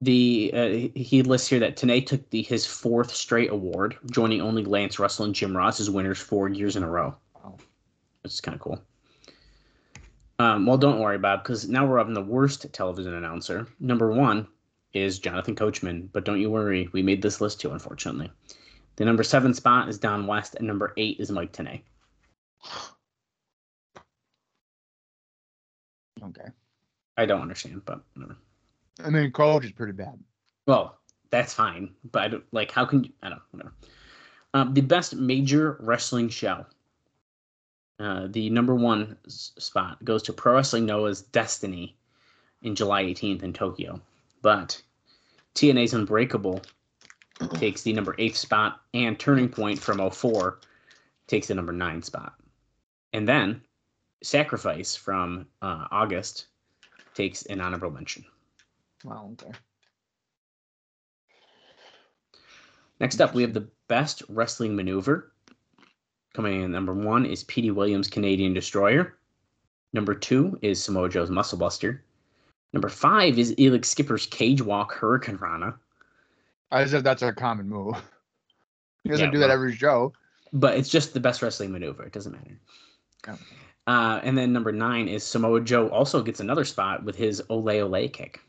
[0.00, 4.64] the uh, he- lists here that Tenay took the his fourth straight award, joining only
[4.64, 7.14] Lance Russell and Jim Ross as winners four years in a row.
[7.34, 7.58] Wow.
[8.24, 8.82] Is kind of cool.
[10.38, 13.66] Um, well, don't worry, Bob, because now we're up in the worst television announcer.
[13.78, 14.46] Number one
[14.92, 18.30] is Jonathan Coachman, but don't you worry, we made this list too, unfortunately.
[18.96, 21.82] The number seven spot is Don West, and number eight is Mike Tenay.
[26.22, 26.48] Okay.
[27.16, 28.36] I don't understand, but whatever.
[29.04, 30.18] I mean, Coach is pretty bad.
[30.66, 30.98] Well,
[31.30, 32.70] that's fine, but I don't like.
[32.70, 33.10] How can you?
[33.22, 33.40] I don't.
[33.54, 33.70] know,
[34.54, 36.66] Um, the best major wrestling show.
[37.98, 41.96] Uh, the number one spot goes to Pro Wrestling Noah's Destiny
[42.62, 44.00] in July 18th in Tokyo,
[44.42, 44.80] but
[45.54, 46.62] TNA's Unbreakable
[47.54, 50.60] takes the number eighth spot, and Turning Point from 04
[51.26, 52.34] takes the number nine spot,
[53.12, 53.62] and then
[54.22, 56.46] Sacrifice from uh, August
[57.14, 58.24] takes an honorable mention.
[59.02, 59.30] Wow.
[59.32, 59.52] Okay.
[63.00, 65.32] Next up, we have the best wrestling maneuver.
[66.34, 69.16] Coming in number one is Petey Williams' Canadian Destroyer.
[69.94, 72.04] Number two is Samoa Joe's Muscle Buster.
[72.72, 75.74] Number five is Elix Skipper's Cage Walk Hurricane Rana.
[76.70, 77.96] As if that's a common move.
[79.02, 80.12] He doesn't Yeah, do that well- every show.
[80.52, 82.02] But it's just the best wrestling maneuver.
[82.04, 82.58] It doesn't matter.
[83.28, 83.38] Oh.
[83.86, 87.80] Uh, and then number nine is Samoa Joe also gets another spot with his Ole
[87.80, 88.40] Ole kick,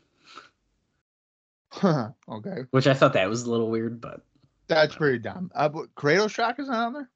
[1.82, 2.64] okay.
[2.70, 4.20] which I thought that was a little weird, but
[4.68, 5.50] That's pretty dumb.
[5.54, 7.10] Uh, but Cradle Shock is not on there?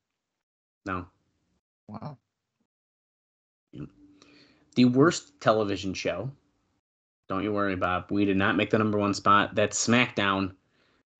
[0.86, 1.06] no.
[1.88, 2.16] Wow.
[4.74, 6.30] The worst television show.
[7.28, 8.10] Don't you worry, Bob.
[8.10, 9.54] We did not make the number one spot.
[9.54, 10.52] That's SmackDown.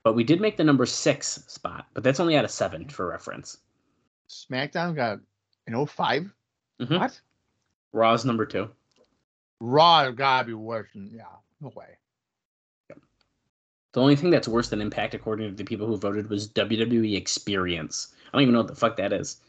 [0.04, 3.08] But we did make the number six spot, but that's only out of seven for
[3.08, 3.58] reference.
[4.28, 5.18] SmackDown got
[5.66, 6.32] an 05?
[6.80, 7.00] Mhm.
[7.00, 7.20] What?
[7.92, 8.70] Raw's number two.
[9.60, 11.24] Raw gotta be worse than yeah.
[11.60, 11.96] No way.
[13.92, 17.16] The only thing that's worse than Impact, according to the people who voted, was WWE
[17.16, 18.14] Experience.
[18.28, 19.40] I don't even know what the fuck that is.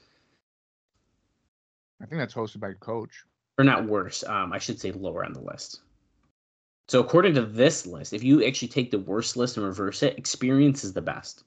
[2.02, 3.26] I think that's hosted by Coach.
[3.58, 4.24] Or not worse.
[4.24, 5.82] Um, I should say lower on the list.
[6.88, 10.18] So according to this list, if you actually take the worst list and reverse it,
[10.18, 11.44] Experience is the best.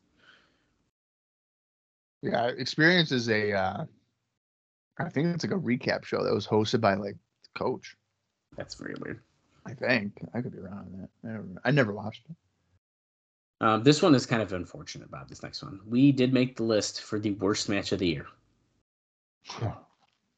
[2.22, 3.52] Yeah, Experience is a.
[3.52, 3.84] Uh,
[4.98, 7.16] I think it's like a recap show that was hosted by like
[7.54, 7.96] Coach.
[8.56, 9.20] That's very weird.
[9.66, 11.08] I think I could be wrong on that.
[11.24, 12.36] I never, I never watched it.
[13.62, 15.80] Um, this one is kind of unfortunate about this next one.
[15.86, 18.26] We did make the list for the worst match of the year.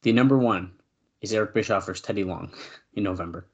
[0.03, 0.73] The number one
[1.21, 2.53] is Eric Bischoff versus Teddy Long
[2.95, 3.47] in November.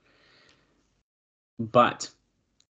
[1.58, 2.08] But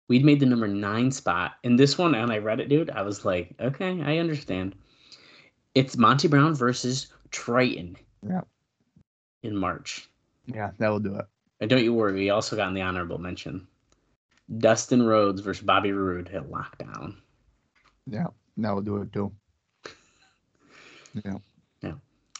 [0.08, 1.52] we'd made the number nine spot.
[1.64, 4.74] And this one, and I read it, dude, I was like, okay, I understand.
[5.74, 7.96] It's Monty Brown versus Trytan.
[8.26, 8.40] Yeah.
[9.42, 10.08] In March.
[10.46, 11.26] yeah, that will do it.
[11.60, 13.66] And don't you worry, we also got in the honorable mention.
[14.58, 17.16] Dustin Rhodes versus Bobby Roode at Lockdown.
[18.06, 19.32] Yeah, that will do it too.
[21.24, 21.38] Yeah.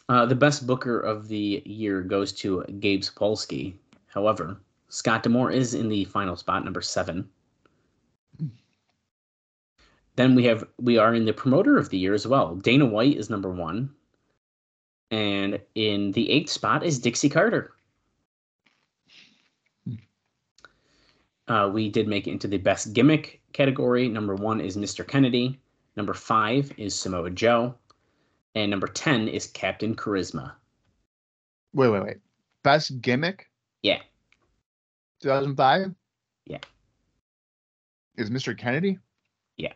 [0.08, 3.74] Uh, the best booker of the year goes to Gabe Sapolsky.
[4.06, 4.58] However,
[4.88, 7.28] Scott D'Amore is in the final spot, number seven.
[10.16, 12.56] Then we have we are in the promoter of the year as well.
[12.56, 13.90] Dana White is number one,
[15.10, 17.72] and in the eighth spot is Dixie Carter.
[21.46, 24.08] Uh, we did make it into the best gimmick category.
[24.08, 25.06] Number one is Mr.
[25.06, 25.60] Kennedy.
[25.96, 27.74] Number five is Samoa Joe.
[28.54, 30.52] And number 10 is Captain Charisma.
[31.72, 32.16] Wait, wait, wait.
[32.62, 33.46] Best gimmick?
[33.82, 34.00] Yeah.
[35.20, 35.94] 2005?
[36.46, 36.58] Yeah.
[38.16, 38.56] Is Mr.
[38.56, 38.98] Kennedy?
[39.56, 39.72] Yeah.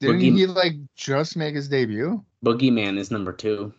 [0.00, 2.24] Didn't he like just make his debut?
[2.44, 3.72] Boogeyman is number two.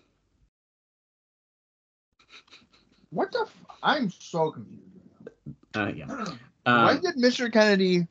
[3.09, 3.39] What the?
[3.41, 4.79] F- I'm so confused.
[5.75, 6.07] Uh, yeah.
[6.63, 7.51] Why Um, did Mr.
[7.51, 8.07] Kennedy?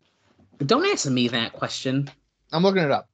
[0.66, 2.10] don't ask me that question.
[2.52, 3.08] I'm looking it up.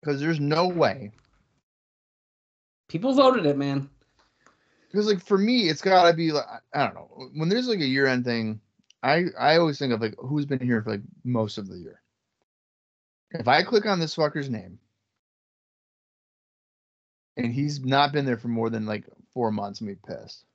[0.00, 1.12] Because there's no way.
[2.96, 3.90] People voted it, man.
[4.90, 7.28] Because like for me, it's gotta be like I don't know.
[7.34, 8.58] When there's like a year end thing,
[9.02, 12.00] I I always think of like who's been here for like most of the year.
[13.32, 14.78] If I click on this fucker's name,
[17.36, 19.04] and he's not been there for more than like
[19.34, 20.46] four months, I'm pissed.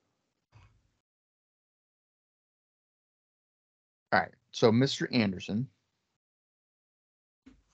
[4.11, 5.07] All right, so Mr.
[5.13, 5.67] Anderson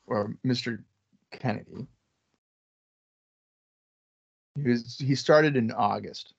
[0.05, 0.83] or Mr.
[1.31, 1.87] Kennedy.
[4.61, 6.33] He was he started in August.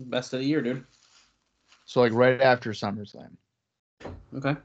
[0.00, 0.84] Best of the year, dude.
[1.84, 3.30] So like right after SummerSlam.
[4.34, 4.56] Okay.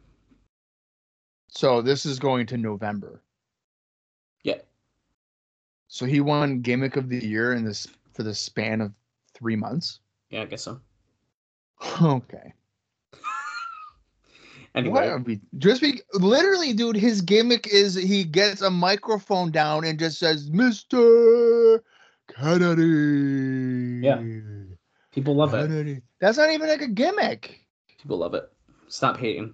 [1.48, 3.22] So this is going to November.
[4.44, 4.58] Yeah.
[5.88, 8.92] So he won gimmick of the year in this for the span of
[9.34, 10.00] three months.
[10.30, 10.80] Yeah, I guess so.
[12.02, 12.54] Okay.
[14.76, 16.96] Anyway, What be just be literally, dude?
[16.96, 21.80] His gimmick is he gets a microphone down and just says, "Mr.
[22.28, 24.22] Kennedy." Yeah.
[25.12, 25.68] people love it.
[25.68, 26.02] Kennedy.
[26.20, 27.60] That's not even like a gimmick.
[28.00, 28.52] People love it.
[28.88, 29.54] Stop hating.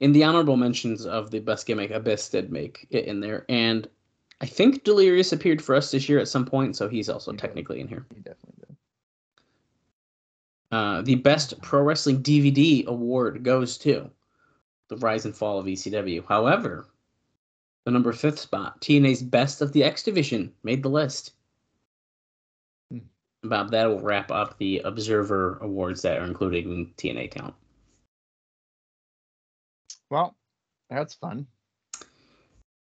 [0.00, 3.86] In the honorable mentions of the best gimmick, Abyss did make it in there, and
[4.40, 7.36] I think Delirious appeared for us this year at some point, so he's also He
[7.36, 7.40] did.
[7.42, 8.06] technically in here.
[8.14, 8.76] He definitely did.
[10.72, 14.08] Uh, the best pro wrestling DVD award goes to
[14.88, 16.24] the Rise and Fall of ECW.
[16.26, 16.86] However,
[17.84, 21.32] the number fifth spot, TNA's Best of the X Division, made the list.
[22.90, 22.98] Hmm.
[23.42, 27.54] Bob, that will wrap up the Observer awards that are included in TNA count.
[30.10, 30.34] Well,
[30.88, 31.46] that's fun.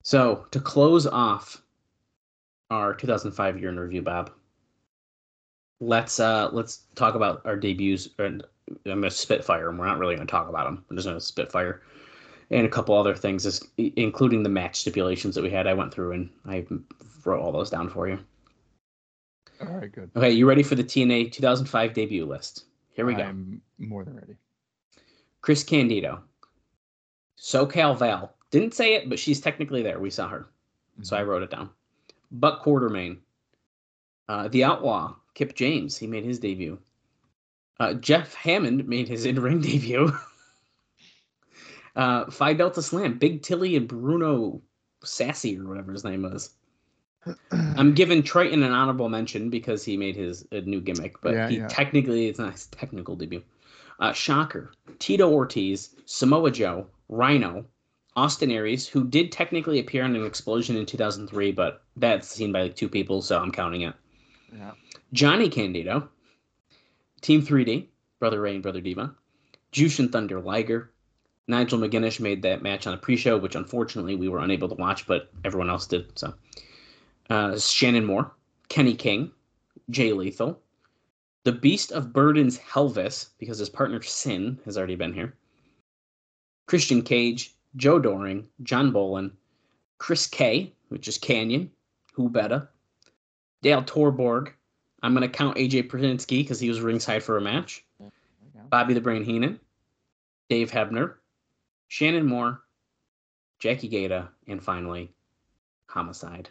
[0.04, 1.62] So to close off
[2.70, 4.32] our 2005 year in review, Bob,
[5.80, 8.10] let's uh let's talk about our debuts.
[8.20, 8.44] And
[8.86, 10.84] I'm gonna Spitfire, and we're not really gonna talk about them.
[10.90, 11.84] I'm just gonna Spitfire
[12.52, 15.68] and a couple other things, is- including the match stipulations that we had.
[15.68, 16.66] I went through and I
[17.26, 18.20] wrote all those down for you.
[19.62, 20.12] All right, good.
[20.16, 22.66] Okay, you ready for the TNA 2005 debut list?
[22.94, 23.24] Here we go.
[23.24, 24.36] I'm more than ready.
[25.42, 26.22] Chris Candido,
[27.40, 28.34] SoCal Val.
[28.52, 30.00] Didn't say it, but she's technically there.
[30.00, 30.48] We saw her.
[31.02, 31.70] So I wrote it down.
[32.32, 33.18] Buck Quartermain.
[34.30, 36.78] Uh, the Outlaw, Kip James, he made his debut.
[37.80, 40.14] Uh, Jeff Hammond made his in ring debut.
[41.96, 44.62] Uh, Phi Delta Slam, Big Tilly and Bruno
[45.04, 46.56] Sassi, or whatever his name was.
[47.52, 51.50] I'm giving Trytan an honorable mention because he made his a new gimmick, but Yeah,
[51.50, 51.68] he yeah.
[51.68, 53.44] technically it's not his technical debut.
[54.00, 57.66] Uh, Shocker, Tito Ortiz, Samoa Joe, Rhino,
[58.16, 62.64] Austin Aries, who did technically appear on an explosion in 2003, but that's seen by
[62.64, 63.94] like two people, so I'm counting it.
[64.56, 64.72] yeah.
[65.14, 66.10] Johnny Candido,
[67.22, 67.88] Team 3D,
[68.20, 69.16] Brother Ray and Brother Diva,
[69.72, 70.92] Jushin Thunder Liger,
[71.48, 75.06] Nigel McGuinness made that match on a pre-show, which unfortunately we were unable to watch,
[75.06, 76.18] but everyone else did.
[76.18, 76.34] So,
[77.30, 78.32] uh, Shannon Moore,
[78.70, 79.32] Kenny King,
[79.90, 80.62] Jay Lethal,
[81.44, 85.34] the Beast of Burdens Helvis, because his partner Sin has already been here.
[86.66, 89.32] Christian Cage, Joe Doering, John Bolin,
[89.98, 91.70] Chris K, which is Kanyon,
[92.14, 92.70] who better,
[93.62, 94.54] Dale Torborg.
[95.02, 97.84] I'm gonna count AJ Pierzynski because he was ringside for a match.
[98.70, 99.60] Bobby the Brain Heenan,
[100.50, 101.16] Dave Hebner,
[101.94, 102.60] Shannon Moore,
[103.60, 105.14] Jackie Gayda, and finally,
[105.88, 106.50] Homicide.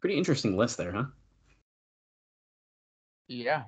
[0.00, 1.06] Pretty interesting list there, huh?
[3.26, 3.64] Yeah.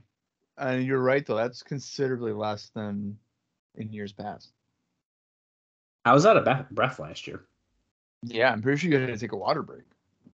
[0.56, 1.34] And you're right though.
[1.34, 3.18] That's considerably less than
[3.74, 4.52] in years past.
[6.04, 7.46] I was out of ba- breath last year.
[8.22, 9.82] Yeah, I'm pretty sure you had to take a water break.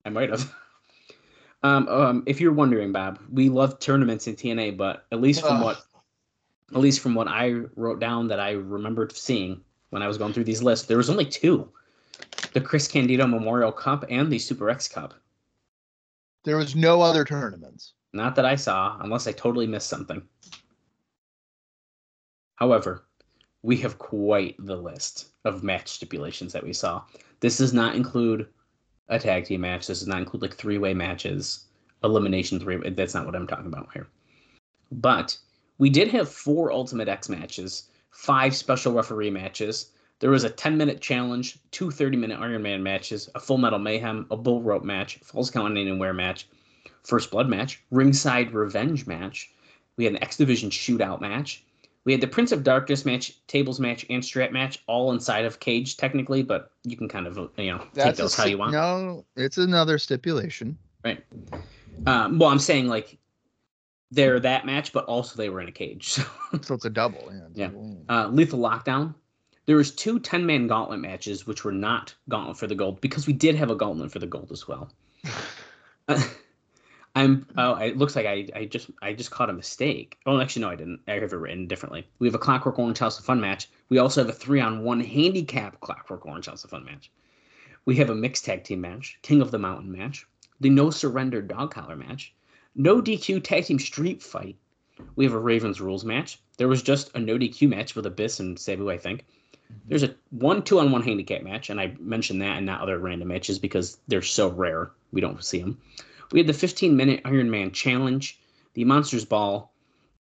[0.04, 0.54] I might have.
[1.66, 5.60] Um, um, if you're wondering, Bob, we love tournaments in TNA, but at least from
[5.60, 5.64] Ugh.
[5.64, 5.82] what,
[6.72, 10.34] at least from what I wrote down that I remembered seeing when I was going
[10.34, 11.70] through these lists, there was only two:
[12.54, 15.14] the Chris Candido Memorial Cup and the Super X Cup.
[16.44, 17.94] There was no other tournaments.
[18.12, 20.22] Not that I saw, unless I totally missed something.
[22.56, 23.06] However,
[23.64, 27.04] we have quite the list of match stipulations that we saw.
[27.40, 28.48] This does not include
[29.10, 29.88] a tag team match.
[29.88, 31.66] This does not include like three way matches,
[32.04, 32.90] elimination three.
[32.90, 34.08] That's not what I'm talking about here.
[34.92, 35.38] But
[35.78, 39.92] We did have four Ultimate X matches, five special referee matches.
[40.20, 43.80] There was a 10 minute challenge, two 30 minute Iron Man matches, a Full Metal
[43.80, 46.48] Mayhem, a Bull Rope match, Falls Count Anywhere match,
[47.04, 49.52] First Blood match, Ringside Revenge match.
[49.98, 51.64] We had an X Division shootout match.
[52.06, 55.60] We had the Prince of Darkness match, tables match, and strap match, all inside of
[55.60, 58.58] cage technically, but you can kind of you know take That's a those how you
[58.58, 58.74] want.
[58.74, 60.78] No, it's another stipulation.
[61.04, 61.24] Right.
[62.06, 63.18] Um, well, I'm saying like
[64.14, 66.14] they're that match, but also they were in a cage.
[66.14, 66.24] So
[66.62, 67.32] So it's a double.
[67.56, 67.70] Yeah.
[67.74, 67.94] Yeah.
[68.10, 69.16] uh, Lethal Lockdown.
[69.66, 73.26] There was two 10 man gauntlet matches, which were not gauntlet for the gold because
[73.26, 74.92] we did have a gauntlet for the gold as well.
[77.16, 80.18] I'm oh it looks like I, I just I just caught a mistake.
[80.26, 81.00] Oh actually no I didn't.
[81.08, 82.08] I have it written differently.
[82.20, 83.70] We have a Clockwork Orange House of Fun match.
[83.90, 87.12] We also have a three on one handicap Clockwork Orange House of Fun match.
[87.86, 90.26] We have a mixed tag team match, King of the Mountain match,
[90.60, 92.34] the No Surrender dog collar match,
[92.76, 94.56] no DQ tag team street fight.
[95.16, 96.40] We have a Ravens rules match.
[96.58, 99.26] There was just a no DQ match with Abyss and Sabu, I think.
[99.88, 103.00] There's a one two on one handicap match, and I mentioned that and not other
[103.00, 104.92] random matches because they're so rare.
[105.12, 105.80] We don't see them.
[106.32, 108.40] We had the 15 minute Iron Man challenge,
[108.74, 109.72] the Monsters Ball,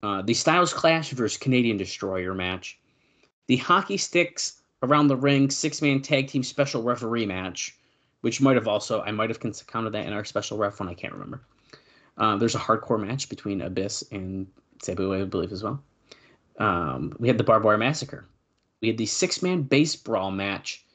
[0.01, 2.77] uh, the Styles Clash versus Canadian Destroyer match,
[3.47, 7.77] the hockey sticks around the ring six man tag team special referee match,
[8.21, 10.89] which might have also I might have counted that in our special ref one.
[10.89, 11.41] I can't remember.
[12.17, 14.47] Uh, there's a hardcore match between Abyss and
[14.81, 15.81] Sabu, I believe, as well.
[16.59, 18.25] Um, we had the Barbed Wire Massacre.
[18.81, 20.85] We had the six man base brawl match,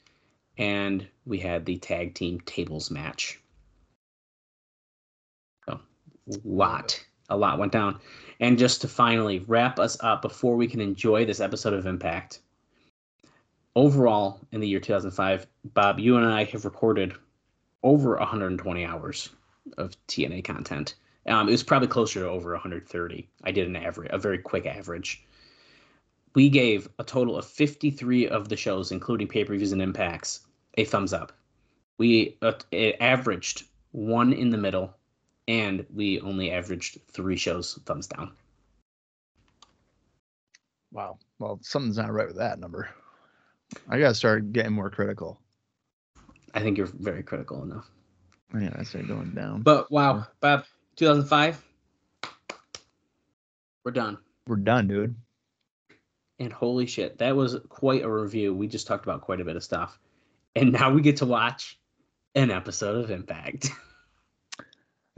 [0.56, 3.40] and we had the tag team tables match.
[5.66, 5.80] So,
[6.44, 7.98] lot, a lot went down.
[8.40, 12.40] And just to finally wrap us up before we can enjoy this episode of Impact,
[13.74, 17.14] overall in the year 2005, Bob, you and I have recorded
[17.82, 19.30] over 120 hours
[19.76, 20.94] of TNA content.
[21.28, 23.28] Um, it was probably closer to over 130.
[23.44, 25.24] I did an average, a very quick average.
[26.34, 30.46] We gave a total of 53 of the shows, including pay per views and impacts,
[30.74, 31.32] a thumbs up.
[31.98, 34.94] We uh, it averaged one in the middle,
[35.48, 38.32] and we only averaged three shows thumbs down.
[40.92, 41.18] Wow.
[41.38, 42.88] Well, something's not right with that number.
[43.88, 45.40] I gotta start getting more critical.
[46.54, 47.90] I think you're very critical enough.
[48.58, 49.62] Yeah, I start going down.
[49.62, 50.64] But wow, Bob,
[50.98, 51.64] 2005,
[53.84, 54.18] we're done.
[54.48, 55.14] We're done, dude.
[56.40, 58.52] And holy shit, that was quite a review.
[58.52, 59.98] We just talked about quite a bit of stuff.
[60.56, 61.78] And now we get to watch
[62.34, 63.70] an episode of Impact.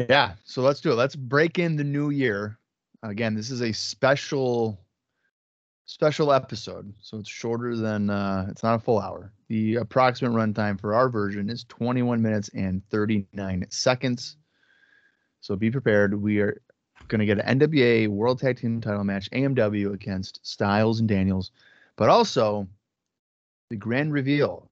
[0.08, 0.32] Yeah.
[0.44, 0.94] So let's do it.
[0.94, 2.58] Let's break in the new year.
[3.02, 4.80] Again, this is a special
[5.84, 6.94] special episode.
[7.02, 9.30] So it's shorter than uh it's not a full hour.
[9.48, 14.36] The approximate runtime for our version is 21 minutes and 39 seconds.
[15.40, 16.20] So be prepared.
[16.20, 16.60] We are
[17.08, 21.50] going to get an NWA World Tag Team title match, AMW against Styles and Daniels,
[21.96, 22.68] but also
[23.70, 24.70] the grand reveal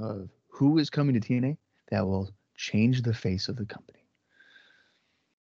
[0.00, 1.56] of who is coming to TNA
[1.90, 3.98] that will change the face of the company.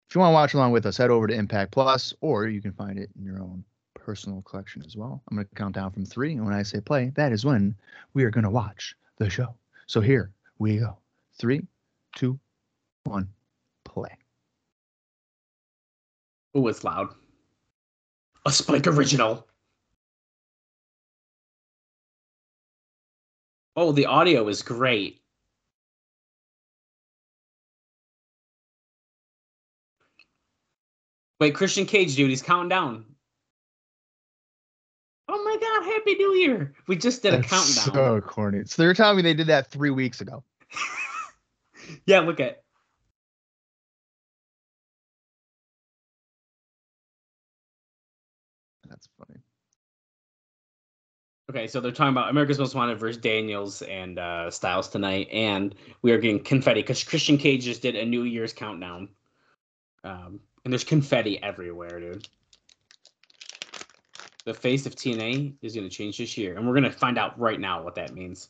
[0.10, 2.62] If you want to watch along with us, head over to Impact Plus, or you
[2.62, 5.22] can find it in your own personal collection as well.
[5.30, 7.76] I'm going to count down from three, and when I say play, that is when
[8.14, 9.56] we are going to watch the show.
[9.88, 10.98] So here we go.
[11.38, 11.66] Three,
[12.16, 12.40] two,
[13.04, 13.28] one,
[13.84, 14.18] play.
[16.58, 17.10] Oh, it's loud.
[18.48, 19.48] A Spike original.
[23.76, 25.22] Oh, the audio is great.
[31.40, 33.06] Wait, Christian Cage, dude, he's counting down.
[35.28, 36.74] Oh my god, Happy New Year!
[36.88, 37.94] We just did a That's countdown.
[37.94, 38.64] So corny.
[38.66, 40.44] So they're telling me they did that three weeks ago.
[42.06, 42.64] Yeah, look at.
[51.50, 55.74] Okay, so they're talking about America's Most Wanted versus Daniels and uh, Styles tonight, and
[56.02, 59.08] we are getting confetti because Christian Cage just did a New Year's countdown,
[60.04, 62.28] um, and there's confetti everywhere, dude.
[64.44, 67.18] The face of TNA is going to change this year, and we're going to find
[67.18, 68.50] out right now what that means.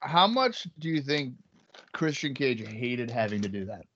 [0.00, 1.34] How much do you think
[1.92, 3.86] Christian Cage hated having to do that?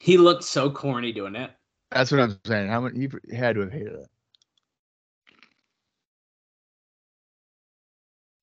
[0.00, 1.50] He looked so corny doing it.
[1.90, 2.68] That's what I'm saying.
[2.70, 4.08] How much he had to have hated it.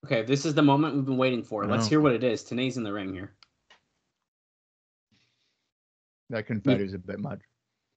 [0.06, 1.66] Okay, this is the moment we've been waiting for.
[1.66, 1.90] Let's oh.
[1.90, 2.44] hear what it is.
[2.44, 3.34] Tenay's in the ring here.
[6.30, 7.40] That confetti is a bit much.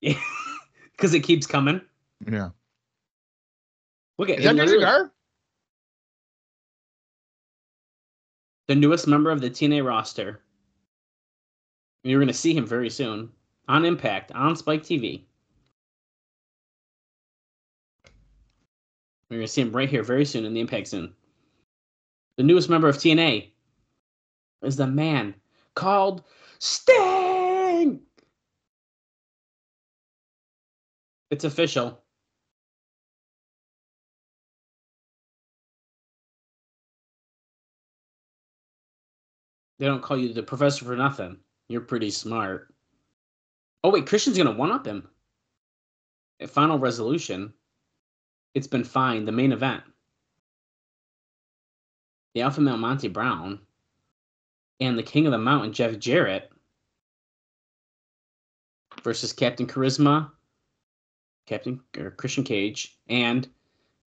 [0.00, 1.80] Because it keeps coming.
[2.26, 2.50] Yeah.
[4.18, 5.12] Look at Is that it your literally- cigar?
[8.68, 10.40] the newest member of the TNA roster.
[12.04, 13.30] You're going to see him very soon
[13.68, 15.24] on Impact on Spike TV.
[19.28, 21.14] We're gonna see him right here very soon in the Impact Zone.
[22.36, 23.50] The newest member of TNA
[24.62, 25.34] is the man
[25.74, 26.22] called
[26.58, 28.00] Sting.
[31.30, 32.02] It's official.
[39.78, 41.38] They don't call you the professor for nothing.
[41.68, 42.72] You're pretty smart.
[43.82, 45.08] Oh wait, Christian's gonna one up him.
[46.46, 47.52] Final resolution,
[48.54, 49.24] it's been fine.
[49.24, 49.82] The main event.
[52.34, 53.60] The Alpha Male Monty Brown
[54.80, 56.50] and the King of the Mountain, Jeff Jarrett,
[59.02, 60.30] versus Captain Charisma,
[61.46, 63.48] Captain or Christian Cage, and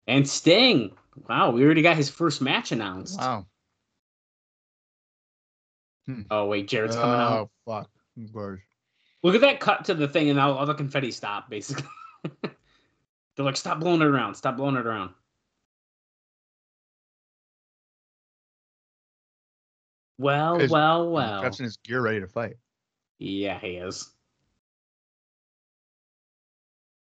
[0.08, 0.92] and Sting.
[1.30, 3.20] Wow, we already got his first match announced.
[3.20, 3.46] Wow.
[6.06, 6.22] Hmm.
[6.30, 7.50] Oh wait, Jarrett's coming oh, out.
[7.68, 7.90] Oh fuck.
[8.22, 8.62] Of course.
[9.24, 11.50] Look at that cut to the thing, and all, all the confetti stop.
[11.50, 11.88] Basically,
[12.42, 14.36] they're like, "Stop blowing it around!
[14.36, 15.14] Stop blowing it around!"
[20.24, 21.42] Well, well, well.
[21.42, 22.56] Jeff's in his gear ready to fight.
[23.20, 24.10] Yeah, he is.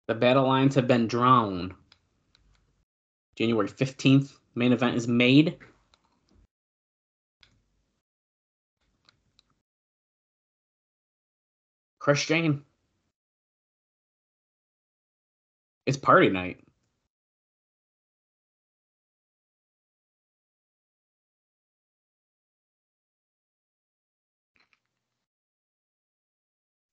[0.06, 1.74] The battle lines have been drawn.
[3.36, 5.58] January 15th, main event is made.
[11.98, 12.62] Crush Jane.
[15.84, 16.60] It's party night.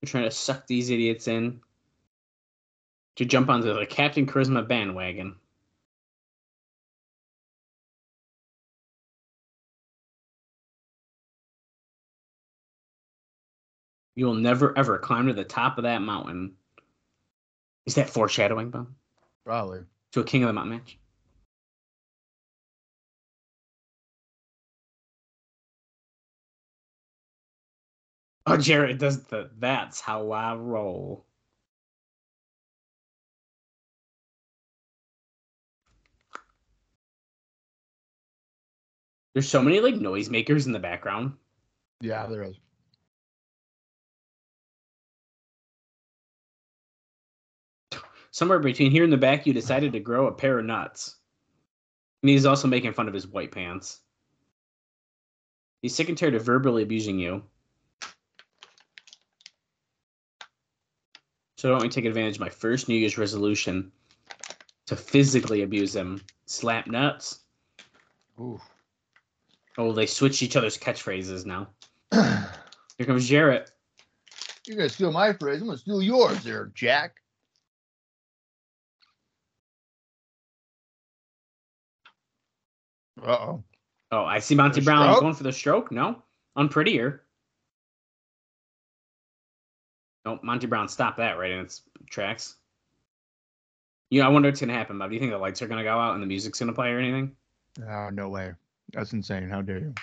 [0.06, 1.60] Trying to suck these idiots in
[3.16, 5.36] to jump onto the Captain Charisma bandwagon.
[14.14, 16.54] You will never ever climb to the top of that mountain.
[17.86, 18.88] Is that foreshadowing, Bob?
[19.44, 19.80] Probably.
[20.12, 20.98] To a King of the Mountain match?
[28.46, 31.24] Oh, Jarrett does the that's how I roll.
[39.32, 41.34] There's so many like noisemakers in the background.
[42.00, 42.56] Yeah, there is.
[48.32, 51.16] Somewhere between here and the back, you decided to grow a pair of nuts.
[52.22, 54.00] And he's also making fun of his white pants.
[55.82, 57.42] He's sick and tired of verbally abusing you.
[61.62, 63.92] So don't we take advantage of my first New Year's resolution
[64.86, 66.20] to physically abuse him?
[66.44, 67.38] Slap nuts.
[68.40, 68.60] Ooh.
[69.78, 71.68] Oh, they switched each other's catchphrases now.
[72.12, 73.70] Here comes Jarrett.
[74.66, 75.60] You're gonna steal my phrase.
[75.60, 77.20] I'm gonna steal yours there, Jack.
[83.24, 83.64] Uh oh.
[84.10, 85.20] Oh, I see Monty Brown stroke?
[85.20, 85.92] going for the stroke.
[85.92, 86.24] No,
[86.56, 87.20] unprettier.
[90.24, 92.56] No, Monty Brown stopped that right in its tracks.
[94.10, 95.10] You know, I wonder what's gonna happen, Bob.
[95.10, 96.98] Do you think the lights are gonna go out and the music's gonna play or
[96.98, 97.34] anything?
[97.86, 98.52] Oh, no way.
[98.92, 99.48] That's insane.
[99.48, 99.94] How dare you?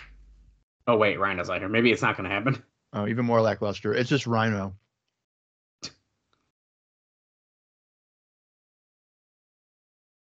[0.87, 1.69] Oh wait, Rhino's does like.
[1.69, 2.63] Maybe it's not gonna happen.
[2.91, 3.93] Oh, even more lackluster.
[3.93, 4.73] It's just Rhino.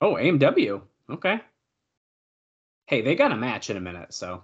[0.01, 0.82] Oh, AMW.
[1.09, 1.40] Okay.
[2.86, 4.43] Hey, they got a match in a minute, so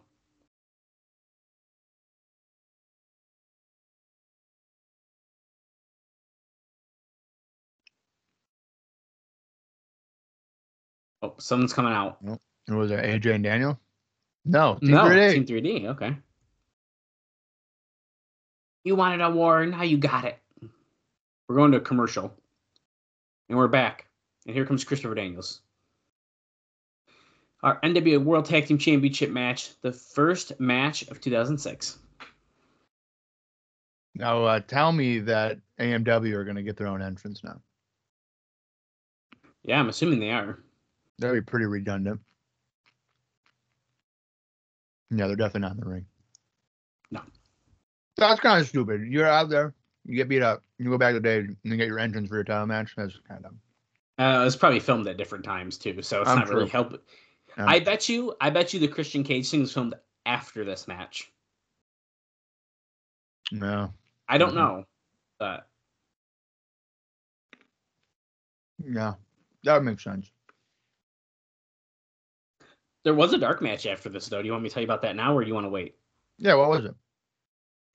[11.22, 12.18] oh, someone's coming out.
[12.20, 13.78] And was it AJ and Daniel?
[14.44, 15.32] No, Team No, 3D.
[15.32, 15.86] Team 3D.
[15.86, 16.16] Okay.
[18.84, 20.38] You wanted a war, now you got it.
[21.48, 22.34] We're going to a commercial,
[23.48, 24.06] and we're back.
[24.46, 25.60] And here comes Christopher Daniels.
[27.62, 31.98] Our NWA World Tag Team Championship match, the first match of 2006.
[34.14, 37.60] Now, uh, tell me that AMW are gonna get their own entrance now.
[39.62, 40.58] Yeah, I'm assuming they are.
[41.18, 42.20] That'd be pretty redundant.
[45.10, 46.06] Yeah, they're definitely not in the ring.
[47.10, 47.20] No.
[48.16, 49.02] That's kind of stupid.
[49.08, 49.74] You're out there,
[50.04, 52.28] you get beat up, you go back to the day and you get your entrance
[52.28, 52.94] for your title match.
[52.96, 53.52] That's kind of.
[54.18, 56.70] Uh, it was probably filmed at different times too, so it's I'm not really true.
[56.70, 56.92] help.
[57.58, 59.94] Um, I bet you, I bet you, the Christian Cage thing was filmed
[60.24, 61.30] after this match.
[63.50, 63.92] No.
[64.28, 64.56] I don't Mhm.
[64.56, 64.84] know,
[65.38, 65.68] but
[68.84, 69.14] Yeah.
[69.64, 70.30] That would make sense.
[73.04, 74.40] There was a dark match after this, though.
[74.40, 75.70] Do you want me to tell you about that now, or do you want to
[75.70, 75.96] wait?
[76.38, 76.94] Yeah, what was it?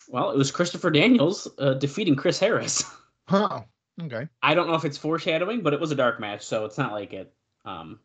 [0.09, 2.83] Well, it was Christopher Daniels uh, defeating Chris Harris.
[3.29, 3.63] oh,
[4.01, 4.27] Okay.
[4.43, 6.91] I don't know if it's foreshadowing, but it was a dark match, so it's not
[6.91, 7.33] like it.
[7.65, 7.99] Um,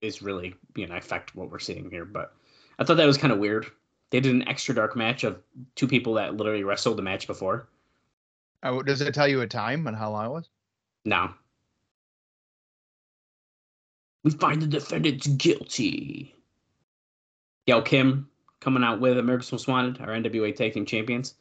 [0.00, 2.04] is really you know affect what we're seeing here.
[2.04, 2.32] But
[2.78, 3.66] I thought that was kind of weird.
[4.10, 5.42] They did an extra dark match of
[5.74, 7.68] two people that literally wrestled the match before.
[8.62, 10.48] Oh, does it tell you a time and how long it was?
[11.04, 11.30] No.
[14.22, 16.34] We find the defendants guilty.
[17.66, 18.28] Gail Kim
[18.60, 21.34] coming out with America's Most Wanted, our NWA Tag Team Champions.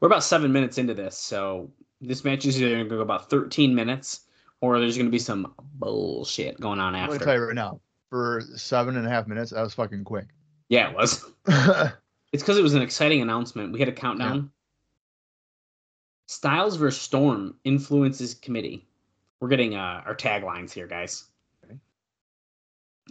[0.00, 3.30] We're about seven minutes into this, so this match is either going to go about
[3.30, 4.26] 13 minutes
[4.60, 7.14] or there's going to be some bullshit going on I'm after.
[7.18, 7.80] gonna tell you right now.
[8.10, 10.26] For seven and a half minutes, that was fucking quick.
[10.68, 11.24] Yeah, it was.
[12.32, 13.72] It's because it was an exciting announcement.
[13.72, 14.50] We had a countdown.
[16.26, 18.86] Styles versus Storm influences committee.
[19.40, 21.24] We're getting uh, our taglines here, guys.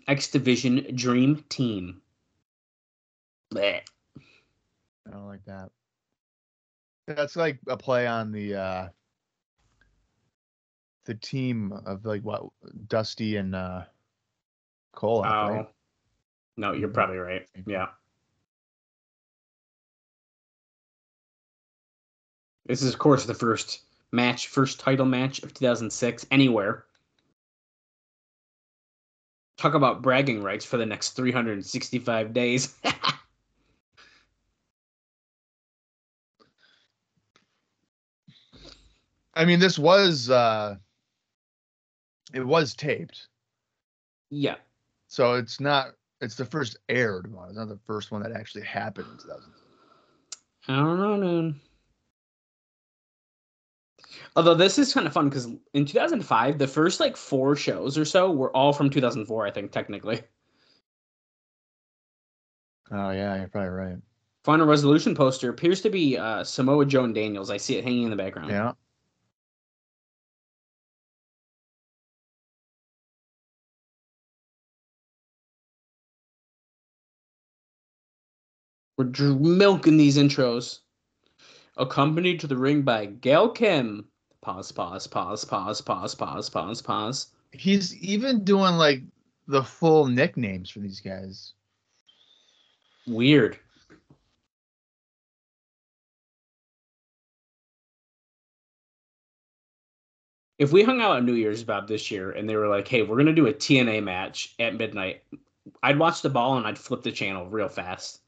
[0.08, 2.02] X Division Dream Team.
[3.54, 3.82] Blech.
[5.08, 5.70] I don't like that.
[7.08, 8.88] That's like a play on the uh
[11.06, 12.44] the team of like what
[12.88, 13.84] Dusty and uh
[14.94, 15.24] Cole.
[15.26, 15.50] Oh.
[15.50, 15.68] right?
[16.58, 16.94] No, you're Mhm.
[16.94, 17.48] probably right.
[17.68, 17.88] Yeah.
[22.66, 23.82] This is, of course, the first
[24.12, 26.86] match, first title match of 2006 anywhere.
[29.66, 32.76] Talk about bragging rights for the next 365 days.
[39.34, 40.76] I mean, this was uh
[42.32, 43.26] it was taped,
[44.30, 44.58] yeah.
[45.08, 45.94] so it's not.
[46.22, 47.48] It's the first aired one.
[47.48, 49.52] It's not the first one that actually happened in 2000.
[50.68, 51.60] I don't know, dude.
[54.36, 58.04] Although this is kind of fun because in 2005, the first like four shows or
[58.04, 60.22] so were all from 2004, I think, technically.
[62.92, 63.98] Oh yeah, you're probably right.
[64.44, 67.50] Final resolution poster appears to be uh, Samoa Joe and Daniels.
[67.50, 68.52] I see it hanging in the background.
[68.52, 68.74] Yeah.
[78.98, 80.80] We're milking these intros.
[81.78, 84.08] Accompanied to the ring by Gail Kim.
[84.46, 87.28] Pause, pause, pause, pause, pause, pause, pause, pause.
[87.52, 89.02] He's even doing like
[89.48, 91.54] the full nicknames for these guys.
[93.08, 93.58] Weird.
[100.60, 103.02] If we hung out at New Year's, Bob, this year, and they were like, hey,
[103.02, 105.24] we're going to do a TNA match at midnight,
[105.82, 108.22] I'd watch the ball and I'd flip the channel real fast.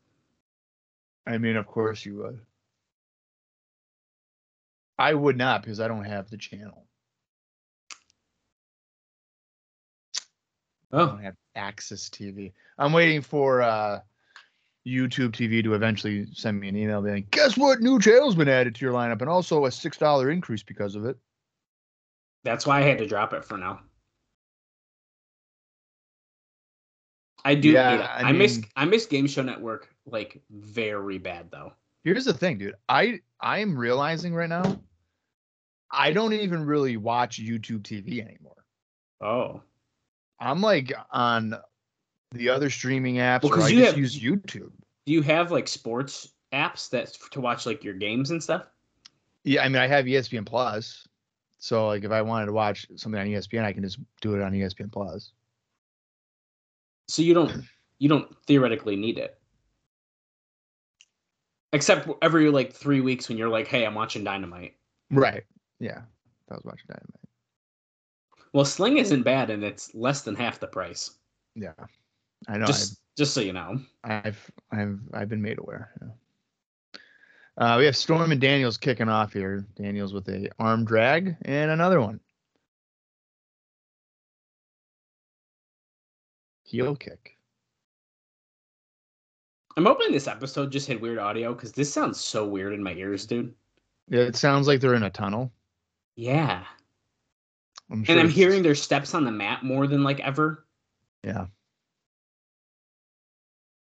[1.27, 2.39] I mean, of course you would.
[4.99, 6.85] I would not because I don't have the channel.
[10.91, 12.53] I Oh, don't have access TV.
[12.77, 13.99] I'm waiting for uh,
[14.87, 17.81] YouTube TV to eventually send me an email being, guess what?
[17.81, 21.05] New channel's been added to your lineup, and also a six dollar increase because of
[21.05, 21.17] it.
[22.43, 23.81] that's why I had to drop it for now.
[27.43, 27.69] I do.
[27.69, 31.73] Yeah, Yeah, I I, miss I miss Game Show Network like very bad though.
[32.07, 32.73] Here's the thing, dude.
[32.87, 34.79] I I'm realizing right now,
[35.91, 38.63] I don't even really watch YouTube TV anymore.
[39.19, 39.61] Oh,
[40.39, 41.53] I'm like on
[42.31, 44.71] the other streaming apps, Well, or 'cause I you just have- use YouTube.
[45.05, 48.67] do you have like sports apps that to watch like your games and stuff?
[49.43, 51.05] Yeah, I mean, I have ESPN Plus,
[51.57, 54.41] so like if I wanted to watch something on ESPN, I can just do it
[54.41, 55.33] on ESPN Plus.
[57.09, 57.65] So you don't
[57.99, 59.36] you don't theoretically need it.
[61.77, 64.75] Except every like three weeks when you're like, hey, I'm watching Dynamite.
[65.11, 65.43] Right.
[65.79, 66.01] Yeah.
[66.49, 67.29] I was watching Dynamite.
[68.51, 71.11] Well, Sling isn't bad and it's less than half the price.
[71.55, 71.73] Yeah.
[72.47, 72.65] I know.
[72.65, 73.79] just just so you know.
[74.03, 75.91] I've, I've I've I've been made aware.
[76.01, 76.07] Yeah.
[77.57, 79.65] Uh, we have Storm and Daniels kicking off here.
[79.75, 82.19] Daniels with a arm drag and another one.
[86.63, 87.36] Heel kick.
[89.77, 92.93] I'm hoping this episode just had weird audio because this sounds so weird in my
[92.93, 93.53] ears, dude.
[94.09, 95.51] Yeah, it sounds like they're in a tunnel.
[96.15, 96.63] Yeah.
[97.91, 100.65] I'm sure And I'm hearing their steps on the mat more than like ever.
[101.23, 101.45] Yeah.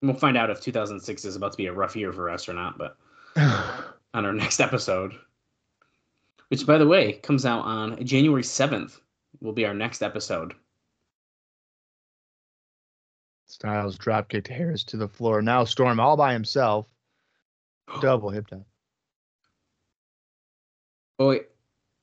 [0.02, 2.50] And we'll find out if 2006 is about to be a rough year for us
[2.50, 2.98] or not, but
[3.38, 5.14] on our next episode,
[6.48, 9.02] which by the way comes out on January 7th,
[9.40, 10.56] will be our next episode.
[13.46, 15.42] Styles drop kicked Harris to the floor.
[15.42, 16.88] Now Storm all by himself.
[18.02, 18.62] Double hip tap.
[21.20, 21.48] Oh, wait.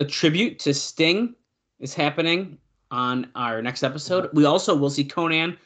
[0.00, 1.34] A tribute to Sting
[1.78, 2.58] is happening
[2.90, 4.30] on our next episode.
[4.32, 5.56] We also will see Konnan,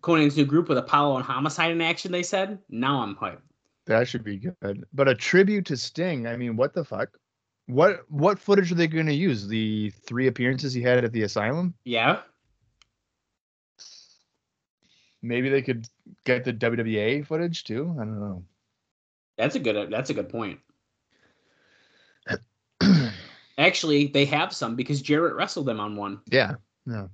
[0.00, 2.12] Konnan's new group with Apollo and Homicide in action.
[2.12, 2.58] They said.
[2.68, 3.40] Now I'm hyped.
[3.86, 4.84] That should be good.
[4.92, 6.26] But a tribute to Sting.
[6.26, 7.08] I mean, what the fuck?
[7.66, 9.46] What what footage are they going to use?
[9.46, 11.74] The three appearances he had at the asylum?
[11.84, 12.20] Yeah.
[15.22, 15.88] Maybe they could
[16.24, 17.94] get the WWA footage too.
[17.98, 18.44] I don't know.
[19.38, 19.90] That's a good.
[19.90, 20.60] That's a good point.
[23.58, 26.20] Actually, they have some because Jarrett wrestled them on one.
[26.30, 26.54] yeah,
[26.86, 27.08] no.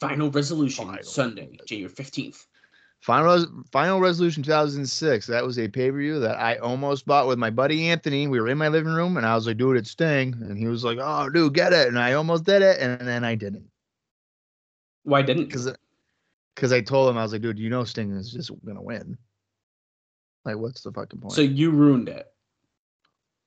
[0.00, 1.02] Final resolution Final.
[1.04, 2.46] Sunday, January fifteenth.
[3.02, 5.26] Final Final Resolution 2006.
[5.26, 8.28] That was a pay per view that I almost bought with my buddy Anthony.
[8.28, 10.68] We were in my living room, and I was like, "Dude, it's Sting," and he
[10.68, 13.68] was like, "Oh, dude, get it!" And I almost did it, and then I didn't
[15.02, 15.46] Why didn't?
[15.46, 15.72] because
[16.54, 19.18] because I told him I was like, "Dude, you know Sting is just gonna win."
[20.44, 21.34] Like, what's the fucking point?
[21.34, 22.32] So you ruined it.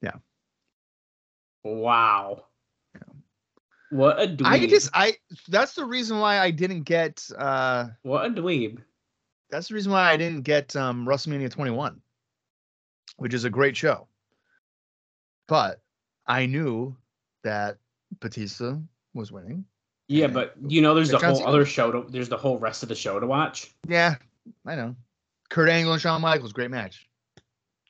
[0.02, 0.16] Yeah.
[1.64, 2.46] Wow.
[3.92, 4.46] What a dweeb.
[4.46, 5.14] I just I
[5.48, 8.80] that's the reason why I didn't get uh what a dweeb.
[9.50, 12.02] That's the reason why I didn't get um WrestleMania 21,
[13.18, 14.08] which is a great show.
[15.48, 15.82] But
[16.28, 16.96] I knew
[17.44, 17.78] that
[18.20, 18.78] Batista
[19.14, 19.66] was winning.
[20.08, 21.48] Yeah, but you know, there's the whole Cena.
[21.48, 21.92] other show.
[21.92, 23.74] To, there's the whole rest of the show to watch.
[23.88, 24.16] Yeah,
[24.66, 24.96] I know.
[25.50, 27.08] Kurt Angle and Shawn Michaels, great match.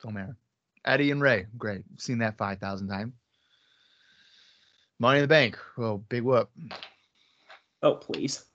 [0.03, 0.37] Don't matter.
[0.85, 1.81] Eddie and Ray, great.
[1.97, 3.13] Seen that 5,000 times.
[4.99, 6.49] Money in the Bank, oh, big whoop.
[7.81, 8.45] Oh, please.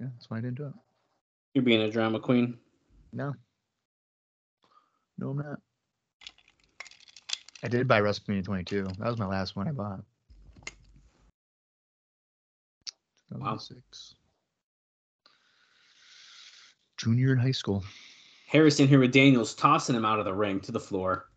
[0.00, 0.72] Yeah, that's why I didn't do it.
[1.58, 2.56] You're being a drama queen.
[3.12, 3.34] No.
[5.18, 5.58] No, I'm not.
[7.64, 8.84] I did buy WrestleMania 22.
[8.84, 10.04] That was my last one I bought.
[13.32, 13.56] Wow.
[13.56, 14.14] 2006.
[16.96, 17.82] Junior in high school.
[18.46, 21.28] Harrison here with Daniels tossing him out of the ring to the floor.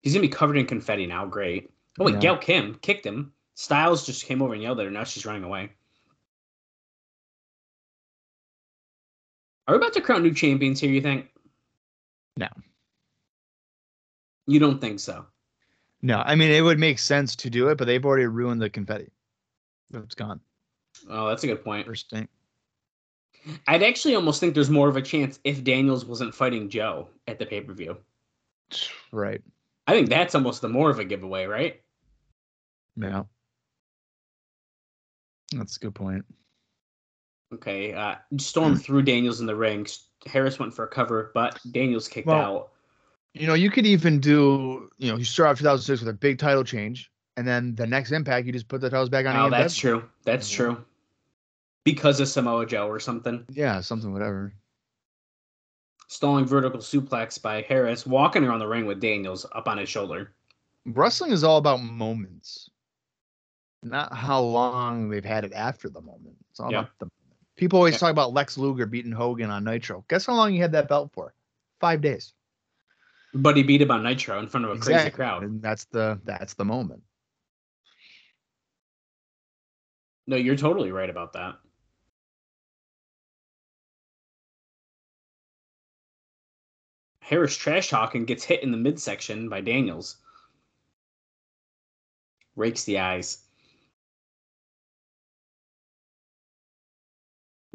[0.00, 1.26] He's gonna be covered in confetti now.
[1.26, 1.70] Great.
[2.00, 2.20] Oh wait, Yeah.
[2.20, 3.34] Gail Kim kicked him.
[3.56, 4.90] Styles just came over and yelled at her.
[4.90, 5.72] Now she's running away.
[9.66, 10.90] Are we about to crown new champions here?
[10.90, 11.28] You think?
[12.36, 12.48] No.
[14.46, 15.24] You don't think so?
[16.02, 18.68] No, I mean, it would make sense to do it, but they've already ruined the
[18.68, 19.10] confetti.
[19.94, 20.40] It's gone.
[21.08, 21.86] Oh, that's a good point.
[21.86, 22.28] First thing.
[23.66, 27.38] I'd actually almost think there's more of a chance if Daniels wasn't fighting Joe at
[27.38, 27.96] the pay per view.
[29.12, 29.40] Right.
[29.86, 31.80] I think that's almost the more of a giveaway, right?
[32.96, 33.24] Yeah.
[35.52, 36.24] That's a good point.
[37.54, 37.92] Okay.
[37.94, 39.86] Uh, Storm threw Daniels in the ring.
[40.26, 42.70] Harris went for a cover, but Daniels kicked Well, out.
[43.34, 46.38] You know, you could even do, you know, you start off 2006 with a big
[46.38, 49.34] title change, and then the next impact, you just put the titles back on.
[49.36, 49.50] Oh, AEW.
[49.50, 50.08] that's true.
[50.24, 50.54] That's Mhm.
[50.56, 50.84] true.
[51.84, 53.44] Because of Samoa Joe or something.
[53.50, 54.54] Yeah, something, whatever.
[56.08, 60.32] Stalling vertical suplex by Harris, walking around the ring with Daniels up on his shoulder.
[60.86, 62.70] Wrestling is all about moments,
[63.82, 66.36] not how long they've had it after the moment.
[66.50, 66.80] It's all Yeah.
[66.80, 67.10] about the
[67.56, 70.04] People always talk about Lex Luger beating Hogan on Nitro.
[70.08, 71.34] Guess how long he had that belt for?
[71.80, 72.32] Five days.
[73.32, 75.42] But he beat him on Nitro in front of a crazy crowd.
[75.44, 77.02] And that's the that's the moment.
[80.26, 81.56] No, you're totally right about that.
[87.20, 90.16] Harris trash talking gets hit in the midsection by Daniels.
[92.54, 93.43] Rakes the eyes.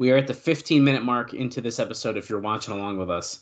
[0.00, 3.10] We are at the 15 minute mark into this episode if you're watching along with
[3.10, 3.40] us.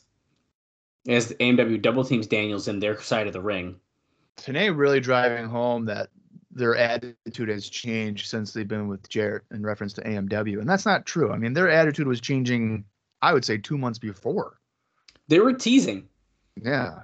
[1.07, 3.77] As AMW double teams Daniels in their side of the ring.
[4.37, 6.09] Today really driving home that
[6.51, 10.59] their attitude has changed since they've been with Jarrett in reference to AMW.
[10.59, 11.31] And that's not true.
[11.31, 12.85] I mean, their attitude was changing,
[13.23, 14.59] I would say, two months before.
[15.29, 16.09] They were teasing.
[16.61, 17.03] Yeah.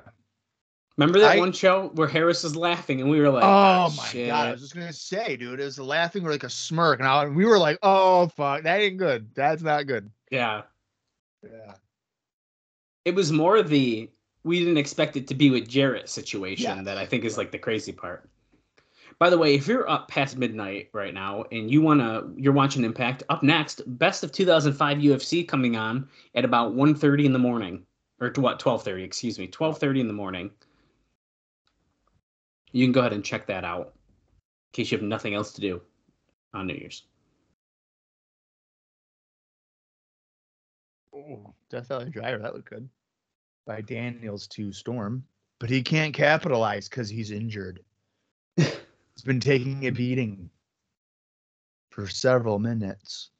[0.96, 3.92] Remember that I- one show where Harris was laughing and we were like, oh "Ah,
[3.96, 4.46] my shit." god!
[4.48, 7.24] I was just gonna say, dude, it was laughing or like a smirk, and, I,
[7.24, 9.28] and we were like, "Oh fuck, that ain't good.
[9.34, 10.62] That's not good." Yeah.
[11.42, 11.74] Yeah,
[13.04, 14.08] It was more the
[14.44, 17.58] we didn't expect it to be with Jarrett situation that I think is like the
[17.58, 18.28] crazy part.
[19.18, 22.82] By the way, if you're up past midnight right now and you wanna you're watching
[22.84, 27.84] Impact, up next, best of 2005 UFC coming on at about 1:30 in the morning,
[28.20, 29.02] or to what 12:30?
[29.04, 30.50] Excuse me, 12:30 in the morning.
[32.74, 35.60] You can go ahead and check that out in case you have nothing else to
[35.60, 35.80] do
[36.52, 37.04] on New Year's.
[41.14, 42.88] Ooh, Death Valley Driver, that looked good.
[43.64, 45.24] By Daniels to Storm,
[45.60, 47.78] but he can't capitalize because he's injured.
[48.56, 50.50] he's been taking a beating
[51.90, 53.30] for several minutes.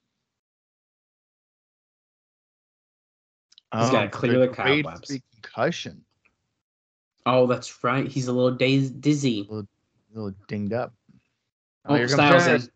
[3.77, 5.19] He's Oh, clear the cobwebs.
[5.33, 6.05] Concussion,
[7.27, 8.07] Oh, that's right.
[8.07, 9.49] He's a little dazed, dizzy.
[9.51, 9.65] a
[10.15, 10.93] little dinged up.
[11.87, 12.65] Oh, here comes Styles Harris.
[12.65, 12.71] in.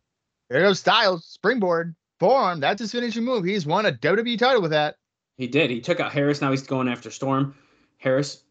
[0.51, 2.61] There goes Styles, springboard, forearm.
[2.61, 3.45] That's his finishing move.
[3.45, 4.97] He's won a WWE title with that.
[5.37, 5.71] He did.
[5.71, 6.41] He took out Harris.
[6.41, 7.55] Now he's going after Storm.
[7.99, 8.43] Harris,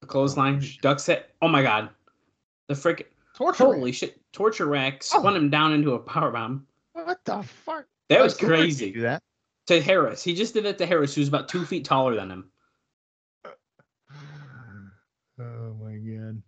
[0.00, 0.80] the clothesline, Oh, shit.
[0.80, 1.34] ducks it.
[1.42, 1.90] Oh my God.
[2.68, 3.64] The frick Torture.
[3.64, 5.18] holy shit torture rack oh.
[5.20, 6.66] spun him down into a power bomb.
[6.92, 7.86] What the fuck?
[8.08, 8.90] That was Of crazy.
[8.92, 9.22] Do that.
[9.66, 10.22] To Harris.
[10.22, 12.50] He just did it to Harris, who's about two feet taller than him.
[15.40, 16.42] Oh my god.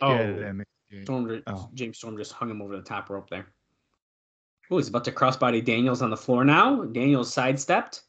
[0.00, 0.56] Oh, Get it,
[0.92, 1.02] MJ.
[1.04, 1.70] Storm Oh.
[1.74, 3.46] James Storm just hung him over the top rope there.
[4.70, 6.84] Oh, he's about to crossbody Daniels on the floor now.
[6.84, 8.02] Daniels sidestepped.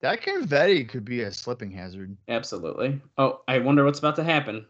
[0.00, 2.16] That confetti could be a slipping hazard.
[2.28, 3.00] Absolutely.
[3.18, 4.66] Oh, I wonder what's about to happen.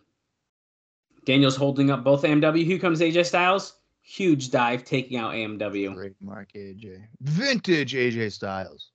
[1.24, 2.64] Daniels holding up both AMW.
[2.64, 3.74] Here comes AJ Styles.
[4.02, 5.94] Huge dive taking out AMW.
[5.94, 7.02] Great Mark AJ.
[7.20, 8.90] Vintage AJ Styles.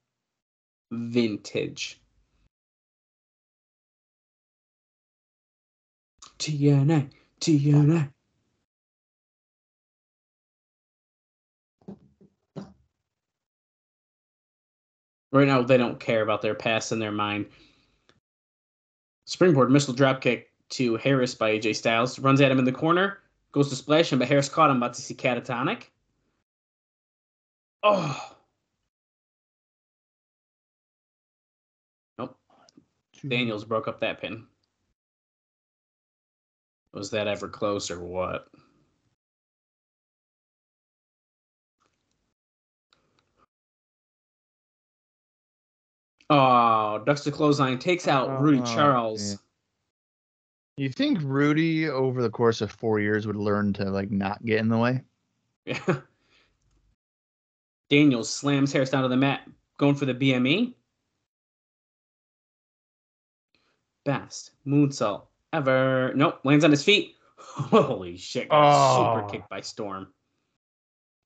[0.92, 2.02] Vintage.
[6.40, 7.10] TNA.
[7.42, 8.12] TNA.
[15.32, 17.48] Right now, they don't care about their past in their mind.
[19.26, 22.20] Springboard missile dropkick to Harris by AJ Styles.
[22.20, 23.20] Runs at him in the corner.
[23.52, 24.78] Goes to splash him, but Harris caught him.
[24.78, 25.84] About to see catatonic.
[27.84, 28.36] Oh.
[32.18, 32.38] Nope.
[33.28, 34.46] Daniels broke up that pin.
[36.96, 38.48] Was that ever close or what?
[46.30, 49.38] Oh, ducks the clothesline, takes out oh, Rudy Oh, Charles.
[50.78, 54.60] You think Rudy over the course of four years would learn to like not get
[54.60, 55.02] in the way?
[55.66, 56.02] Yeah.
[57.90, 59.48] Daniels slams Harris down to the mat,
[59.78, 60.76] going for the BME.
[64.06, 65.24] Best moonsault
[65.56, 66.12] ever.
[66.16, 67.16] Nope, lands on his feet.
[67.38, 68.50] Holy shit!
[68.50, 69.30] got Super Oh.
[69.30, 70.08] kick by Storm.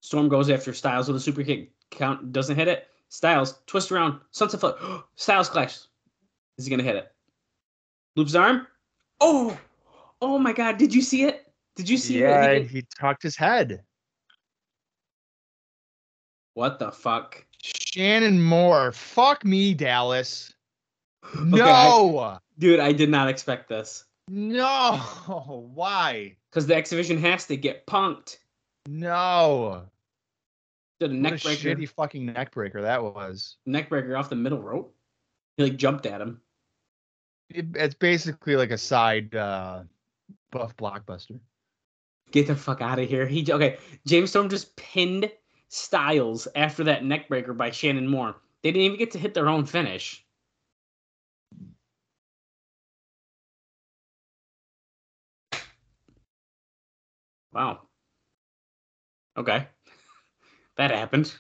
[0.02, 1.72] Storm goes after Styles with a super kick.
[1.92, 2.88] Count doesn't hit it.
[3.10, 4.20] Styles twist around.
[4.32, 4.78] Sunset flip.
[5.16, 5.80] Styles clash.
[6.58, 7.12] Is he gonna hit it?
[8.16, 8.68] Loops arm.
[9.22, 9.58] Oh,
[10.22, 10.78] oh my God!
[10.78, 11.52] Did you see it?
[11.76, 12.68] Did you see yeah, it?
[12.68, 13.84] He he tucked his head.
[16.54, 17.46] What the fuck?
[17.62, 18.92] Shannon Moore.
[18.92, 20.54] Fuck me, Dallas.
[21.24, 22.40] I- No.
[22.58, 24.06] Dude, I did not expect this.
[24.30, 24.98] No.
[25.74, 26.36] Why?
[26.50, 28.38] Because the X Division has to get punked.
[28.88, 29.84] No.
[31.00, 33.58] Did a What neck a breaker, shitty fucking neck breaker that was.
[33.66, 34.96] neck breaker off the middle rope.
[35.58, 36.42] He like jumped at him.
[37.50, 39.84] It, it's basically like a side uh,
[40.52, 41.40] buff blockbuster.
[42.32, 43.26] Get the fuck out of here.
[43.26, 43.78] He okay.
[44.06, 45.32] James Storm just pinned
[45.70, 48.36] Styles after that neck breaker by Shannon Moore.
[48.62, 50.24] They didn't even get to hit their own finish.
[57.54, 57.80] Wow.
[59.38, 59.68] Okay.
[60.78, 61.34] That happened.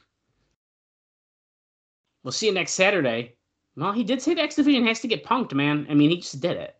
[2.23, 3.35] We'll see you next Saturday.
[3.75, 5.87] Well, he did say the X Division has to get punked, man.
[5.89, 6.75] I mean, he just did it.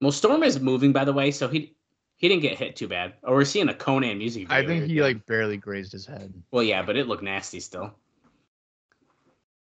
[0.00, 1.76] Well, Storm is moving, by the way, so he
[2.16, 3.14] he didn't get hit too bad.
[3.24, 4.64] Oh, we're seeing a Konnan music video.
[4.64, 6.32] I think he like barely grazed his head.
[6.50, 7.94] Well, yeah, but it looked nasty still.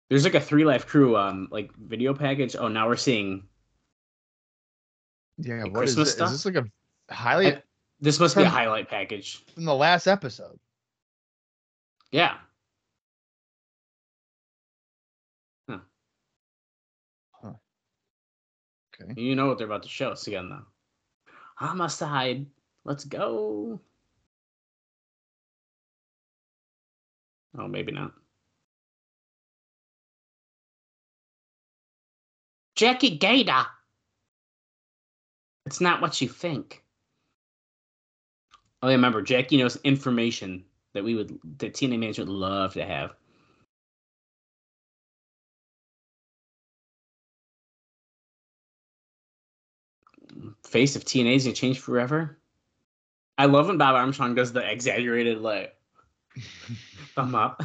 [0.09, 2.55] There's like a three Live Kru um like video package.
[2.55, 3.43] Oh, now we're seeing
[5.39, 6.13] Yeah, what is Christmas this?
[6.15, 6.27] stuff?
[6.27, 6.65] Is this like
[7.09, 7.63] a highlight I-
[8.01, 9.43] this must be a highlight package.
[9.53, 10.59] from the last episode?
[12.11, 12.37] Yeah.
[19.01, 19.21] Okay.
[19.21, 20.65] You know what they're about to show us again though.
[21.55, 22.45] Homicide.
[22.85, 23.79] Let's go.
[27.57, 28.13] Oh, maybe not.
[32.75, 33.65] Jackie Gayda.
[35.69, 36.83] It's not what you think.
[38.81, 40.65] Oh, yeah, remember, Jackie knows information
[40.95, 43.13] that we would, that TNA management would love to have.
[50.65, 52.39] Face of TNA is gonna change forever.
[53.37, 55.75] I love when Bob Armstrong does the exaggerated like
[57.13, 57.61] thumb up.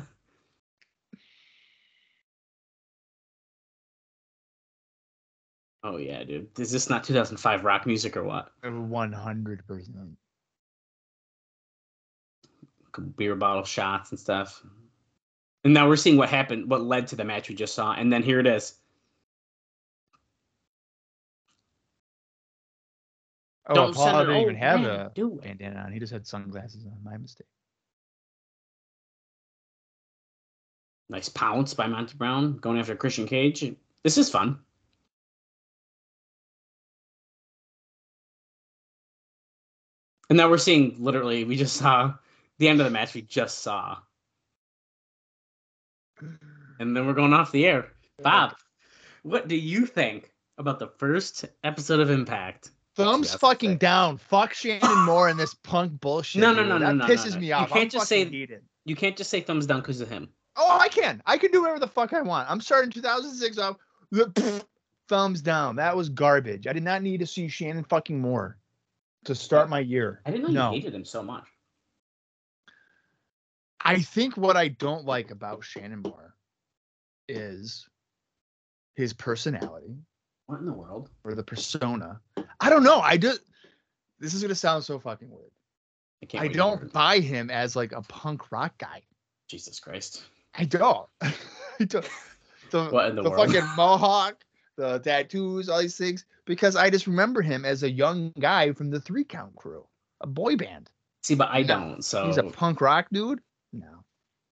[5.84, 6.48] Oh yeah, dude.
[6.58, 8.50] Is this not 2005 rock music or what?
[8.62, 10.16] One hundred percent.
[13.16, 14.64] Beer bottle shots and stuff.
[15.64, 18.10] And now we're seeing what happened, what led to the match we just saw, and
[18.10, 18.74] then here it is.
[23.66, 25.92] Oh, Don't Paul didn't even have a bandana on.
[25.92, 26.96] He just had sunglasses on.
[27.02, 27.46] My mistake.
[31.08, 33.74] Nice pounce by Monty Brown going after Christian Cage.
[34.02, 34.58] This is fun.
[40.30, 42.14] And now we're seeing literally, we just saw
[42.58, 43.98] the end of the match we just saw.
[46.78, 47.88] and then we're going off the air.
[48.22, 48.54] Bob,
[49.22, 52.70] what do you think about the first episode of Impact?
[52.96, 54.16] Thumbs Yes, fucking down.
[54.18, 56.40] Fuck Shannon Moore and this punk bullshit.
[56.40, 56.68] No, no, dude.
[56.68, 57.40] no, no, That no, no, pisses no.
[57.40, 58.62] me You can't I'm just say- heated.
[58.86, 60.28] You can't just say thumbs down because of him.
[60.56, 61.22] Oh, I can.
[61.26, 62.48] I can do whatever the fuck I want.
[62.50, 63.76] I'm starting 2006 off.
[65.08, 65.76] Thumbs down.
[65.76, 66.66] That was garbage.
[66.66, 68.56] I did not need to see Shannon fucking Moore
[69.24, 70.20] to start my year.
[70.26, 70.72] I didn't know no.
[70.72, 71.44] you hated him so much.
[73.80, 76.34] I think what I don't like about Shannon Moore
[77.28, 77.86] is
[78.96, 79.96] his personality
[80.46, 81.10] What in the world?
[81.24, 82.20] or the persona.
[82.60, 83.00] I don't know.
[83.00, 83.40] I just
[84.20, 85.50] this is gonna sound so fucking weird.
[86.22, 86.44] I can't.
[86.44, 89.02] I don't hear buy him as like a punk rock guy.
[89.48, 90.22] Jesus Christ.
[90.54, 91.06] I don't.
[91.22, 92.08] I don't.
[92.70, 93.52] The, What in the the world?
[93.52, 94.36] fucking mohawk,
[94.76, 98.90] the tattoos, all these things, because I just remember him as a young guy from
[98.90, 99.86] the Three Count Crew,
[100.20, 100.90] a boy band.
[101.22, 102.04] See, but I No, don't.
[102.04, 103.40] So He's a punk rock dude.
[103.72, 104.04] No,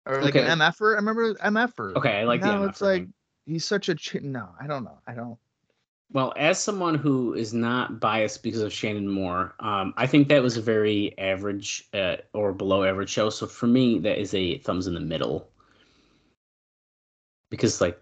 [0.06, 0.46] or like Okay.
[0.46, 0.94] an MFer.
[0.94, 1.96] I remember MFer.
[1.96, 2.20] okay.
[2.20, 2.70] I like now the.
[2.70, 3.14] it's like thing.
[3.46, 4.50] he's such a ch- no.
[4.60, 5.00] I don't know.
[5.08, 5.38] I don't.
[6.12, 10.42] Well, as someone who is not biased because of Shannon Moore, um, I think that
[10.42, 13.30] was a very average uh, or below average show.
[13.32, 15.50] So for me, that is a thumbs in the middle.
[17.50, 18.00] Because like,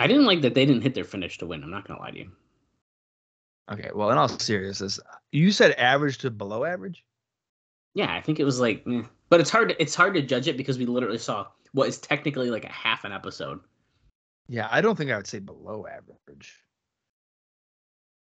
[0.00, 1.62] I didn't like that they didn't hit their finish to win.
[1.62, 2.30] I'm not gonna lie to you.
[3.70, 3.90] Okay.
[3.94, 4.98] Well, in all seriousness,
[5.32, 7.04] you said average to below average.
[7.94, 9.02] Yeah, I think it was like, eh.
[9.28, 9.70] but it's hard.
[9.70, 12.72] To, it's hard to judge it because we literally saw what is technically like a
[12.72, 13.60] half an episode.
[14.48, 16.62] Yeah, I don't think I would say below average.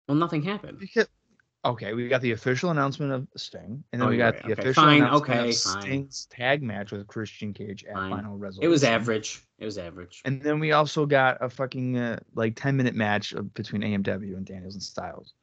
[0.07, 0.79] Well, nothing happened.
[0.79, 1.07] Because
[1.65, 4.43] okay, we got the official announcement of Sting, and then Oh, we got right.
[4.43, 5.81] the Okay, official fine, announcement okay, of fine.
[5.81, 8.11] Sting's tag match with Christian Cage at Fine.
[8.11, 8.63] Final Resolution.
[8.65, 9.41] It was average.
[9.59, 10.21] It was average.
[10.25, 14.45] And then we also got a fucking uh, like ten minute match between AMW and
[14.45, 15.33] Daniels and Styles.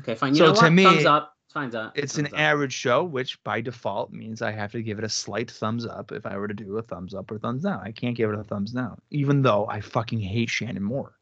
[0.00, 0.34] Okay, fine.
[0.34, 0.72] You So know to what?
[0.72, 1.34] me, thumbs up.
[1.52, 1.98] Thumbs up.
[1.98, 2.38] It's an up.
[2.38, 6.12] average show, which by default means I have to give it a slight thumbs up
[6.12, 7.80] if I were to do a thumbs up or thumbs down.
[7.82, 11.16] I can't give it a thumbs down, even though I fucking hate Shannon Moore.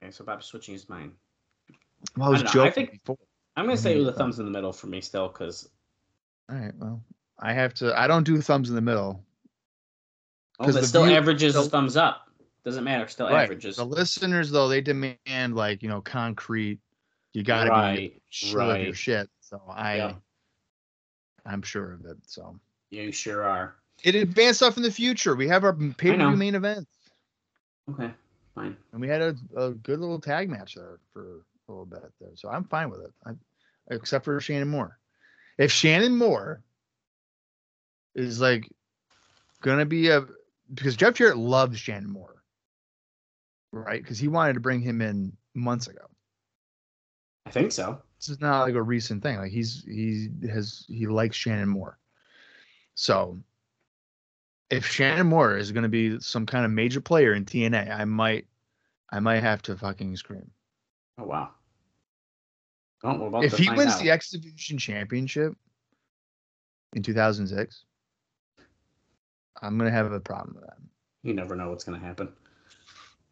[0.00, 1.12] Okay, so Bob's switching his mind.
[2.16, 3.18] Well, I was I don't I joking think- before.
[3.56, 3.98] I'm gonna say Mhm.
[4.06, 5.68] with a thumbs in the middle for me still, because
[6.50, 7.02] All right, well,
[7.38, 7.98] I have to.
[7.98, 9.24] I don't do thumbs in the middle.
[10.60, 12.28] oh, but the still view- averages is thumbs up.
[12.64, 13.08] Doesn't matter.
[13.08, 13.42] Still Right.
[13.44, 13.76] averages.
[13.76, 16.80] The listeners, though, they demand like you know concrete.
[17.32, 19.30] You got to be Right, sure of your shit.
[19.40, 20.14] So I, Yeah.
[21.46, 22.18] I'm sure of it.
[22.26, 22.58] So
[22.90, 23.76] You sure are.
[24.04, 25.34] it advanced stuff in the future.
[25.34, 26.90] We have our pay per view main events.
[27.90, 28.12] Okay,
[28.54, 28.76] fine.
[28.92, 32.30] and we had a, a good little tag match there for a little bit there.
[32.34, 33.12] So I'm fine with it.
[33.26, 33.32] I,
[33.90, 34.98] except for Shannon Moore.
[35.58, 36.62] If Shannon Moore
[38.14, 38.70] is like
[39.62, 40.24] gonna be a
[40.72, 42.42] because Jeff Jarrett loves Shannon Moore,
[43.72, 44.02] right?
[44.02, 46.06] Because he wanted to bring him in months ago.
[47.46, 48.00] I think so.
[48.18, 49.38] this is not like a recent thing.
[49.38, 51.98] Like he's he has he likes Shannon Moore.
[52.94, 53.38] So
[54.70, 58.04] if Shannon Moore is going to be some kind of major player in TNA, I
[58.04, 58.46] might
[59.10, 60.50] I might have to fucking scream.
[61.18, 61.50] Oh wow.
[63.04, 64.00] Oh, If to he wins out.
[64.00, 65.54] the X Division Championship
[66.94, 67.84] in 2006,
[69.60, 70.76] I'm going to have a problem with that.
[71.22, 72.28] you never know what's gonna happen.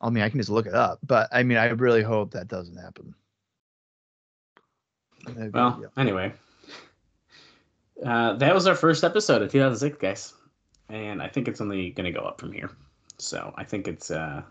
[0.00, 2.48] I mean, I can just look it up, but I mean, I really hope that
[2.48, 3.14] doesn't happen.
[5.26, 6.00] That'd be- Well, yeah.
[6.02, 6.32] anyway,
[8.04, 10.32] uh, that was our first episode of 2006, guys,
[10.88, 12.70] and I think it's only going to go up from here.
[13.18, 14.10] So I think it's.
[14.10, 14.42] Uh,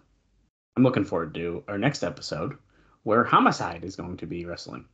[0.78, 2.56] I'm looking forward to our next episode,
[3.04, 4.86] where Homicide is going to be wrestling.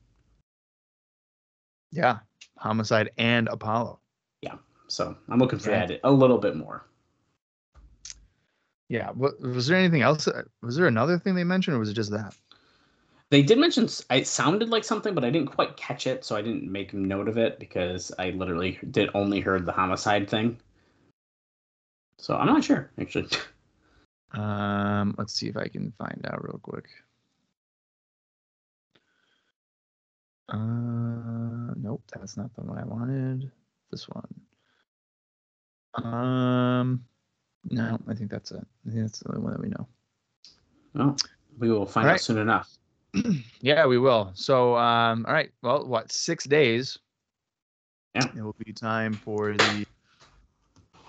[1.91, 2.19] Yeah,
[2.57, 3.99] Homicide and Apollo.
[4.41, 4.55] Yeah,
[4.87, 5.85] so I'm looking for Yeah.
[5.87, 6.85] that a little bit more.
[8.89, 9.11] Yeah.
[9.11, 10.27] What was there anything else?
[10.27, 12.35] uh, Was there another thing they mentioned, or was it just that?
[13.31, 16.43] They did mention it sounded like something, but I didn't quite catch it, so I
[16.43, 20.59] didn't make note of it because I literally did only heard the homicide thing.
[22.19, 23.29] So I'm not sure actually.
[24.31, 26.89] Um, let's see if I can find out real quick.
[30.49, 33.51] Uh, nope, that's not the one I wanted.
[33.91, 34.27] This one.
[35.95, 37.05] Um,
[37.69, 38.65] no, I think that's it.
[38.87, 39.87] I think that's the only one that we know.
[40.93, 41.17] Well,
[41.57, 42.77] we will find out soon enough.
[43.61, 44.31] Yeah, we will.
[44.35, 45.49] So, um, all right.
[45.63, 46.97] Well, what six days?
[48.13, 48.27] Yeah.
[48.35, 49.85] It will be time for the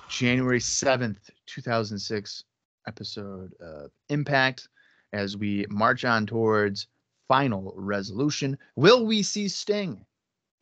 [0.08, 2.44] January seventh, two thousand six
[2.86, 4.68] episode of Impact
[5.12, 6.86] as we march on towards
[7.28, 8.58] final resolution.
[8.76, 10.04] Will we see Sting?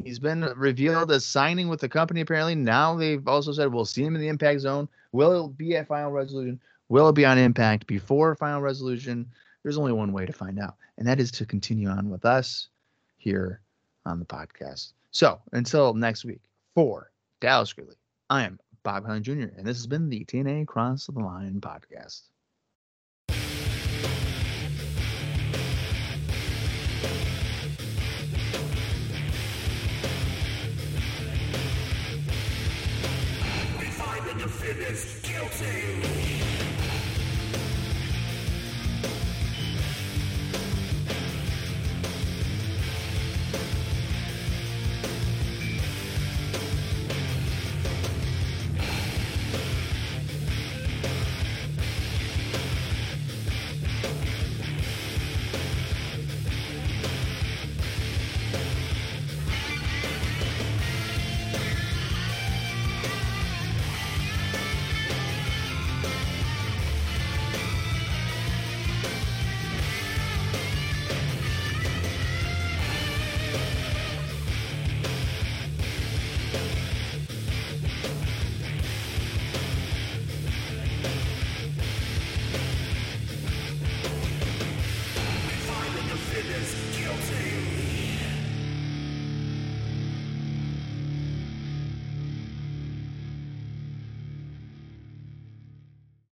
[0.03, 2.55] He's been revealed as signing with the company apparently.
[2.55, 4.89] Now they've also said we'll see him in the Impact Zone.
[5.12, 6.61] Will it be at final resolution?
[6.89, 9.27] Will it be on Impact before final resolution?
[9.62, 12.69] There's only one way to find out, and that is to continue on with us
[13.16, 13.61] here
[14.05, 14.93] on the podcast.
[15.11, 16.41] So until next week,
[16.74, 17.11] for
[17.41, 17.97] Dallas Gridley,
[18.28, 22.23] I am Bob Colling Jr., and this has been the TNA Cross the Line podcast.
[33.78, 36.53] We find the defendants guilty.